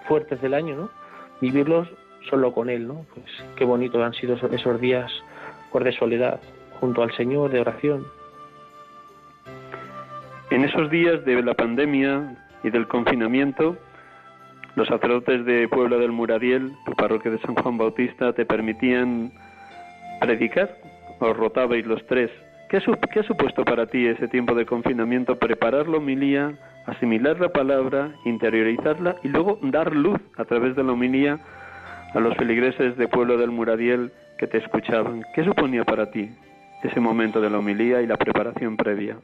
fuertes 0.06 0.40
del 0.42 0.54
año, 0.54 0.76
¿no? 0.76 1.02
vivirlos 1.42 1.88
solo 2.30 2.52
con 2.52 2.70
Él, 2.70 2.86
¿no? 2.86 3.04
Pues 3.12 3.26
qué 3.56 3.64
bonito 3.64 4.02
han 4.02 4.14
sido 4.14 4.34
esos 4.34 4.80
días 4.80 5.10
pues, 5.72 5.84
de 5.84 5.92
soledad 5.92 6.40
junto 6.80 7.02
al 7.02 7.14
Señor, 7.16 7.50
de 7.50 7.60
oración. 7.60 8.06
En 10.50 10.64
esos 10.64 10.90
días 10.90 11.24
de 11.24 11.42
la 11.42 11.54
pandemia 11.54 12.36
y 12.62 12.70
del 12.70 12.86
confinamiento, 12.86 13.76
los 14.76 14.86
sacerdotes 14.88 15.44
de 15.44 15.68
Puebla 15.68 15.96
del 15.96 16.12
Muradiel, 16.12 16.72
tu 16.86 16.92
parroquia 16.92 17.30
de 17.30 17.38
San 17.40 17.54
Juan 17.56 17.76
Bautista, 17.76 18.32
te 18.32 18.46
permitían 18.46 19.32
predicar, 20.20 20.76
os 21.20 21.36
rotabais 21.36 21.86
los 21.86 22.06
tres. 22.06 22.30
¿Qué, 22.72 22.78
ha 22.78 23.22
supuesto 23.24 23.66
para 23.66 23.84
ti 23.84 24.06
ese 24.06 24.28
tiempo 24.28 24.54
de 24.54 24.64
confinamiento? 24.64 25.38
Preparar 25.38 25.86
la 25.88 25.98
homilía, 25.98 26.54
asimilar 26.86 27.38
la 27.38 27.50
palabra, 27.50 28.14
interiorizarla 28.24 29.16
y 29.22 29.28
luego 29.28 29.58
dar 29.60 29.94
luz 29.94 30.18
a 30.38 30.46
través 30.46 30.74
de 30.74 30.82
la 30.82 30.92
homilía 30.92 31.38
a 32.14 32.18
los 32.18 32.34
feligreses 32.38 32.96
de 32.96 33.08
Pueblo 33.08 33.36
del 33.36 33.50
Muradiel 33.50 34.10
que 34.38 34.46
te 34.46 34.56
escuchaban. 34.56 35.22
¿Qué 35.34 35.44
suponía 35.44 35.84
para 35.84 36.10
ti 36.10 36.30
ese 36.82 36.98
momento 36.98 37.42
de 37.42 37.50
la 37.50 37.58
homilía 37.58 38.00
y 38.00 38.06
la 38.06 38.16
preparación 38.16 38.78
previa? 38.78 39.18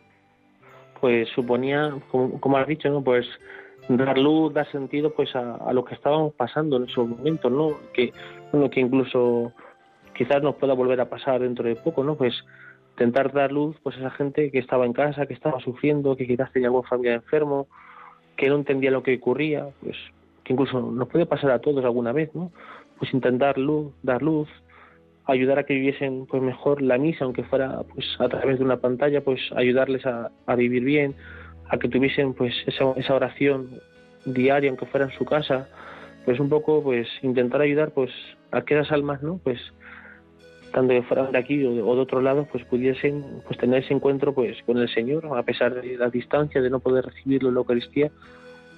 Pues 1.00 1.30
suponía, 1.30 1.94
como, 2.10 2.58
has 2.58 2.66
dicho, 2.66 2.90
¿no? 2.90 3.02
Pues 3.02 3.26
dar 3.88 4.18
luz, 4.18 4.52
dar 4.52 4.70
sentido 4.70 5.14
pues 5.14 5.34
a, 5.34 5.72
lo 5.72 5.86
que 5.86 5.94
estábamos 5.94 6.34
pasando 6.34 6.76
en 6.76 6.84
esos 6.84 7.08
momentos, 7.08 7.50
¿no? 7.50 7.78
Que, 7.94 8.12
que 8.70 8.80
incluso 8.80 9.54
quizás 10.14 10.42
nos 10.42 10.56
pueda 10.56 10.74
volver 10.74 11.00
a 11.00 11.08
pasar 11.08 11.40
dentro 11.40 11.66
de 11.66 11.76
poco, 11.76 12.04
¿no? 12.04 12.14
Pues 12.14 12.34
intentar 12.98 13.32
dar 13.32 13.52
luz 13.52 13.76
pues 13.84 13.96
a 13.96 14.00
esa 14.00 14.10
gente 14.10 14.50
que 14.50 14.58
estaba 14.58 14.84
en 14.84 14.92
casa, 14.92 15.26
que 15.26 15.34
estaba 15.34 15.60
sufriendo, 15.60 16.16
que 16.16 16.26
quizás 16.26 16.52
tenía 16.52 16.66
algún 16.66 16.82
familiar 16.82 17.14
enfermo, 17.14 17.68
que 18.36 18.48
no 18.48 18.56
entendía 18.56 18.90
lo 18.90 19.04
que 19.04 19.16
ocurría, 19.16 19.68
pues 19.80 19.96
que 20.42 20.52
incluso 20.52 20.80
nos 20.80 21.08
puede 21.08 21.24
pasar 21.24 21.52
a 21.52 21.60
todos 21.60 21.84
alguna 21.84 22.12
vez, 22.12 22.34
¿no? 22.34 22.50
Pues 22.98 23.14
intentar 23.14 23.56
luz, 23.56 23.92
dar 24.02 24.22
luz, 24.22 24.48
ayudar 25.26 25.60
a 25.60 25.64
que 25.64 25.74
viviesen 25.74 26.26
pues 26.26 26.42
mejor 26.42 26.82
la 26.82 26.98
misa, 26.98 27.24
aunque 27.24 27.44
fuera 27.44 27.82
pues 27.94 28.04
a 28.18 28.28
través 28.28 28.58
de 28.58 28.64
una 28.64 28.78
pantalla, 28.78 29.20
pues 29.20 29.40
ayudarles 29.54 30.04
a, 30.04 30.32
a 30.46 30.54
vivir 30.56 30.82
bien, 30.82 31.14
a 31.68 31.78
que 31.78 31.88
tuviesen 31.88 32.34
pues 32.34 32.52
esa, 32.66 32.92
esa 32.96 33.14
oración 33.14 33.80
diaria, 34.24 34.70
aunque 34.70 34.86
fuera 34.86 35.06
en 35.06 35.12
su 35.12 35.24
casa, 35.24 35.68
pues 36.24 36.40
un 36.40 36.48
poco 36.48 36.82
pues 36.82 37.06
intentar 37.22 37.60
ayudar 37.60 37.92
pues 37.92 38.10
a 38.50 38.62
que 38.62 38.74
almas, 38.90 39.22
¿no? 39.22 39.38
Pues 39.38 39.60
tanto 40.72 40.92
que 40.92 41.02
fueran 41.02 41.32
de 41.32 41.38
aquí 41.38 41.64
o 41.64 41.74
de, 41.74 41.82
otro 41.82 42.20
lado, 42.20 42.46
pues 42.50 42.64
pudiesen 42.64 43.24
pues 43.46 43.58
tener 43.58 43.82
ese 43.82 43.94
encuentro 43.94 44.34
pues 44.34 44.56
con 44.64 44.78
el 44.78 44.88
Señor, 44.88 45.26
a 45.36 45.42
pesar 45.42 45.74
de 45.74 45.96
la 45.96 46.10
distancia, 46.10 46.60
de 46.60 46.70
no 46.70 46.80
poder 46.80 47.06
recibirlo 47.06 47.48
en 47.48 47.54
la 47.54 47.60
Eucaristía, 47.60 48.10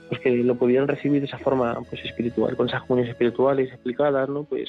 pues 0.08 0.20
que 0.20 0.30
lo 0.30 0.56
pudieran 0.56 0.88
recibir 0.88 1.20
de 1.20 1.26
esa 1.26 1.38
forma 1.38 1.76
pues 1.88 2.04
espiritual, 2.04 2.56
con 2.56 2.68
esas 2.68 2.82
comuniones 2.82 3.12
espirituales 3.12 3.72
explicadas, 3.72 4.28
¿no? 4.28 4.44
Pues 4.44 4.68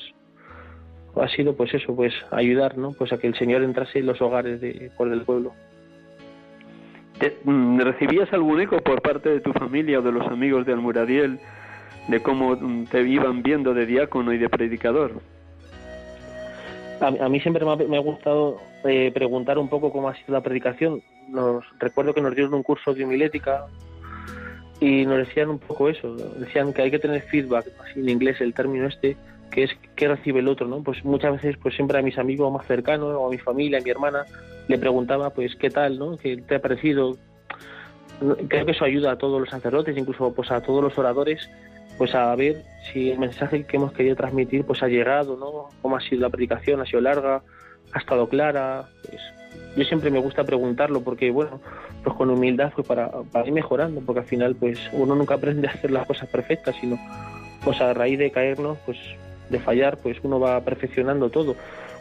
ha 1.15 1.27
sido 1.29 1.55
pues 1.55 1.73
eso, 1.73 1.95
pues 1.95 2.13
ayudar, 2.31 2.77
¿no? 2.77 2.91
Pues 2.91 3.11
a 3.13 3.17
que 3.17 3.27
el 3.27 3.35
Señor 3.35 3.63
entrase 3.63 3.99
en 3.99 4.05
los 4.05 4.21
hogares 4.21 4.61
de, 4.61 4.91
por 4.97 5.11
el 5.11 5.21
pueblo. 5.21 5.53
Mm, 7.43 7.79
¿Recibías 7.79 8.31
algún 8.33 8.61
eco 8.61 8.77
por 8.79 9.01
parte 9.01 9.29
de 9.29 9.41
tu 9.41 9.53
familia 9.53 9.99
o 9.99 10.01
de 10.01 10.11
los 10.11 10.25
amigos 10.27 10.65
de 10.65 10.73
Almuradiel 10.73 11.39
de 12.07 12.19
cómo 12.21 12.55
mm, 12.55 12.85
te 12.85 13.07
iban 13.07 13.43
viendo 13.43 13.73
de 13.73 13.85
diácono 13.85 14.33
y 14.33 14.37
de 14.37 14.49
predicador? 14.49 15.21
A, 17.01 17.29
mí 17.29 17.39
siempre 17.39 17.65
me 17.65 17.97
ha, 17.97 18.01
gustado 18.01 18.61
eh, 18.83 19.11
preguntar 19.11 19.57
un 19.57 19.67
poco 19.67 19.91
cómo 19.91 20.07
ha 20.07 20.15
sido 20.15 20.33
la 20.33 20.41
predicación. 20.41 21.01
Nos, 21.29 21.65
recuerdo 21.79 22.13
que 22.13 22.21
nos 22.21 22.35
dieron 22.35 22.53
un 22.53 22.61
curso 22.61 22.93
de 22.93 23.03
homilética 23.03 23.65
y 24.79 25.05
nos 25.05 25.17
decían 25.17 25.49
un 25.49 25.57
poco 25.57 25.89
eso. 25.89 26.15
Decían 26.15 26.73
que 26.73 26.83
hay 26.83 26.91
que 26.91 26.99
tener 26.99 27.23
feedback, 27.23 27.65
así 27.83 27.99
en 27.99 28.09
inglés 28.09 28.39
el 28.39 28.53
término 28.53 28.85
este, 28.85 29.17
que 29.49 29.63
es 29.63 29.71
que 29.95 30.07
recibe 30.07 30.41
el 30.41 30.47
otro, 30.47 30.67
¿no? 30.67 30.83
Pues 30.83 31.03
muchas 31.03 31.33
veces, 31.33 31.57
pues 31.57 31.75
siempre 31.75 31.97
a 31.97 32.03
mis 32.03 32.19
amigos 32.19 32.53
más 32.53 32.67
cercanos, 32.67 33.15
o 33.15 33.27
a 33.27 33.29
mi 33.31 33.39
familia, 33.39 33.79
a 33.79 33.81
mi 33.81 33.89
hermana, 33.89 34.25
le 34.67 34.77
preguntaba, 34.77 35.31
pues, 35.31 35.55
¿qué 35.55 35.71
tal, 35.71 35.97
no? 35.97 36.17
¿Qué 36.17 36.37
te 36.37 36.55
ha 36.55 36.61
parecido? 36.61 37.17
Creo 38.47 38.65
que 38.65 38.71
eso 38.73 38.85
ayuda 38.85 39.13
a 39.13 39.17
todos 39.17 39.39
los 39.39 39.49
sacerdotes, 39.49 39.97
incluso 39.97 40.31
pues 40.33 40.51
a 40.51 40.61
todos 40.61 40.83
los 40.83 40.95
oradores, 40.99 41.49
pues 42.01 42.15
a 42.15 42.35
ver 42.35 42.63
si 42.91 43.11
el 43.11 43.19
mensaje 43.19 43.63
que 43.63 43.77
hemos 43.77 43.93
querido 43.93 44.15
transmitir 44.15 44.65
pues 44.65 44.81
ha 44.81 44.87
llegado, 44.87 45.37
¿no? 45.37 45.69
Cómo 45.83 45.97
ha 45.97 46.01
sido 46.01 46.21
la 46.21 46.31
predicación, 46.31 46.81
ha 46.81 46.85
sido 46.87 46.99
larga, 46.99 47.43
ha 47.93 47.99
estado 47.99 48.27
clara. 48.27 48.85
Pues, 49.07 49.21
yo 49.77 49.83
siempre 49.83 50.09
me 50.09 50.17
gusta 50.17 50.43
preguntarlo 50.43 51.01
porque, 51.01 51.29
bueno, 51.29 51.61
pues 52.03 52.15
con 52.15 52.31
humildad 52.31 52.71
pues 52.75 52.87
para, 52.87 53.11
para 53.31 53.45
ir 53.45 53.53
mejorando, 53.53 54.01
porque 54.01 54.21
al 54.21 54.25
final 54.25 54.55
pues 54.55 54.79
uno 54.93 55.13
nunca 55.13 55.35
aprende 55.35 55.67
a 55.67 55.73
hacer 55.73 55.91
las 55.91 56.07
cosas 56.07 56.27
perfectas, 56.27 56.75
sino 56.81 56.97
pues 57.63 57.79
a 57.81 57.93
raíz 57.93 58.17
de 58.17 58.31
caernos, 58.31 58.79
pues 58.83 58.97
de 59.51 59.59
fallar, 59.59 59.97
pues 59.97 60.17
uno 60.23 60.39
va 60.39 60.59
perfeccionando 60.61 61.29
todo, 61.29 61.55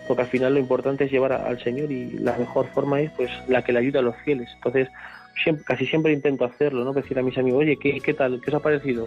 porque 0.08 0.22
al 0.22 0.28
final 0.28 0.54
lo 0.54 0.60
importante 0.60 1.04
es 1.04 1.10
llevar 1.10 1.34
al 1.34 1.62
Señor 1.62 1.92
y 1.92 2.12
la 2.12 2.38
mejor 2.38 2.68
forma 2.68 3.02
es 3.02 3.10
pues 3.18 3.30
la 3.48 3.60
que 3.60 3.74
le 3.74 3.80
ayuda 3.80 3.98
a 3.98 4.02
los 4.02 4.16
fieles. 4.24 4.48
Entonces, 4.54 4.88
casi 5.66 5.84
siempre 5.84 6.14
intento 6.14 6.46
hacerlo, 6.46 6.86
¿no? 6.86 6.94
Decir 6.94 7.18
a 7.18 7.22
mis 7.22 7.36
amigos, 7.36 7.60
oye, 7.60 7.76
¿qué, 7.76 8.00
qué 8.00 8.14
tal? 8.14 8.40
¿Qué 8.40 8.48
os 8.50 8.54
ha 8.54 8.60
parecido? 8.60 9.06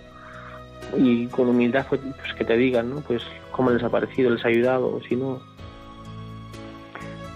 Y 0.98 1.28
con 1.28 1.50
humildad 1.50 1.86
pues, 1.90 2.02
pues, 2.02 2.34
que 2.34 2.46
te 2.46 2.58
digan, 2.58 2.90
¿no? 2.90 3.02
Pues 3.02 3.24
cómo 3.52 3.72
les 3.72 3.84
ha 3.84 3.90
parecido, 3.90 4.32
les 4.32 4.44
ha 4.46 4.50
ayudado 4.50 4.96
o 4.96 5.02
si 5.02 5.16
no. 5.16 5.42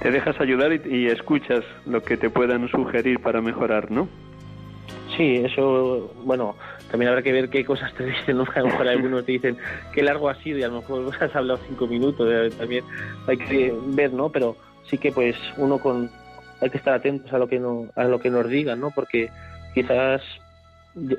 Te 0.02 0.12
dejas 0.12 0.39
ayudar 0.39 0.72
y, 0.86 1.08
escuchas 1.08 1.64
lo 1.86 2.04
que 2.04 2.18
te 2.18 2.30
puedan 2.30 2.68
sugerir 2.70 3.20
para 3.20 3.41
mejorar, 3.41 3.89
¿no? 3.89 4.08
Sí, 5.16 5.38
eso, 5.38 6.14
bueno, 6.24 6.56
también 6.91 7.10
habrá 7.10 7.24
que 7.24 7.32
ver 7.32 7.50
qué 7.50 7.66
cosas 7.66 7.93
te 7.95 8.06
dicen, 8.06 8.38
¿no? 8.38 8.45
A 8.54 8.60
lo 8.60 8.68
mejor 8.68 8.88
algunos 8.88 9.26
te 9.26 9.32
dicen 9.34 9.58
qué 9.93 10.04
largo 10.04 10.30
ha 10.30 10.36
sido 10.36 10.60
y 10.60 10.64
a 10.64 10.68
lo 10.68 10.82
mejor 10.82 11.12
has 11.20 11.36
hablado 11.36 11.60
cinco 11.68 11.88
minutos, 11.88 12.30
eh, 12.32 12.56
también 12.58 12.84
hay 13.28 13.38
que 13.38 13.74
ver, 13.88 14.14
¿no? 14.14 14.30
Pero 14.30 14.56
sí 14.84 14.98
que 14.98 15.12
pues 15.12 15.36
uno 15.58 15.80
con, 15.80 16.12
hay 16.62 16.70
que 16.70 16.78
estar 16.78 16.93
atentos 16.93 17.34
a 17.34 17.39
lo 17.39 17.48
que, 17.48 17.60
no, 17.60 17.88
a 17.95 18.04
lo 18.06 18.20
que 18.20 18.30
nos 18.30 18.48
digan, 18.48 18.80
¿no? 18.80 18.91
Porque 18.91 19.30
quizás 19.74 20.22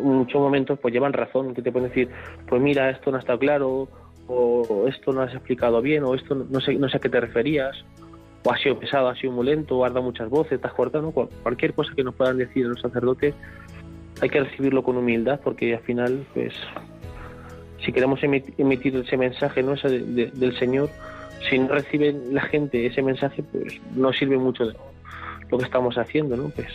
muchos 0.01 0.41
momentos 0.41 0.79
pues 0.79 0.93
llevan 0.93 1.12
razón, 1.12 1.55
que 1.55 1.62
te 1.62 1.72
pueden 1.72 1.89
decir, 1.89 2.09
pues 2.49 2.61
mira, 2.61 2.91
esto 2.91 3.11
no 3.11 3.18
estado 3.18 3.39
claro, 3.39 3.89
o 4.26 4.87
esto 4.89 5.12
no 5.12 5.22
has 5.22 5.33
explicado 5.33 5.81
bien, 5.81 6.05
o 6.05 6.14
esto 6.14 6.35
no 6.35 6.61
sé, 6.61 6.74
no 6.74 6.89
sé 6.89 6.99
a 6.99 7.01
qué 7.01 7.09
te 7.09 7.20
referías, 7.20 7.76
o 8.45 8.53
ha 8.53 8.59
sido 8.59 8.79
pesado, 8.79 9.09
ha 9.09 9.16
sido 9.16 9.33
muy 9.33 9.47
lento, 9.47 9.79
o 9.79 10.03
muchas 10.03 10.29
voces, 10.29 10.61
te 10.61 10.66
has 10.66 10.74
cortado, 10.74 11.11
cualquier 11.12 11.74
cosa 11.74 11.93
que 11.95 12.05
nos 12.05 12.14
puedan 12.14 12.39
decir 12.39 12.66
los 12.66 12.81
sacerdotes, 12.81 13.35
hay 14.20 14.29
que 14.29 14.41
recibirlo 14.41 14.83
con 14.83 14.97
humildad, 14.97 15.41
porque 15.43 15.74
al 15.74 15.83
final, 15.83 16.26
pues, 16.35 16.53
si 17.85 17.93
queremos 17.93 18.20
emitir 18.22 18.97
ese 18.97 19.16
mensaje 19.16 19.62
¿no? 19.62 19.74
ese 19.74 19.89
del 19.89 20.59
Señor, 20.59 20.91
si 21.49 21.59
no 21.59 21.68
recibe 21.68 22.14
la 22.33 22.43
gente 22.43 22.85
ese 22.87 23.03
mensaje, 23.03 23.43
pues 23.43 23.81
no 23.95 24.12
sirve 24.12 24.37
mucho 24.37 24.66
de 24.66 24.74
lo 25.51 25.59
que 25.59 25.64
estamos 25.64 25.97
haciendo, 25.97 26.37
¿no? 26.37 26.49
Pues 26.51 26.68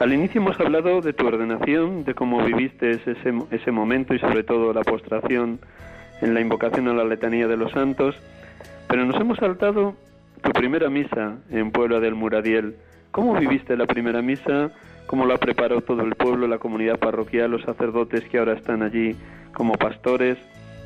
al 0.00 0.14
inicio 0.14 0.40
hemos 0.40 0.58
hablado 0.58 1.02
de 1.02 1.12
tu 1.12 1.26
ordenación, 1.26 2.04
de 2.04 2.14
cómo 2.14 2.42
viviste 2.42 2.92
ese, 2.92 3.14
ese 3.50 3.70
momento 3.70 4.14
y 4.14 4.18
sobre 4.18 4.42
todo 4.42 4.72
la 4.72 4.80
postración 4.80 5.60
en 6.22 6.32
la 6.32 6.40
invocación 6.40 6.88
a 6.88 6.94
la 6.94 7.04
letanía 7.04 7.46
de 7.46 7.58
los 7.58 7.70
santos, 7.72 8.16
pero 8.88 9.04
nos 9.04 9.20
hemos 9.20 9.36
saltado 9.36 9.94
tu 10.42 10.52
primera 10.52 10.88
misa 10.88 11.36
en 11.50 11.70
Puebla 11.70 12.00
del 12.00 12.14
Muradiel. 12.14 12.76
¿Cómo 13.10 13.38
viviste 13.38 13.76
la 13.76 13.86
primera 13.86 14.22
misa? 14.22 14.70
¿Cómo 15.06 15.26
la 15.26 15.36
preparó 15.36 15.82
todo 15.82 16.02
el 16.02 16.14
pueblo, 16.14 16.46
la 16.46 16.58
comunidad 16.58 16.98
parroquial, 16.98 17.50
los 17.50 17.62
sacerdotes 17.62 18.24
que 18.24 18.38
ahora 18.38 18.54
están 18.54 18.82
allí 18.82 19.16
como 19.52 19.74
pastores? 19.74 20.38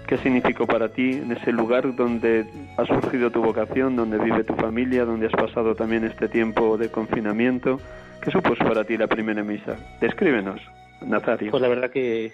¿Qué 0.06 0.18
significó 0.18 0.66
para 0.66 0.90
ti 0.90 1.12
en 1.12 1.32
ese 1.32 1.50
lugar 1.50 1.94
donde 1.96 2.44
ha 2.76 2.84
surgido 2.84 3.30
tu 3.30 3.42
vocación, 3.42 3.96
donde 3.96 4.18
vive 4.18 4.44
tu 4.44 4.54
familia, 4.54 5.04
donde 5.04 5.26
has 5.26 5.32
pasado 5.32 5.74
también 5.74 6.04
este 6.04 6.28
tiempo 6.28 6.76
de 6.76 6.90
confinamiento? 6.90 7.80
¿Qué 8.20 8.30
supuso 8.30 8.64
para 8.64 8.84
ti 8.84 8.98
la 8.98 9.06
primera 9.06 9.42
misa? 9.42 9.76
Descríbenos, 10.00 10.60
Nazario. 11.00 11.50
Pues 11.50 11.62
la 11.62 11.68
verdad 11.68 11.90
que, 11.90 12.32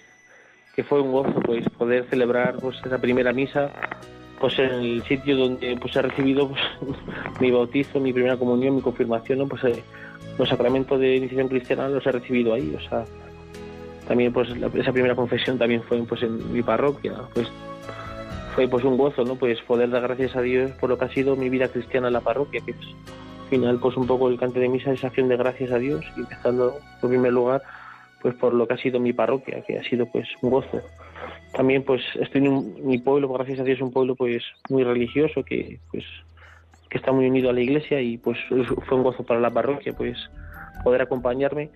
que 0.75 0.83
fue 0.83 1.01
un 1.01 1.11
gozo 1.11 1.39
pues 1.41 1.67
poder 1.69 2.05
celebrar 2.09 2.55
pues 2.59 2.77
esa 2.85 2.97
primera 2.97 3.31
misa 3.31 3.71
pues 4.41 4.57
en 4.59 4.71
el 4.71 5.03
sitio 5.03 5.37
donde 5.37 5.77
pues 5.79 5.95
he 5.95 6.01
recibido 6.01 6.49
pues, 6.49 6.61
mi 7.39 7.51
bautizo, 7.51 7.99
mi 7.99 8.11
primera 8.11 8.35
comunión, 8.35 8.75
mi 8.75 8.81
confirmación, 8.81 9.39
¿no? 9.39 9.47
pues 9.47 9.63
eh, 9.63 9.83
los 10.37 10.49
sacramentos 10.49 10.99
de 10.99 11.15
iniciación 11.15 11.47
cristiana 11.47 11.87
los 11.87 12.05
he 12.05 12.11
recibido 12.11 12.53
ahí, 12.53 12.75
o 12.75 12.89
sea, 12.89 13.05
también 14.07 14.33
pues 14.33 14.49
esa 14.75 14.91
primera 14.91 15.15
confesión 15.15 15.57
también 15.57 15.83
fue 15.83 16.01
pues 16.03 16.23
en 16.23 16.51
mi 16.51 16.61
parroquia, 16.61 17.13
pues 17.33 17.47
fue 18.55 18.67
pues 18.67 18.83
un 18.83 18.97
gozo, 18.97 19.23
¿no? 19.23 19.35
Pues 19.35 19.61
poder 19.61 19.89
dar 19.89 20.01
gracias 20.01 20.35
a 20.35 20.41
Dios 20.41 20.71
por 20.71 20.89
lo 20.89 20.97
que 20.97 21.05
ha 21.05 21.09
sido 21.09 21.35
mi 21.35 21.49
vida 21.49 21.67
cristiana 21.69 22.07
en 22.07 22.13
la 22.13 22.21
parroquia, 22.21 22.61
que 22.65 22.71
es 22.71 22.77
final 23.51 23.79
pues 23.81 23.97
un 23.97 24.07
poco 24.07 24.29
el 24.29 24.39
cante 24.39 24.61
de 24.61 24.69
misa 24.69 24.93
es 24.93 25.03
acción 25.03 25.27
de 25.27 25.35
gracias 25.35 25.71
a 25.71 25.77
Dios 25.77 26.05
y 26.15 26.21
empezando 26.21 26.79
en 27.03 27.09
primer 27.09 27.33
lugar 27.33 27.61
pues 28.21 28.33
por 28.35 28.53
lo 28.53 28.65
que 28.65 28.75
ha 28.75 28.77
sido 28.77 28.99
mi 29.01 29.11
parroquia 29.11 29.61
que 29.61 29.77
ha 29.77 29.83
sido 29.83 30.05
pues 30.05 30.25
un 30.41 30.51
gozo 30.51 30.81
también 31.53 31.83
pues 31.83 32.01
estoy 32.15 32.45
en 32.45 32.87
mi 32.87 32.97
pueblo 32.97 33.27
gracias 33.27 33.59
a 33.59 33.63
Dios 33.63 33.81
un 33.81 33.91
pueblo 33.91 34.15
pues 34.15 34.41
muy 34.69 34.85
religioso 34.85 35.43
que 35.43 35.79
pues 35.91 36.05
que 36.89 36.97
está 36.97 37.11
muy 37.11 37.27
unido 37.27 37.49
a 37.49 37.53
la 37.53 37.59
iglesia 37.59 37.99
y 37.99 38.17
pues 38.17 38.37
fue 38.47 38.97
un 38.97 39.03
gozo 39.03 39.23
para 39.23 39.41
la 39.41 39.49
parroquia 39.49 39.91
pues 39.91 40.17
poder 40.85 41.01
acompañarme 41.01 41.71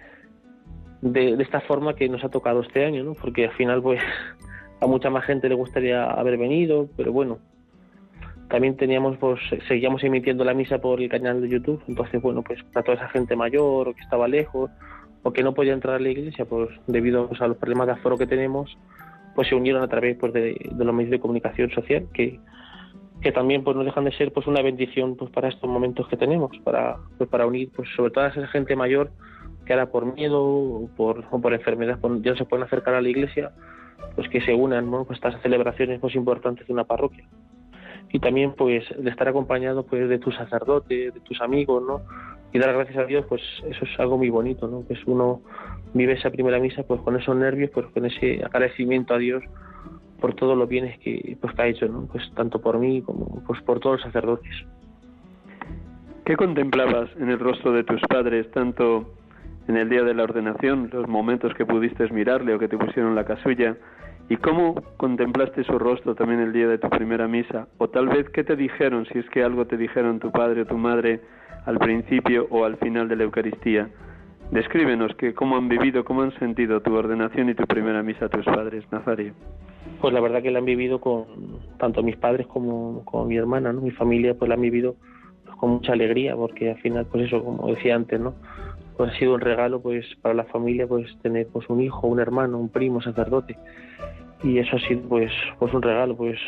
de, 1.02 1.36
esta 1.39 1.62
forma 1.62 1.96
que 1.96 2.10
nos 2.10 2.24
ha 2.24 2.30
tocado 2.30 2.62
este 2.62 2.86
año 2.86 3.04
no 3.04 3.14
porque 3.14 3.46
al 3.46 3.52
final 3.54 3.82
pues 3.82 4.02
a 4.82 4.88
mucha 4.88 5.10
más 5.10 5.26
gente 5.26 5.50
le 5.50 5.56
gustaría 5.56 6.06
haber 6.06 6.38
venido, 6.38 6.89
pero 6.98 7.12
bueno, 7.12 7.39
también 8.50 8.78
teníamos, 8.78 9.18
pues, 9.18 9.39
seguíamos 9.68 10.04
emitiendo 10.04 10.43
la 10.43 10.54
misa 10.54 10.78
por 10.80 11.02
el 11.02 11.10
canal 11.10 11.41
de 11.41 11.50
YouTube, 11.50 11.82
entonces, 11.88 12.22
bueno, 12.22 12.43
pues 12.43 12.62
para 12.72 12.84
toda 12.84 12.98
esa 12.98 13.10
gente 13.10 13.36
mayor 13.36 13.89
o 13.89 13.93
que 13.96 14.02
estaba 14.02 14.28
lejos 14.28 14.70
o 15.24 15.34
que 15.34 15.43
no 15.43 15.54
podía 15.54 15.74
entrar 15.74 15.96
a 15.96 16.00
la 16.00 16.10
iglesia, 16.10 16.46
pues 16.46 16.70
debido 16.86 17.28
pues, 17.28 17.41
a 17.41 17.48
los 17.48 17.58
problemas 17.58 17.88
de 17.88 17.93
aforo 17.93 18.18
que 18.18 18.28
tenemos, 18.28 18.78
pues 19.34 19.48
se 19.48 19.56
unieron 19.56 19.82
a 19.82 19.88
través 19.88 20.18
pues, 20.18 20.32
de, 20.34 20.56
los 20.78 20.93
medios 20.93 21.12
de 21.12 21.20
comunicación 21.20 21.72
social, 21.72 22.08
que, 22.14 22.39
que 23.22 23.32
también 23.32 23.64
pues 23.64 23.76
no 23.76 23.84
dejan 23.84 24.06
de 24.06 24.12
ser 24.12 24.32
pues 24.32 24.46
una 24.46 24.62
bendición 24.62 25.16
pues 25.16 25.32
para 25.32 25.50
estos 25.50 25.68
momentos 25.68 26.08
que 26.08 26.18
tenemos, 26.18 26.52
para, 26.64 26.98
pues, 27.18 27.30
para 27.30 27.48
unir 27.48 27.72
pues 27.76 27.89
sobre 27.96 28.12
todo 28.12 28.26
a 28.26 28.28
esa 28.28 28.46
gente 28.48 28.76
mayor 28.76 29.10
que 29.66 29.74
ahora 29.74 29.88
por 29.88 30.13
miedo 30.13 30.41
o 30.41 30.89
por, 30.95 31.24
o 31.32 31.41
por 31.41 31.53
enfermedad 31.53 31.99
ya 32.22 32.32
no 32.32 32.38
se 32.38 32.45
pueden 32.45 32.66
acercar 32.66 32.93
a 32.95 33.01
la 33.01 33.09
iglesia, 33.09 33.51
pues 34.16 34.30
que 34.30 34.41
se 34.41 34.53
unan 34.53 34.89
¿no? 34.89 35.05
pues 35.05 35.18
estas 35.18 35.41
celebraciones 35.41 36.01
más 36.01 36.16
importantes 36.16 36.68
de 36.68 36.74
una 36.74 36.84
parroquia 36.84 37.26
y 38.16 38.20
también 38.20 38.53
pues 38.53 38.86
de 38.97 39.09
estar 39.09 39.28
acompañado 39.28 39.84
pues 39.84 40.07
de 40.07 40.20
tu 40.20 40.32
sacerdote, 40.32 41.11
de 41.11 41.20
tus 41.20 41.41
amigos, 41.41 41.84
¿no? 41.86 42.01
Y 42.53 42.59
dar 42.59 42.74
gracias 42.74 42.97
a 42.97 43.03
Dios, 43.03 43.26
pues 43.28 43.41
eso 43.70 43.84
es 43.84 43.99
algo 43.99 44.18
muy 44.18 44.30
bonito, 44.30 44.68
¿no? 44.68 44.82
Pues 44.82 44.99
uno 45.05 45.41
vive 45.93 46.13
esa 46.13 46.30
primera 46.30 46.59
misa 46.59 46.84
pues 46.84 47.01
con 47.01 47.18
esos 47.18 47.36
nervios, 47.36 47.72
pues 47.74 47.86
con 47.88 48.05
ese 48.05 48.41
agradecimiento 48.43 49.13
a 49.13 49.18
Dios 49.18 49.43
por 50.22 50.34
todos 50.34 50.57
los 50.57 50.70
bienes 50.70 50.97
que, 50.99 51.38
pues, 51.41 51.53
que 51.53 51.61
ha 51.61 51.68
hecho, 51.68 51.88
¿no? 51.88 52.05
Pues 52.05 52.24
tanto 52.36 52.61
por 52.61 52.80
mí 52.80 53.01
como 53.01 53.43
pues 53.45 53.61
por 53.63 53.82
todos 53.82 53.97
los 53.97 54.03
sacerdotes. 54.03 54.53
¿Qué 56.24 56.38
contemplabas 56.38 57.09
en 57.18 57.30
el 57.30 57.39
rostro 57.39 57.74
de 57.74 57.84
tus 57.84 58.01
padres, 58.01 58.49
tanto 58.51 59.13
en 59.68 59.78
el 59.78 59.89
día 59.89 60.03
de 60.03 60.13
la 60.13 60.24
ordenación, 60.24 60.89
los 60.91 61.07
momentos 61.07 61.53
que 61.53 61.66
pudiste 61.66 62.07
mirarle 62.11 62.53
o 62.53 62.59
que 62.59 62.68
te 62.68 62.78
pusieron 62.78 63.16
la 63.16 63.26
casulla, 63.26 63.76
¿Y 64.28 64.38
cómo 64.38 64.82
contemplaste 64.97 65.63
su 65.66 65.78
rostro 65.78 66.16
también 66.16 66.39
el 66.39 66.51
día 66.51 66.68
de 66.68 66.80
tu 66.80 66.89
primera 66.89 67.28
misa? 67.28 67.68
O 67.78 67.89
tal 67.89 68.07
vez, 68.07 68.28
¿qué 68.30 68.43
te 68.43 68.55
dijeron, 68.55 69.05
si 69.05 69.20
es 69.20 69.30
que 69.30 69.43
algo 69.43 69.66
te 69.68 69.78
dijeron 69.78 70.20
tu 70.20 70.32
padre 70.32 70.61
o 70.61 70.66
tu 70.66 70.78
madre 70.78 71.22
al 71.66 71.78
principio 71.78 72.47
o 72.49 72.66
al 72.66 72.78
final 72.78 73.07
de 73.07 73.18
la 73.18 73.24
Eucaristía? 73.24 73.88
Descríbenos 74.49 75.13
que 75.16 75.36
cómo 75.36 75.57
han 75.57 75.70
vivido, 75.70 76.03
cómo 76.05 76.24
han 76.24 76.32
sentido 76.39 76.82
tu 76.82 76.95
ordenación 76.95 77.49
y 77.49 77.53
tu 77.53 77.66
primera 77.66 78.01
misa 78.01 78.28
tus 78.28 78.45
padres, 78.45 78.84
Nazario. 78.91 79.34
Pues 80.01 80.11
la 80.11 80.22
verdad 80.22 80.41
que 80.41 80.49
la 80.49 80.57
han 80.57 80.66
vivido 80.66 80.99
con 80.99 81.26
tanto 81.78 82.01
mis 82.01 82.16
padres 82.18 82.47
como, 82.47 83.03
mi 83.28 83.38
hermana, 83.38 83.74
¿no? 83.74 83.82
Mi 83.82 83.91
familia 83.91 84.34
pues 84.34 84.49
la 84.49 84.55
han 84.55 84.61
vivido 84.61 84.95
con 85.59 85.70
mucha 85.70 85.93
alegría 85.93 86.36
porque 86.36 86.72
al 86.72 86.78
final, 86.78 87.05
pues 87.11 87.26
eso, 87.26 87.43
como 87.43 87.68
decía 87.68 87.95
antes, 87.95 88.20
¿no? 88.20 88.34
Pues 88.98 89.12
ha 89.12 89.18
sido 89.18 89.36
un 89.36 89.41
regalo 89.41 89.82
pues 89.82 90.06
para 90.22 90.34
la 90.36 90.46
familia 90.46 90.88
pues 90.88 91.08
tener 91.22 91.48
pues 91.48 91.70
un 91.70 91.82
hijo, 91.82 92.08
un 92.08 92.20
hermano, 92.20 92.58
un 92.58 92.70
primo, 92.70 93.02
sacerdote. 93.02 93.58
Y 94.43 94.60
eso 94.60 94.76
ha 94.76 94.80
sido 94.80 95.02
pues 95.08 95.32
pues 95.60 95.74
un 95.74 95.82
regalo 95.82 96.16
pues. 96.16 96.39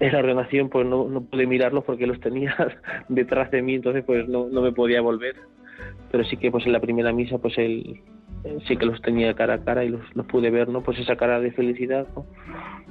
En 0.00 0.12
la 0.12 0.20
ordenación 0.20 0.68
pues 0.68 0.86
no, 0.86 1.08
no 1.08 1.22
pude 1.22 1.46
mirarlos 1.46 1.84
porque 1.84 2.06
los 2.06 2.20
tenía 2.20 2.54
detrás 3.08 3.50
de 3.50 3.60
mí 3.60 3.74
entonces 3.74 4.04
pues 4.04 4.28
no, 4.28 4.48
no 4.48 4.62
me 4.62 4.72
podía 4.72 5.00
volver. 5.00 5.36
Pero 6.10 6.24
sí 6.24 6.36
que 6.36 6.50
pues 6.50 6.64
en 6.66 6.72
la 6.72 6.80
primera 6.80 7.12
misa 7.12 7.38
pues 7.38 7.58
él 7.58 8.00
sí 8.66 8.76
que 8.76 8.86
los 8.86 9.00
tenía 9.02 9.34
cara 9.34 9.54
a 9.54 9.64
cara 9.64 9.84
y 9.84 9.88
los, 9.88 10.00
los 10.14 10.26
pude 10.26 10.50
ver 10.50 10.68
no 10.68 10.82
pues 10.82 10.98
esa 10.98 11.16
cara 11.16 11.40
de 11.40 11.50
felicidad 11.52 12.06
¿no? 12.14 12.26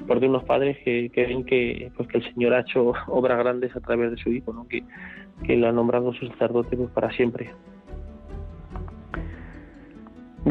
por 0.06 0.20
de 0.20 0.28
unos 0.28 0.44
padres 0.44 0.78
que, 0.84 1.10
que 1.10 1.26
ven 1.26 1.46
que 1.46 1.92
pues 1.96 2.08
que 2.10 2.18
el 2.18 2.34
Señor 2.34 2.54
ha 2.54 2.62
hecho 2.62 2.94
obras 3.08 3.38
grandes 3.40 3.76
a 3.76 3.80
través 3.80 4.12
de 4.12 4.18
su 4.18 4.30
hijo 4.30 4.54
¿no? 4.54 4.68
que, 4.68 4.84
que 5.46 5.56
lo 5.56 5.68
ha 5.68 5.72
nombrado 5.72 6.14
su 6.14 6.28
sacerdote 6.28 6.76
pues 6.76 6.90
para 6.92 7.12
siempre 7.12 7.52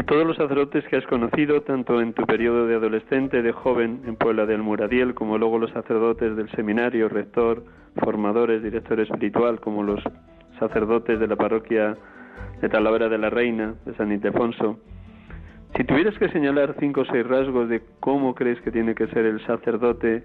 todos 0.04 0.26
los 0.26 0.36
sacerdotes 0.36 0.84
que 0.88 0.96
has 0.96 1.06
conocido, 1.06 1.62
tanto 1.62 2.00
en 2.00 2.12
tu 2.12 2.24
periodo 2.26 2.66
de 2.66 2.74
adolescente, 2.74 3.42
de 3.42 3.52
joven 3.52 4.02
en 4.06 4.16
Puebla 4.16 4.44
del 4.44 4.62
Muradiel, 4.62 5.14
como 5.14 5.38
luego 5.38 5.58
los 5.58 5.70
sacerdotes 5.70 6.36
del 6.36 6.50
seminario, 6.50 7.08
rector, 7.08 7.64
formadores, 7.96 8.62
director 8.62 9.00
espiritual, 9.00 9.60
como 9.60 9.82
los 9.82 10.02
sacerdotes 10.58 11.18
de 11.18 11.26
la 11.26 11.36
parroquia 11.36 11.96
de 12.60 12.68
Talavera 12.68 13.08
de 13.08 13.18
la 13.18 13.30
Reina, 13.30 13.74
de 13.84 13.94
San 13.94 14.12
Ildefonso, 14.12 14.78
si 15.76 15.84
tuvieras 15.84 16.16
que 16.18 16.30
señalar 16.30 16.74
cinco 16.78 17.02
o 17.02 17.04
seis 17.04 17.26
rasgos 17.26 17.68
de 17.68 17.82
cómo 18.00 18.34
crees 18.34 18.58
que 18.62 18.70
tiene 18.70 18.94
que 18.94 19.08
ser 19.08 19.26
el 19.26 19.44
sacerdote 19.46 20.24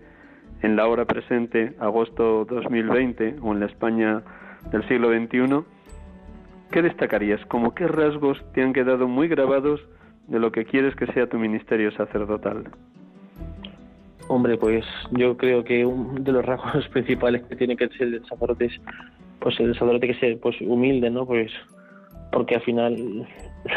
en 0.61 0.75
la 0.77 0.87
hora 0.87 1.05
presente, 1.05 1.73
agosto 1.79 2.45
2020, 2.45 3.35
o 3.41 3.51
en 3.51 3.59
la 3.59 3.65
España 3.65 4.21
del 4.71 4.87
siglo 4.87 5.09
XXI, 5.09 5.65
¿qué 6.71 6.81
destacarías? 6.81 7.45
¿Cómo 7.47 7.75
qué 7.75 7.87
rasgos 7.87 8.41
te 8.53 8.63
han 8.63 8.73
quedado 8.73 9.07
muy 9.07 9.27
grabados 9.27 9.81
de 10.27 10.39
lo 10.39 10.51
que 10.51 10.65
quieres 10.65 10.95
que 10.95 11.05
sea 11.07 11.27
tu 11.27 11.37
ministerio 11.37 11.91
sacerdotal? 11.91 12.63
Hombre, 14.27 14.57
pues 14.57 14.85
yo 15.11 15.35
creo 15.35 15.63
que 15.63 15.85
uno 15.85 16.19
de 16.19 16.31
los 16.31 16.45
rasgos 16.45 16.87
principales 16.93 17.43
que 17.43 17.55
tiene 17.55 17.75
que 17.75 17.89
ser 17.89 18.07
el 18.07 18.25
sacerdote 18.25 18.65
es, 18.65 18.81
pues 19.39 19.59
el 19.59 19.73
sacerdote 19.73 20.07
que 20.07 20.15
sea 20.15 20.35
pues 20.41 20.55
humilde, 20.61 21.09
¿no? 21.09 21.25
Pues 21.25 21.51
porque 22.31 22.55
al 22.55 22.61
final 22.61 23.27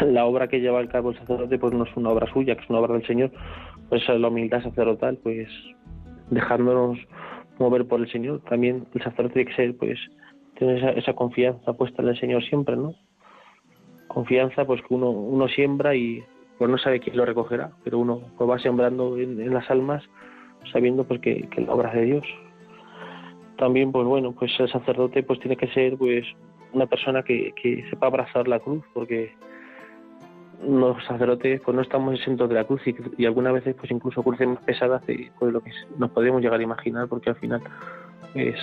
la 0.01 0.25
obra 0.25 0.47
que 0.47 0.61
lleva 0.61 0.79
al 0.79 0.87
cabo 0.87 1.11
el 1.11 1.17
sacerdote 1.17 1.59
pues 1.59 1.73
no 1.73 1.83
es 1.83 1.95
una 1.97 2.09
obra 2.09 2.31
suya, 2.31 2.55
que 2.55 2.63
es 2.63 2.69
una 2.69 2.79
obra 2.79 2.93
del 2.93 3.05
Señor, 3.05 3.31
pues 3.89 4.07
la 4.07 4.27
humildad 4.29 4.63
sacerdotal, 4.63 5.17
pues 5.21 5.49
dejándonos 6.29 6.97
mover 7.59 7.85
por 7.85 7.99
el 7.99 8.09
Señor. 8.09 8.41
También 8.49 8.87
el 8.93 9.03
sacerdote 9.03 9.33
tiene 9.33 9.49
que 9.51 9.55
ser 9.55 9.75
pues 9.75 9.99
tener 10.57 10.97
esa, 10.97 11.13
confianza 11.13 11.73
puesta 11.73 12.01
en 12.01 12.09
el 12.09 12.19
Señor 12.19 12.43
siempre, 12.43 12.75
¿no? 12.75 12.95
Confianza, 14.07 14.65
pues 14.65 14.81
que 14.81 14.93
uno, 14.93 15.09
uno 15.09 15.47
siembra 15.47 15.95
y 15.95 16.23
pues 16.57 16.69
no 16.69 16.77
sabe 16.77 16.99
quién 16.99 17.17
lo 17.17 17.25
recogerá, 17.25 17.71
pero 17.83 17.99
uno 17.99 18.21
pues 18.37 18.49
va 18.49 18.59
sembrando 18.59 19.17
en, 19.17 19.53
las 19.53 19.69
almas 19.69 20.03
sabiendo 20.71 21.03
pues 21.03 21.19
que, 21.21 21.47
que 21.49 21.61
la 21.61 21.73
obra 21.73 21.89
es 21.89 21.95
de 21.95 22.05
Dios. 22.05 22.25
También, 23.57 23.91
pues 23.91 24.05
bueno, 24.05 24.33
pues 24.33 24.51
el 24.59 24.69
sacerdote 24.69 25.23
pues 25.23 25.39
tiene 25.39 25.57
que 25.57 25.67
ser 25.67 25.97
pues 25.97 26.25
una 26.73 26.87
persona 26.87 27.23
que, 27.23 27.53
que 27.61 27.87
sepa 27.89 28.07
abrazar 28.07 28.47
la 28.47 28.59
cruz, 28.59 28.83
porque 28.93 29.33
los 30.65 31.03
sacerdotes 31.05 31.61
pues 31.61 31.75
no 31.75 31.81
estamos 31.81 32.15
exentos 32.15 32.49
de 32.49 32.55
la 32.55 32.63
cruz 32.63 32.81
y, 32.87 32.95
y 33.17 33.25
algunas 33.25 33.53
veces 33.53 33.75
pues 33.75 33.91
incluso 33.91 34.23
cruces 34.23 34.47
más 34.47 34.59
pesadas 34.63 35.05
de 35.05 35.31
pues, 35.39 35.53
lo 35.53 35.61
que 35.61 35.71
nos 35.97 36.11
podemos 36.11 36.41
llegar 36.41 36.59
a 36.59 36.63
imaginar, 36.63 37.07
porque 37.07 37.29
al 37.29 37.35
final 37.35 37.61
es 38.33 38.59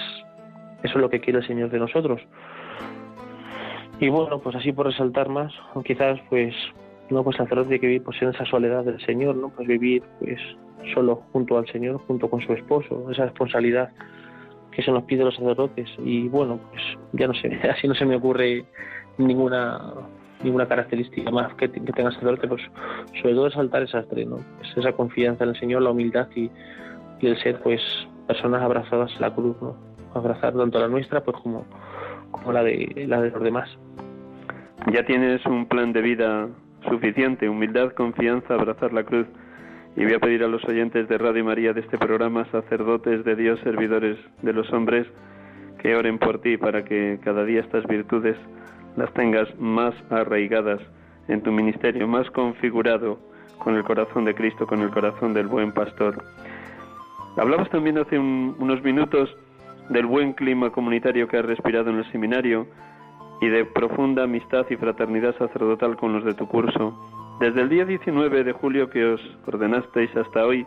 eso 0.83 0.95
es 0.95 1.01
lo 1.01 1.11
que 1.11 1.21
quiere 1.21 1.41
el 1.41 1.47
Señor 1.47 1.71
de 1.71 1.79
nosotros. 1.79 2.21
Y 4.01 4.09
bueno, 4.09 4.41
pues 4.41 4.57
así 4.57 4.73
por 4.73 4.87
resaltar 4.87 5.29
más, 5.29 5.53
quizás 5.85 6.19
pues 6.29 6.55
no 7.11 7.23
pues 7.23 7.37
sacerdote 7.37 7.79
que 7.79 7.87
vivir 7.87 8.03
pues 8.03 8.21
en 8.23 8.31
esa 8.31 8.45
soledad 8.47 8.85
del 8.85 9.01
Señor, 9.05 9.37
¿no? 9.37 9.51
Pues 9.51 9.69
vivir 9.69 10.03
pues 10.19 10.41
solo 10.95 11.23
junto 11.33 11.59
al 11.59 11.67
Señor, 11.69 11.99
junto 12.07 12.29
con 12.29 12.41
su 12.41 12.53
esposo, 12.53 13.11
esa 13.11 13.25
responsabilidad 13.25 13.91
que 14.73 14.83
se 14.83 14.91
nos 14.91 15.05
pide 15.05 15.25
los 15.25 15.37
sacerdotes 15.37 15.89
y 16.05 16.29
bueno, 16.29 16.59
pues 16.71 16.83
ya 17.13 17.29
no 17.29 17.35
sé, 17.35 17.61
así 17.71 17.87
no 17.87 17.95
se 17.95 18.07
me 18.07 18.17
ocurre 18.17 18.65
ninguna 19.19 19.95
ninguna 20.43 20.67
característica 20.67 21.31
más 21.31 21.55
que, 21.55 21.69
tenga 21.69 22.11
sacerdote, 22.11 22.49
pues 22.49 22.63
sobre 23.21 23.35
todo 23.35 23.49
resaltar 23.49 23.83
esas 23.85 24.09
tres, 24.09 24.27
¿no? 24.27 24.39
Pues 24.59 24.77
esa 24.77 24.93
confianza 24.93 25.45
en 25.45 25.51
el 25.51 25.57
Señor, 25.61 25.83
la 25.83 25.91
humildad 25.91 26.29
y, 26.35 26.51
y 27.21 27.27
el 27.29 27.41
ser 27.41 27.61
pues 27.61 27.81
personas 28.27 28.61
abrazadas 28.63 29.15
a 29.17 29.21
la 29.21 29.33
cruz, 29.33 29.57
¿no? 29.63 29.92
Abrazar 30.15 30.55
tanto 30.55 30.79
la 30.79 30.89
nuestra 30.89 31.23
pues 31.23 31.37
como, 31.43 31.65
como 32.31 32.53
la 32.53 32.63
de 32.63 33.05
la 33.09 33.21
de 33.21 33.31
los 33.31 33.43
demás. 33.43 33.69
Ya 34.93 35.05
tienes 35.05 35.45
un 35.47 35.67
plan 35.67 35.93
de 35.93 36.03
vida 36.03 36.49
suficiente, 36.89 37.49
humildad, 37.49 37.93
confianza, 37.93 38.55
abrazar 38.55 38.93
la 38.93 39.05
cruz. 39.05 39.27
Y 39.95 40.05
voy 40.05 40.15
a 40.15 40.19
pedir 40.19 40.43
a 40.43 40.49
los 40.49 40.65
oyentes 40.65 41.09
de 41.09 41.19
Radio 41.19 41.45
María 41.45 41.73
de 41.73 41.81
este 41.81 41.99
programa, 41.99 42.47
sacerdotes 42.51 43.25
de 43.25 43.37
Dios, 43.37 43.61
servidores 43.61 44.19
de 44.41 44.53
los 44.53 44.73
hombres, 44.73 45.07
que 45.79 45.95
oren 45.95 46.19
por 46.19 46.41
ti 46.41 46.57
para 46.57 46.83
que 46.83 47.21
cada 47.23 47.45
día 47.45 47.61
estas 47.61 47.87
virtudes 47.87 48.37
las 48.97 49.13
tengas 49.13 49.49
más 49.59 49.95
arraigadas 50.11 50.81
en 51.29 51.43
tu 51.43 51.53
ministerio, 51.53 52.09
más 52.09 52.29
configurado 52.31 53.19
con 53.59 53.77
el 53.77 53.85
corazón 53.85 54.25
de 54.25 54.35
Cristo, 54.35 54.67
con 54.67 54.81
el 54.81 54.91
corazón 54.91 55.35
del 55.35 55.47
buen 55.47 55.73
pastor. 55.73 56.23
Hablabas 57.37 57.71
también 57.71 57.99
hace 57.99 58.19
unos 58.19 58.83
minutos 58.83 59.35
del 59.93 60.07
buen 60.07 60.33
clima 60.33 60.71
comunitario 60.71 61.29
que 61.29 61.39
has 61.39 61.45
respirado 61.45 61.91
en 61.91 61.99
el 61.99 62.11
seminario 62.11 62.67
y 63.41 63.49
de 63.49 63.65
profunda 63.65 64.25
amistad 64.25 64.67
y 64.71 64.77
fraternidad 64.77 65.37
sacerdotal 65.37 65.97
con 65.97 66.13
los 66.13 66.25
de 66.25 66.35
tu 66.35 66.47
curso. 66.47 66.95
Desde 67.41 67.61
el 67.61 67.69
día 67.69 67.85
19 67.85 68.45
de 68.45 68.53
julio 68.53 68.89
que 68.89 69.05
os 69.05 69.21
ordenasteis 69.47 70.15
hasta 70.17 70.47
hoy, 70.47 70.67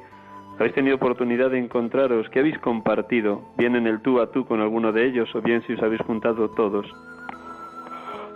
habéis 0.60 0.74
tenido 0.74 0.98
oportunidad 0.98 1.52
de 1.52 1.60
encontraros, 1.60 2.30
¿qué 2.30 2.40
habéis 2.40 2.58
compartido? 2.60 3.42
Bien 3.58 3.76
en 3.76 3.88
el 3.88 4.02
tú 4.02 4.20
a 4.20 4.32
tú 4.32 4.46
con 4.46 4.62
alguno 4.62 4.92
de 4.92 5.06
ellos 5.08 5.34
o 5.36 5.42
bien 5.42 5.64
si 5.66 5.74
os 5.74 5.82
habéis 5.82 6.02
juntado 6.02 6.50
todos. 6.50 6.86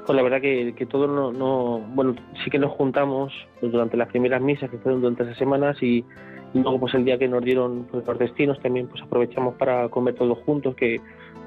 Pues 0.06 0.16
la 0.16 0.24
verdad 0.24 0.42
que, 0.42 0.74
que 0.76 0.86
todos 0.86 1.10
no, 1.10 1.32
no, 1.32 1.80
bueno, 1.94 2.16
sí 2.44 2.50
que 2.50 2.58
nos 2.58 2.72
juntamos 2.72 3.32
durante 3.62 3.96
las 3.96 4.08
primeras 4.08 4.42
misas 4.42 4.70
que 4.70 4.78
fueron 4.78 5.02
durante 5.02 5.24
esas 5.24 5.38
semanas 5.38 5.78
y 5.84 6.04
luego 6.54 6.80
pues 6.80 6.94
el 6.96 7.06
día 7.06 7.18
que 7.18 7.28
nos 7.28 7.44
dieron 7.44 7.88
pues, 7.92 8.06
los 8.06 8.20
destinos 8.20 8.60
también 8.62 8.88
pues 8.88 9.02
aprovechamos 9.04 9.56
para 9.56 9.88
comer 9.90 10.16
todos 10.16 10.38
juntos 10.40 10.76
que 10.76 11.00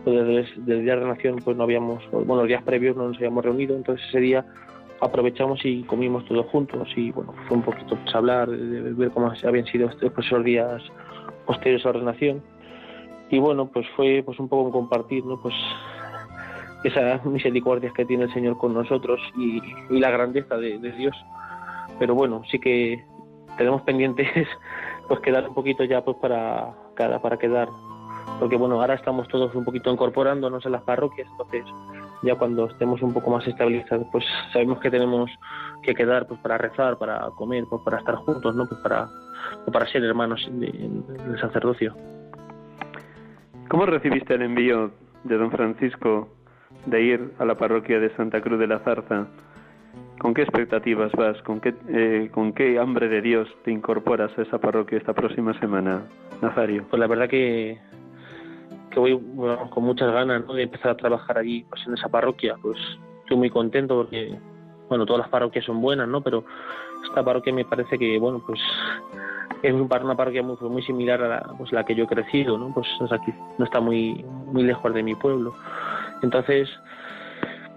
pues, 0.05 0.17
desde, 0.27 0.73
el 0.75 0.85
día 0.85 0.95
de 0.95 1.01
la 1.03 1.09
nación 1.09 1.37
pues 1.45 1.57
no 1.57 1.65
habíamos 1.65 2.03
bueno 2.11 2.37
los 2.37 2.49
días 2.49 2.63
previos 2.63 2.97
no 2.97 3.09
nos 3.09 3.17
habíamos 3.17 3.45
reunido 3.45 3.77
entonces 3.77 4.07
ese 4.09 4.21
día 4.21 4.47
aprovechamos 5.01 5.61
y 5.65 5.83
comimos 5.83 6.25
todos 6.27 6.47
juntos 6.47 6.89
y 6.95 7.11
bueno, 7.11 7.35
fue 7.49 7.57
un 7.57 7.65
poquito 7.65 7.97
pues 7.97 8.15
hablar, 8.15 8.49
de 8.49 8.93
ver 8.93 9.11
cómo 9.11 9.33
habían 9.45 9.67
sido 9.67 9.91
pues, 10.15 10.27
esos 10.27 10.45
días 10.45 10.81
posteriores 11.45 11.85
a 11.85 11.89
la 11.89 11.99
ordenación 11.99 12.43
y 13.29 13.39
bueno, 13.39 13.67
pues 13.67 13.87
fue 13.97 14.23
pues 14.25 14.39
un 14.39 14.49
poco 14.49 14.71
compartir, 14.71 15.25
¿no? 15.25 15.41
Pues 15.41 15.55
esas 16.85 17.25
misericordias 17.25 17.93
que 17.95 18.05
tiene 18.05 18.25
el 18.25 18.33
Señor 18.33 18.59
con 18.59 18.75
nosotros 18.75 19.21
y, 19.37 19.61
la 19.91 20.11
grandeza 20.11 20.57
de, 20.57 20.79
Dios. 20.79 21.17
Pero 21.99 22.15
bueno, 22.15 22.43
sí 22.51 22.59
que 22.59 23.03
tenemos 23.57 23.83
pendientes 23.83 24.29
pues 25.09 25.21
quedar 25.21 25.49
un 25.49 25.55
poquito 25.55 25.85
ya 25.85 26.05
pues 26.05 26.17
para 26.19 26.75
para 26.97 27.37
quedar. 27.37 27.69
Porque 28.39 28.57
bueno 28.57 28.81
ahora 28.81 28.95
estamos 28.95 29.29
todos 29.29 29.55
un 29.55 29.65
poquito 29.65 29.93
incorporándonos 29.93 30.65
en 30.65 30.73
las 30.73 30.83
parroquias 30.83 31.29
entonces 31.31 31.65
ya 32.23 32.37
cuando 32.37 32.67
estemos 32.67 33.03
un 33.03 33.13
poco 33.13 33.31
más 33.31 33.47
estabilizados 33.47 34.07
pues 34.13 34.25
sabemos 34.53 34.79
que 34.81 34.91
tenemos 34.91 35.31
que 35.83 35.95
quedar 35.95 36.27
pues 36.27 36.41
para 36.41 36.57
rezar 36.59 36.97
para 36.99 37.29
comer 37.37 37.65
pues 37.69 37.83
para 37.83 37.99
estar 37.99 38.15
juntos 38.17 38.55
no 38.55 38.67
pues 38.67 38.81
para 38.81 39.09
para 39.73 39.87
ser 39.87 40.05
hermanos 40.05 40.49
del 40.53 41.39
sacerdocio. 41.41 41.95
¿Cómo 43.69 43.87
recibiste 43.87 44.35
el 44.35 44.43
envío 44.43 44.93
de 45.25 45.37
don 45.37 45.51
Francisco 45.51 46.29
de 46.87 47.03
ir 47.03 47.33
a 47.39 47.45
la 47.45 47.57
parroquia 47.57 48.01
de 48.01 48.15
Santa 48.17 48.41
Cruz 48.41 48.59
de 48.59 48.67
la 48.67 48.81
Zarza, 48.81 49.27
¿con 50.23 50.35
qué 50.35 50.43
expectativas 50.43 51.11
vas? 51.13 51.43
¿Con 51.43 51.61
qué, 51.61 51.75
eh, 51.89 52.31
¿Con 52.33 52.53
qué 52.53 52.79
hambre 52.79 53.09
de 53.09 53.21
Dios 53.21 53.49
te 53.65 53.73
incorporas 53.73 54.31
a 54.39 54.43
esa 54.43 54.59
parroquia 54.59 54.99
esta 54.99 55.13
próxima 55.13 55.53
semana, 55.59 56.05
Nazario? 56.41 56.87
Pues 56.89 57.01
la 57.01 57.09
verdad 57.09 57.29
que, 57.29 57.77
que 58.93 59.01
voy 59.01 59.21
con 59.71 59.83
muchas 59.83 60.13
ganas 60.13 60.47
de 60.47 60.63
empezar 60.63 60.93
a 60.93 60.97
trabajar 60.97 61.39
allí, 61.39 61.67
pues 61.69 61.85
en 61.89 61.95
esa 61.95 62.09
parroquia. 62.09 62.55
Pues 62.63 62.79
estoy 63.23 63.37
muy 63.37 63.51
contento 63.51 63.97
porque, 63.97 64.39
bueno, 64.89 65.05
todas 65.05 65.23
las 65.23 65.29
parroquias 65.29 65.65
son 65.65 65.81
buenas, 65.81 66.07
¿no? 66.07 66.21
Pero 66.23 66.45
esta 67.05 67.25
parroquia 67.25 67.53
me 67.53 67.65
parece 67.65 67.99
que, 67.99 68.17
bueno, 68.21 68.41
pues 68.47 68.61
es 69.65 69.75
una 69.75 70.17
parroquia 70.17 70.45
muy, 70.45 70.57
muy 70.61 70.83
similar 70.85 71.21
a 71.21 71.29
la, 71.29 71.43
pues, 71.59 71.73
la 71.73 71.85
que 71.85 71.97
yo 71.97 72.05
he 72.05 72.07
crecido, 72.07 72.57
¿no? 72.57 72.73
Pues 72.73 72.87
aquí 73.11 73.35
no 73.59 73.65
está 73.65 73.81
muy, 73.81 74.25
muy 74.47 74.63
lejos 74.63 74.95
de 74.95 75.03
mi 75.03 75.17
pueblo. 75.17 75.53
Entonces, 76.23 76.69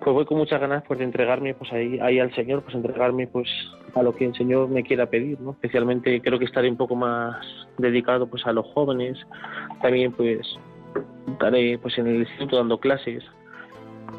pues 0.05 0.13
voy 0.13 0.25
con 0.25 0.37
muchas 0.37 0.61
ganas 0.61 0.83
pues 0.87 0.99
de 0.99 1.05
entregarme 1.05 1.55
pues 1.55 1.73
ahí, 1.73 1.97
ahí 1.99 2.19
al 2.19 2.31
Señor, 2.35 2.61
pues 2.61 2.75
entregarme 2.75 3.25
pues 3.25 3.49
a 3.95 4.03
lo 4.03 4.13
que 4.13 4.25
el 4.25 4.35
Señor 4.35 4.69
me 4.69 4.83
quiera 4.83 5.07
pedir, 5.07 5.41
¿no? 5.41 5.53
Especialmente 5.53 6.21
creo 6.21 6.37
que 6.37 6.45
estaré 6.45 6.69
un 6.69 6.77
poco 6.77 6.95
más 6.95 7.43
dedicado 7.79 8.27
pues 8.27 8.45
a 8.45 8.53
los 8.53 8.67
jóvenes, 8.67 9.17
también 9.81 10.11
pues 10.11 10.59
estaré 11.27 11.79
pues 11.79 11.97
en 11.97 12.05
el 12.05 12.17
instituto 12.17 12.57
dando 12.57 12.77
clases 12.77 13.23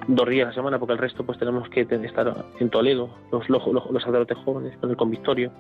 dos 0.09 0.29
días 0.29 0.47
a 0.47 0.49
la 0.49 0.55
semana 0.57 0.79
porque 0.81 0.95
el 0.95 0.99
resto 0.99 1.25
pues 1.25 1.39
tenemos 1.39 1.69
que 1.69 1.83
estar 1.83 2.35
en 2.59 2.69
Toledo, 2.69 3.09
los, 3.31 3.49
los, 3.49 3.65
los, 3.69 4.03
sacerdotes 4.03 4.39
jóvenes 4.39 4.77
con 4.79 4.91
el 4.91 4.97
convictorio. 4.97 5.53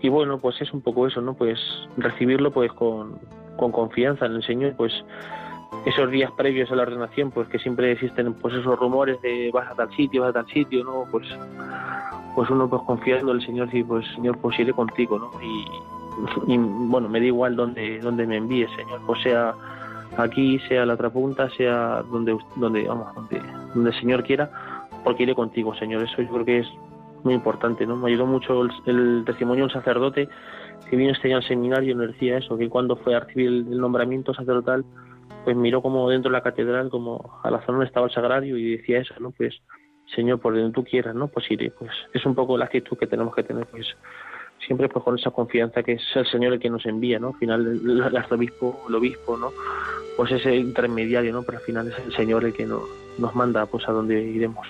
Y 0.00 0.08
bueno, 0.08 0.38
pues 0.38 0.60
es 0.60 0.72
un 0.72 0.80
poco 0.80 1.06
eso, 1.06 1.20
¿no? 1.20 1.34
Pues 1.34 1.60
recibirlo 1.96 2.50
pues 2.50 2.72
con, 2.72 3.20
con 3.56 3.70
confianza 3.70 4.26
en 4.26 4.32
el 4.32 4.42
Señor, 4.42 4.74
pues 4.76 4.92
esos 5.84 6.10
días 6.10 6.30
previos 6.32 6.70
a 6.70 6.76
la 6.76 6.82
ordenación, 6.82 7.30
pues 7.30 7.48
que 7.48 7.58
siempre 7.58 7.92
existen 7.92 8.34
pues 8.34 8.54
esos 8.54 8.78
rumores 8.78 9.20
de 9.22 9.50
vas 9.52 9.70
a 9.70 9.74
tal 9.74 9.90
sitio, 9.94 10.22
vas 10.22 10.30
a 10.30 10.32
tal 10.34 10.46
sitio, 10.46 10.84
¿no? 10.84 11.04
Pues 11.10 11.26
pues 12.34 12.48
uno 12.50 12.68
pues 12.68 12.82
confiando 12.82 13.32
en 13.32 13.40
el 13.40 13.46
Señor 13.46 13.68
y 13.72 13.82
pues 13.82 14.06
Señor 14.14 14.38
pues 14.38 14.58
iré 14.58 14.72
contigo, 14.72 15.18
¿no? 15.18 15.30
Y, 15.42 16.58
bueno, 16.58 17.08
me 17.08 17.20
da 17.20 17.26
igual 17.26 17.56
donde 17.56 17.98
donde 18.00 18.26
me 18.26 18.36
envíe, 18.36 18.66
Señor, 18.76 19.00
pues 19.06 19.22
sea 19.22 19.54
aquí, 20.16 20.58
sea 20.68 20.86
la 20.86 20.94
otra 20.94 21.10
punta, 21.10 21.48
sea 21.50 22.02
donde 22.10 22.36
donde 22.56 22.86
vamos, 22.86 23.14
donde, 23.14 23.42
donde 23.74 23.90
el 23.90 24.00
Señor 24.00 24.22
quiera, 24.22 24.50
porque 25.04 25.24
iré 25.24 25.34
contigo, 25.34 25.74
Señor. 25.74 26.02
Eso 26.02 26.22
yo 26.22 26.28
creo 26.28 26.44
que 26.44 26.58
es 26.58 26.68
muy 27.24 27.34
importante, 27.34 27.86
¿no? 27.86 27.96
Me 27.96 28.10
ayudó 28.10 28.26
mucho 28.26 28.62
el, 28.86 29.24
testimonio 29.24 29.62
de 29.62 29.64
un 29.64 29.70
sacerdote 29.70 30.28
que 30.88 30.96
vino 30.96 31.12
este 31.12 31.28
año 31.28 31.38
al 31.38 31.44
seminario 31.44 31.92
y 31.92 31.94
nos 31.94 32.08
decía 32.08 32.38
eso, 32.38 32.58
que 32.58 32.68
cuando 32.68 32.96
fue 32.96 33.14
a 33.14 33.20
recibir 33.20 33.48
el 33.48 33.78
nombramiento 33.78 34.34
sacerdotal 34.34 34.84
pues 35.44 35.56
miró 35.56 35.82
como 35.82 36.08
dentro 36.08 36.30
de 36.30 36.36
la 36.36 36.42
catedral, 36.42 36.90
como 36.90 37.40
a 37.42 37.50
la 37.50 37.58
zona 37.60 37.78
donde 37.78 37.86
estaba 37.86 38.06
el 38.06 38.12
sagrario 38.12 38.56
y 38.56 38.76
decía 38.76 39.00
eso, 39.00 39.14
¿no? 39.20 39.30
Pues, 39.32 39.60
Señor, 40.14 40.40
por 40.40 40.54
donde 40.54 40.72
tú 40.72 40.84
quieras, 40.84 41.14
¿no? 41.14 41.28
Pues 41.28 41.50
iré. 41.50 41.70
Pues 41.70 41.90
es 42.12 42.24
un 42.26 42.34
poco 42.34 42.56
la 42.56 42.66
actitud 42.66 42.96
que 42.96 43.06
tenemos 43.06 43.34
que 43.34 43.42
tener, 43.42 43.66
pues 43.66 43.86
siempre 44.66 44.88
pues 44.88 45.04
con 45.04 45.18
esa 45.18 45.30
confianza 45.30 45.82
que 45.82 45.92
es 45.92 46.02
el 46.14 46.26
Señor 46.26 46.52
el 46.52 46.60
que 46.60 46.70
nos 46.70 46.86
envía, 46.86 47.18
¿no? 47.18 47.28
Al 47.28 47.34
final 47.34 47.66
el, 47.66 48.16
arzobispo, 48.16 48.84
el 48.88 48.94
obispo, 48.94 49.36
¿no? 49.36 49.50
Pues 50.16 50.30
ese 50.32 50.54
intermediario, 50.54 51.32
¿no? 51.32 51.42
Pero 51.42 51.58
al 51.58 51.64
final 51.64 51.88
es 51.88 51.98
el 51.98 52.12
Señor 52.12 52.44
el 52.44 52.52
que 52.52 52.66
nos, 52.66 52.82
nos 53.18 53.34
manda 53.34 53.66
pues 53.66 53.88
a 53.88 53.92
donde 53.92 54.22
iremos. 54.22 54.66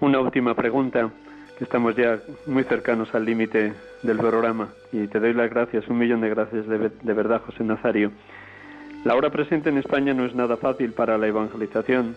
Una 0.00 0.20
última 0.20 0.54
pregunta, 0.54 1.10
que 1.58 1.64
estamos 1.64 1.96
ya 1.96 2.20
muy 2.46 2.62
cercanos 2.64 3.12
al 3.14 3.24
límite 3.24 3.74
del 4.02 4.16
programa 4.16 4.68
y 4.92 5.08
te 5.08 5.18
doy 5.18 5.34
las 5.34 5.50
gracias, 5.50 5.88
un 5.88 5.98
millón 5.98 6.20
de 6.20 6.28
gracias 6.28 6.66
de 6.68 7.12
verdad, 7.12 7.42
José 7.44 7.64
Nazario. 7.64 8.12
La 9.04 9.14
hora 9.14 9.30
presente 9.30 9.68
en 9.68 9.78
España 9.78 10.12
no 10.12 10.24
es 10.24 10.34
nada 10.34 10.56
fácil 10.56 10.92
para 10.92 11.16
la 11.18 11.28
evangelización. 11.28 12.16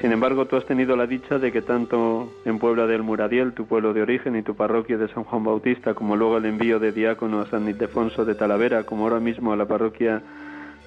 Sin 0.00 0.12
embargo, 0.12 0.46
tú 0.46 0.56
has 0.56 0.64
tenido 0.64 0.96
la 0.96 1.06
dicha 1.06 1.38
de 1.38 1.52
que 1.52 1.62
tanto 1.62 2.32
en 2.44 2.58
Puebla 2.58 2.86
del 2.86 3.02
Muradiel, 3.02 3.52
tu 3.52 3.66
pueblo 3.66 3.92
de 3.92 4.02
origen, 4.02 4.36
y 4.36 4.42
tu 4.42 4.54
parroquia 4.54 4.96
de 4.96 5.08
San 5.08 5.24
Juan 5.24 5.44
Bautista, 5.44 5.94
como 5.94 6.16
luego 6.16 6.38
el 6.38 6.46
envío 6.46 6.78
de 6.78 6.92
diácono 6.92 7.40
a 7.40 7.46
San 7.46 7.68
Ildefonso 7.68 8.24
de 8.24 8.34
Talavera, 8.34 8.84
como 8.84 9.04
ahora 9.04 9.20
mismo 9.20 9.52
a 9.52 9.56
la 9.56 9.66
parroquia 9.66 10.22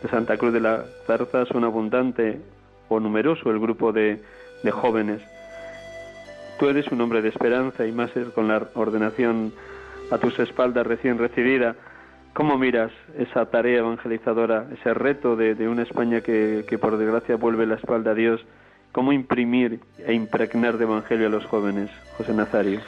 de 0.02 0.10
Santa 0.10 0.38
Cruz 0.38 0.54
de 0.54 0.62
la 0.62 0.86
Zarza, 1.06 1.46
son 1.46 1.64
abundante 1.64 2.40
o 2.90 3.00
numeroso 3.00 3.52
el 3.52 3.60
grupo 3.60 3.92
de, 3.92 4.22
de 4.64 4.72
jóvenes. 4.72 5.22
Tú 6.60 6.70
eres 6.70 6.88
un 6.92 7.02
hombre 7.02 7.22
de 7.22 7.30
esperanza 7.30 7.86
y 7.86 7.92
más 7.92 8.12
con 8.34 8.48
la 8.48 8.68
ordenación 8.74 9.54
a 10.12 10.18
tus 10.18 10.40
espaldas 10.40 10.88
recién 10.88 11.18
recibida. 11.18 11.76
¿Cómo 12.36 12.58
miras 12.58 12.92
esa 13.18 13.46
tarea 13.46 13.78
evangelizadora, 13.78 14.68
ese 14.78 14.94
reto 14.94 15.38
de, 15.38 15.70
una 15.70 15.84
España 15.84 16.20
que, 16.20 16.78
por 16.82 16.98
desgracia 16.98 17.38
vuelve 17.38 17.66
la 17.66 17.76
espalda 17.76 18.12
a 18.12 18.14
Dios? 18.14 18.42
¿Cómo 18.92 19.14
imprimir 19.14 19.80
e 20.06 20.14
impregnar 20.14 20.78
de 20.78 20.84
evangelio 20.84 21.28
a 21.28 21.30
los 21.30 21.46
jóvenes, 21.46 21.90
José 22.18 22.34
Nazario? 22.34 22.82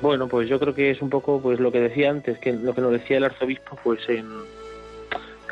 Bueno, 0.00 0.28
pues 0.28 0.48
yo 0.48 0.60
creo 0.60 0.72
que 0.72 0.92
es 0.92 1.02
un 1.02 1.10
poco 1.10 1.40
pues 1.42 1.58
lo 1.58 1.72
que 1.72 1.80
decía 1.80 2.10
antes, 2.10 2.38
que 2.38 2.52
lo 2.52 2.76
que 2.76 2.80
nos 2.80 2.92
decía 2.92 3.16
el 3.16 3.24
arzobispo, 3.24 3.76
pues 3.82 4.08
en 4.08 4.28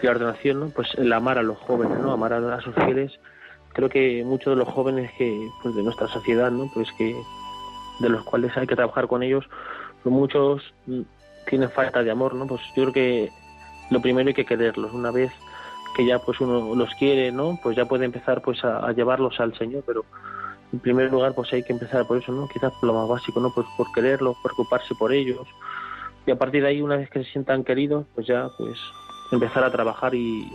la 0.00 0.10
ordenación, 0.12 0.60
¿no? 0.60 0.68
Pues 0.68 0.94
el 0.96 1.12
amar 1.12 1.36
a 1.36 1.42
los 1.42 1.58
jóvenes, 1.58 1.98
¿no? 1.98 2.12
Amar 2.12 2.34
a, 2.34 2.60
sus 2.60 2.76
fieles. 2.76 3.18
Creo 3.72 3.88
que 3.88 4.22
muchos 4.24 4.52
de 4.56 4.64
los 4.64 4.72
jóvenes 4.72 5.10
que 5.18 5.48
pues 5.60 5.74
de 5.74 5.82
nuestra 5.82 6.06
sociedad, 6.06 6.52
¿no? 6.52 6.70
Pues 6.72 6.86
que 6.96 7.16
de 7.98 8.08
los 8.08 8.22
cuales 8.22 8.56
hay 8.56 8.68
que 8.68 8.76
trabajar 8.76 9.08
con 9.08 9.24
ellos, 9.24 9.44
pues 10.04 10.14
muchos 10.14 10.72
tienen 11.48 11.70
falta 11.70 12.02
de 12.02 12.10
amor, 12.10 12.34
¿no? 12.34 12.46
Pues 12.46 12.60
yo 12.76 12.82
creo 12.84 12.92
que 12.92 13.32
lo 13.90 14.00
primero 14.00 14.28
hay 14.28 14.34
que 14.34 14.44
quererlos. 14.44 14.92
Una 14.92 15.10
vez 15.10 15.32
que 15.96 16.06
ya 16.06 16.18
pues 16.18 16.40
uno 16.40 16.74
los 16.74 16.94
quiere, 16.94 17.32
¿no? 17.32 17.58
Pues 17.62 17.76
ya 17.76 17.86
puede 17.86 18.04
empezar 18.04 18.42
pues 18.42 18.64
a, 18.64 18.92
llevarlos 18.92 19.38
al 19.40 19.56
Señor, 19.56 19.84
pero 19.86 20.04
en 20.72 20.80
primer 20.80 21.10
lugar 21.10 21.34
pues 21.34 21.52
hay 21.52 21.62
que 21.62 21.72
empezar 21.72 22.06
por 22.06 22.18
eso, 22.18 22.32
¿no? 22.32 22.48
Quizás 22.48 22.72
por 22.72 22.84
lo 22.88 22.94
más 22.94 23.08
básico, 23.08 23.40
¿no? 23.40 23.52
Pues 23.54 23.66
por 23.76 23.90
quererlos, 23.92 24.36
preocuparse 24.42 24.94
por 24.94 25.12
ellos. 25.12 25.46
Y 26.26 26.30
a 26.30 26.36
partir 26.36 26.62
de 26.62 26.68
ahí, 26.68 26.82
una 26.82 26.96
vez 26.96 27.10
que 27.10 27.22
se 27.22 27.30
sientan 27.30 27.64
queridos, 27.64 28.06
pues 28.14 28.26
ya 28.26 28.48
pues 28.56 28.78
empezar 29.30 29.62
a 29.62 29.70
trabajar 29.70 30.14
y, 30.14 30.50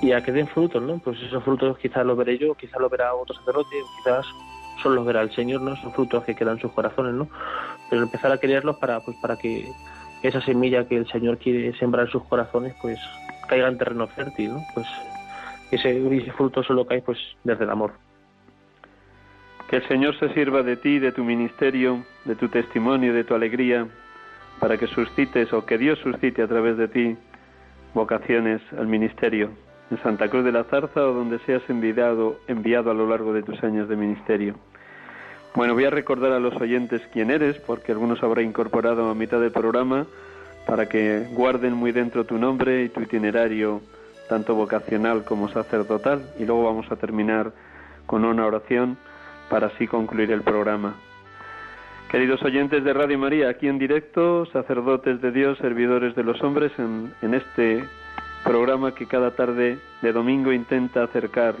y 0.00 0.12
a 0.12 0.22
que 0.22 0.32
den 0.32 0.46
frutos, 0.48 0.82
¿no? 0.82 0.98
Pues 0.98 1.20
esos 1.20 1.42
frutos 1.44 1.76
quizás 1.78 2.06
los 2.06 2.16
veré 2.16 2.38
yo, 2.38 2.54
quizás 2.54 2.80
los 2.80 2.90
verá 2.90 3.14
otro 3.14 3.34
sacerdote, 3.34 3.76
quizás 3.98 4.26
solo 4.82 5.04
verá 5.04 5.22
el 5.22 5.32
Señor, 5.32 5.60
¿no? 5.62 5.76
Son 5.76 5.92
frutos 5.92 6.24
que 6.24 6.34
quedan 6.34 6.54
en 6.56 6.60
sus 6.60 6.72
corazones, 6.72 7.14
¿no? 7.14 7.28
Pero 7.88 8.02
empezar 8.02 8.32
a 8.32 8.38
quererlos 8.38 8.76
para, 8.78 9.00
pues, 9.00 9.16
para 9.18 9.36
que 9.36 9.66
esa 10.22 10.40
semilla 10.42 10.86
que 10.86 10.96
el 10.96 11.06
Señor 11.08 11.38
quiere 11.38 11.72
sembrar 11.78 12.06
en 12.06 12.12
sus 12.12 12.24
corazones, 12.24 12.74
pues 12.80 12.98
caiga 13.48 13.68
en 13.68 13.78
terreno 13.78 14.06
fértil, 14.06 14.52
¿no? 14.54 14.62
Pues 14.74 14.86
ese, 15.70 16.16
ese 16.16 16.32
fruto 16.32 16.62
solo 16.62 16.86
cae, 16.86 17.02
pues, 17.02 17.18
desde 17.44 17.64
el 17.64 17.70
amor. 17.70 17.92
Que 19.68 19.76
el 19.76 19.88
Señor 19.88 20.18
se 20.18 20.32
sirva 20.34 20.62
de 20.62 20.76
ti, 20.76 20.98
de 20.98 21.12
tu 21.12 21.24
ministerio, 21.24 22.04
de 22.24 22.34
tu 22.34 22.48
testimonio, 22.48 23.14
de 23.14 23.24
tu 23.24 23.34
alegría, 23.34 23.86
para 24.58 24.76
que 24.76 24.86
suscites 24.88 25.52
o 25.52 25.64
que 25.64 25.78
Dios 25.78 25.98
suscite 26.00 26.42
a 26.42 26.48
través 26.48 26.76
de 26.76 26.88
ti 26.88 27.16
vocaciones 27.94 28.60
al 28.78 28.86
ministerio 28.86 29.50
en 29.90 30.02
Santa 30.02 30.28
Cruz 30.28 30.44
de 30.44 30.52
la 30.52 30.64
Zarza 30.64 31.04
o 31.04 31.12
donde 31.12 31.38
seas 31.40 31.62
enviado, 31.68 32.36
enviado 32.46 32.90
a 32.90 32.94
lo 32.94 33.08
largo 33.08 33.32
de 33.32 33.42
tus 33.42 33.62
años 33.64 33.88
de 33.88 33.96
ministerio. 33.96 34.54
Bueno, 35.54 35.74
voy 35.74 35.84
a 35.84 35.90
recordar 35.90 36.30
a 36.30 36.38
los 36.38 36.54
oyentes 36.60 37.02
quién 37.12 37.30
eres, 37.30 37.58
porque 37.58 37.90
algunos 37.90 38.22
habrá 38.22 38.40
incorporado 38.40 39.10
a 39.10 39.14
mitad 39.16 39.40
del 39.40 39.50
programa, 39.50 40.06
para 40.64 40.88
que 40.88 41.26
guarden 41.32 41.72
muy 41.72 41.90
dentro 41.90 42.24
tu 42.24 42.38
nombre 42.38 42.84
y 42.84 42.88
tu 42.88 43.00
itinerario, 43.00 43.80
tanto 44.28 44.54
vocacional 44.54 45.24
como 45.24 45.48
sacerdotal, 45.48 46.22
y 46.38 46.44
luego 46.44 46.64
vamos 46.64 46.90
a 46.92 46.96
terminar 46.96 47.52
con 48.06 48.24
una 48.24 48.46
oración 48.46 48.96
para 49.48 49.66
así 49.66 49.88
concluir 49.88 50.30
el 50.30 50.42
programa. 50.42 50.94
Queridos 52.12 52.42
oyentes 52.44 52.84
de 52.84 52.92
Radio 52.92 53.18
María, 53.18 53.48
aquí 53.48 53.66
en 53.66 53.78
directo, 53.78 54.46
sacerdotes 54.52 55.20
de 55.20 55.32
Dios, 55.32 55.58
servidores 55.58 56.14
de 56.14 56.22
los 56.22 56.40
hombres, 56.42 56.70
en, 56.78 57.12
en 57.22 57.34
este 57.34 57.84
programa 58.44 58.94
que 58.94 59.06
cada 59.06 59.32
tarde 59.32 59.78
de 60.00 60.12
domingo 60.12 60.52
intenta 60.52 61.02
acercar 61.02 61.54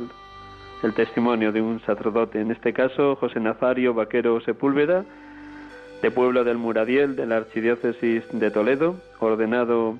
el 0.82 0.94
testimonio 0.94 1.52
de 1.52 1.60
un 1.60 1.80
sacerdote, 1.80 2.40
en 2.40 2.50
este 2.50 2.72
caso 2.72 3.16
José 3.16 3.38
Nazario 3.40 3.92
Vaquero 3.92 4.40
Sepúlveda, 4.40 5.04
de 6.00 6.10
Puebla 6.10 6.42
del 6.42 6.56
Muradiel, 6.56 7.16
de 7.16 7.26
la 7.26 7.36
Archidiócesis 7.36 8.24
de 8.32 8.50
Toledo, 8.50 8.96
ordenado 9.18 9.98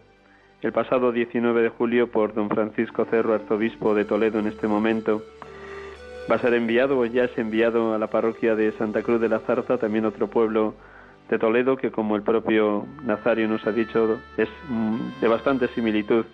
el 0.63 0.73
pasado 0.73 1.13
19 1.13 1.63
de 1.63 1.69
julio 1.69 2.11
por 2.11 2.33
don 2.33 2.49
Francisco 2.49 3.05
Cerro, 3.05 3.35
arzobispo 3.35 3.95
de 3.95 4.07
Toledo 4.07 4.39
en 4.39 4.47
este 4.47 4.69
momento. 4.69 5.23
Va 6.31 6.37
a 6.37 6.39
ser 6.39 6.55
enviado 6.55 6.99
o 6.99 7.05
ya 7.05 7.25
es 7.25 7.37
enviado 7.37 7.95
a 7.95 7.99
la 7.99 8.07
parroquia 8.07 8.55
de 8.55 8.73
Santa 8.73 9.03
Cruz 9.03 9.21
de 9.21 9.29
la 9.29 9.41
Zarza, 9.41 9.77
también 9.77 10.07
otro 10.07 10.29
pueblo 10.29 10.75
de 11.29 11.39
Toledo 11.39 11.77
que 11.77 11.91
como 11.91 12.17
el 12.17 12.23
propio 12.23 12.87
Nazario 13.05 13.47
nos 13.49 13.67
ha 13.67 13.73
dicho 13.73 14.19
es 14.37 14.49
mm, 14.69 15.21
de 15.21 15.29
bastante 15.29 15.69
similitud 15.69 16.25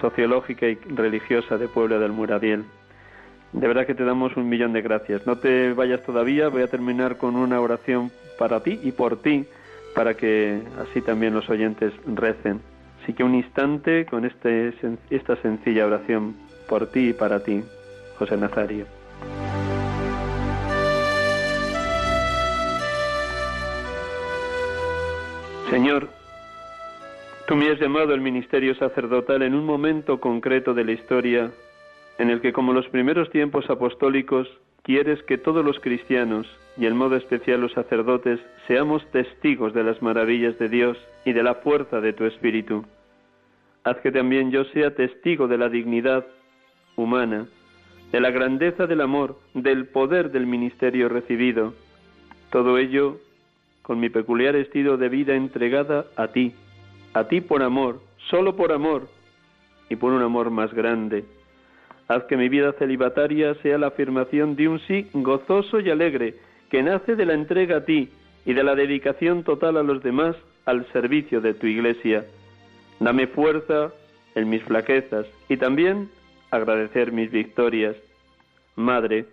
sociológica 0.00 0.66
y 0.66 0.74
religiosa 0.74 1.58
de 1.58 1.68
Puebla 1.68 1.98
del 1.98 2.12
Muradiel. 2.12 2.64
De 3.52 3.66
verdad 3.66 3.86
que 3.86 3.94
te 3.94 4.04
damos 4.04 4.36
un 4.36 4.48
millón 4.48 4.72
de 4.72 4.82
gracias. 4.82 5.26
No 5.26 5.36
te 5.36 5.72
vayas 5.72 6.02
todavía, 6.02 6.48
voy 6.48 6.62
a 6.62 6.68
terminar 6.68 7.16
con 7.16 7.36
una 7.36 7.60
oración 7.60 8.10
para 8.38 8.62
ti 8.62 8.78
y 8.82 8.92
por 8.92 9.22
ti, 9.22 9.46
para 9.94 10.14
que 10.14 10.60
así 10.80 11.00
también 11.00 11.34
los 11.34 11.48
oyentes 11.48 11.92
recen. 12.06 12.60
Así 13.02 13.14
que 13.14 13.24
un 13.24 13.34
instante 13.34 14.04
con 14.04 14.24
este, 14.26 14.74
esta 15.10 15.36
sencilla 15.36 15.86
oración 15.86 16.36
por 16.68 16.88
ti 16.88 17.10
y 17.10 17.12
para 17.14 17.42
ti, 17.42 17.62
José 18.18 18.36
Nazario. 18.36 18.84
Señor, 25.70 26.08
tú 27.46 27.56
me 27.56 27.70
has 27.70 27.78
llamado 27.78 28.12
al 28.12 28.20
ministerio 28.20 28.74
sacerdotal 28.74 29.42
en 29.42 29.54
un 29.54 29.64
momento 29.64 30.18
concreto 30.18 30.72
de 30.72 30.84
la 30.84 30.92
historia 30.92 31.50
en 32.18 32.30
el 32.30 32.40
que, 32.40 32.52
como 32.52 32.72
los 32.72 32.88
primeros 32.88 33.30
tiempos 33.30 33.70
apostólicos, 33.70 34.48
quieres 34.82 35.22
que 35.22 35.38
todos 35.38 35.64
los 35.64 35.78
cristianos, 35.80 36.46
y 36.76 36.86
en 36.86 36.96
modo 36.96 37.16
especial 37.16 37.60
los 37.60 37.72
sacerdotes, 37.72 38.40
seamos 38.66 39.08
testigos 39.12 39.72
de 39.72 39.84
las 39.84 40.02
maravillas 40.02 40.58
de 40.58 40.68
Dios 40.68 40.98
y 41.24 41.32
de 41.32 41.42
la 41.42 41.54
fuerza 41.56 42.00
de 42.00 42.12
tu 42.12 42.24
Espíritu. 42.24 42.84
Haz 43.84 43.98
que 43.98 44.10
también 44.10 44.50
yo 44.50 44.64
sea 44.64 44.94
testigo 44.94 45.46
de 45.46 45.58
la 45.58 45.68
dignidad 45.68 46.26
humana, 46.96 47.46
de 48.10 48.20
la 48.20 48.30
grandeza 48.30 48.86
del 48.86 49.00
amor, 49.00 49.38
del 49.54 49.86
poder 49.86 50.30
del 50.32 50.46
ministerio 50.46 51.08
recibido. 51.08 51.74
Todo 52.50 52.78
ello 52.78 53.18
con 53.82 54.00
mi 54.00 54.08
peculiar 54.08 54.56
estilo 54.56 54.96
de 54.96 55.08
vida 55.08 55.34
entregada 55.34 56.06
a 56.16 56.28
ti, 56.28 56.54
a 57.14 57.24
ti 57.28 57.40
por 57.40 57.62
amor, 57.62 58.00
solo 58.28 58.56
por 58.56 58.72
amor 58.72 59.08
y 59.88 59.96
por 59.96 60.12
un 60.12 60.22
amor 60.22 60.50
más 60.50 60.74
grande 60.74 61.24
Haz 62.08 62.24
que 62.24 62.38
mi 62.38 62.48
vida 62.48 62.72
celibataria 62.72 63.54
sea 63.56 63.76
la 63.76 63.88
afirmación 63.88 64.56
de 64.56 64.66
un 64.66 64.80
sí 64.80 65.06
gozoso 65.12 65.78
y 65.80 65.90
alegre, 65.90 66.36
que 66.70 66.82
nace 66.82 67.16
de 67.16 67.26
la 67.26 67.34
entrega 67.34 67.78
a 67.78 67.84
ti 67.84 68.08
y 68.46 68.54
de 68.54 68.64
la 68.64 68.74
dedicación 68.74 69.44
total 69.44 69.76
a 69.76 69.82
los 69.82 70.02
demás 70.02 70.34
al 70.64 70.86
servicio 70.92 71.42
de 71.42 71.52
tu 71.52 71.66
iglesia. 71.66 72.24
Dame 72.98 73.26
fuerza 73.26 73.92
en 74.34 74.48
mis 74.48 74.62
flaquezas 74.62 75.26
y 75.50 75.58
también 75.58 76.08
agradecer 76.50 77.12
mis 77.12 77.30
victorias. 77.30 77.94
Madre, 78.74 79.26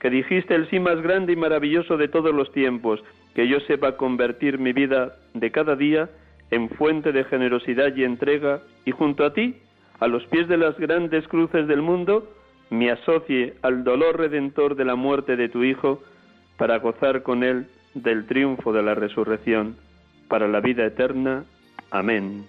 que 0.00 0.10
dijiste 0.10 0.54
el 0.54 0.68
sí 0.68 0.80
más 0.80 1.00
grande 1.02 1.32
y 1.32 1.36
maravilloso 1.36 1.96
de 1.96 2.08
todos 2.08 2.34
los 2.34 2.50
tiempos, 2.50 3.02
que 3.34 3.46
yo 3.46 3.60
sepa 3.60 3.96
convertir 3.96 4.58
mi 4.58 4.72
vida 4.72 5.16
de 5.34 5.50
cada 5.52 5.76
día 5.76 6.10
en 6.50 6.70
fuente 6.70 7.12
de 7.12 7.24
generosidad 7.24 7.94
y 7.94 8.04
entrega, 8.04 8.62
y 8.84 8.90
junto 8.90 9.24
a 9.24 9.32
ti 9.32 9.56
a 10.00 10.08
los 10.08 10.24
pies 10.26 10.48
de 10.48 10.56
las 10.56 10.76
grandes 10.78 11.26
cruces 11.28 11.66
del 11.66 11.82
mundo, 11.82 12.30
me 12.70 12.90
asocie 12.90 13.54
al 13.62 13.84
dolor 13.84 14.18
redentor 14.18 14.74
de 14.74 14.84
la 14.84 14.94
muerte 14.94 15.36
de 15.36 15.48
tu 15.48 15.64
Hijo, 15.64 16.02
para 16.56 16.78
gozar 16.78 17.22
con 17.22 17.44
él 17.44 17.66
del 17.94 18.26
triunfo 18.26 18.72
de 18.72 18.82
la 18.82 18.94
resurrección, 18.94 19.76
para 20.28 20.48
la 20.48 20.60
vida 20.60 20.84
eterna. 20.86 21.44
Amén. 21.90 22.46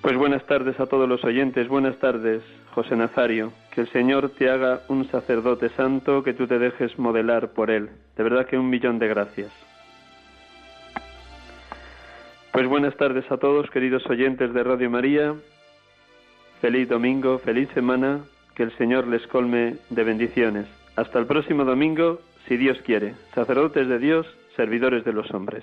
Pues 0.00 0.16
buenas 0.16 0.44
tardes 0.46 0.78
a 0.80 0.86
todos 0.86 1.08
los 1.08 1.22
oyentes, 1.24 1.68
buenas 1.68 1.98
tardes, 1.98 2.42
José 2.72 2.96
Nazario. 2.96 3.52
Que 3.74 3.82
el 3.82 3.88
Señor 3.90 4.30
te 4.30 4.48
haga 4.48 4.80
un 4.88 5.08
sacerdote 5.10 5.68
santo, 5.70 6.22
que 6.22 6.34
tú 6.34 6.46
te 6.46 6.58
dejes 6.58 6.98
modelar 6.98 7.52
por 7.52 7.70
él. 7.70 7.90
De 8.16 8.22
verdad 8.22 8.46
que 8.46 8.56
un 8.56 8.70
millón 8.70 8.98
de 8.98 9.08
gracias. 9.08 9.67
Pues 12.58 12.66
buenas 12.66 12.96
tardes 12.96 13.30
a 13.30 13.36
todos, 13.36 13.70
queridos 13.70 14.04
oyentes 14.06 14.52
de 14.52 14.64
Radio 14.64 14.90
María. 14.90 15.32
Feliz 16.60 16.88
domingo, 16.88 17.38
feliz 17.38 17.68
semana, 17.72 18.22
que 18.56 18.64
el 18.64 18.76
Señor 18.76 19.06
les 19.06 19.24
colme 19.28 19.76
de 19.90 20.02
bendiciones. 20.02 20.66
Hasta 20.96 21.20
el 21.20 21.26
próximo 21.26 21.64
domingo, 21.64 22.18
si 22.48 22.56
Dios 22.56 22.76
quiere. 22.84 23.14
Sacerdotes 23.32 23.86
de 23.86 24.00
Dios, 24.00 24.26
servidores 24.56 25.04
de 25.04 25.12
los 25.12 25.30
hombres. 25.30 25.62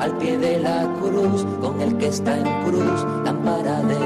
al 0.00 0.16
pie 0.16 0.38
de 0.38 0.58
la 0.58 0.88
cruz, 1.00 1.44
con 1.60 1.80
el 1.80 1.96
que 1.98 2.08
está 2.08 2.38
en 2.38 2.64
cruz, 2.64 3.04
lámpara 3.24 3.82
de 3.82 3.99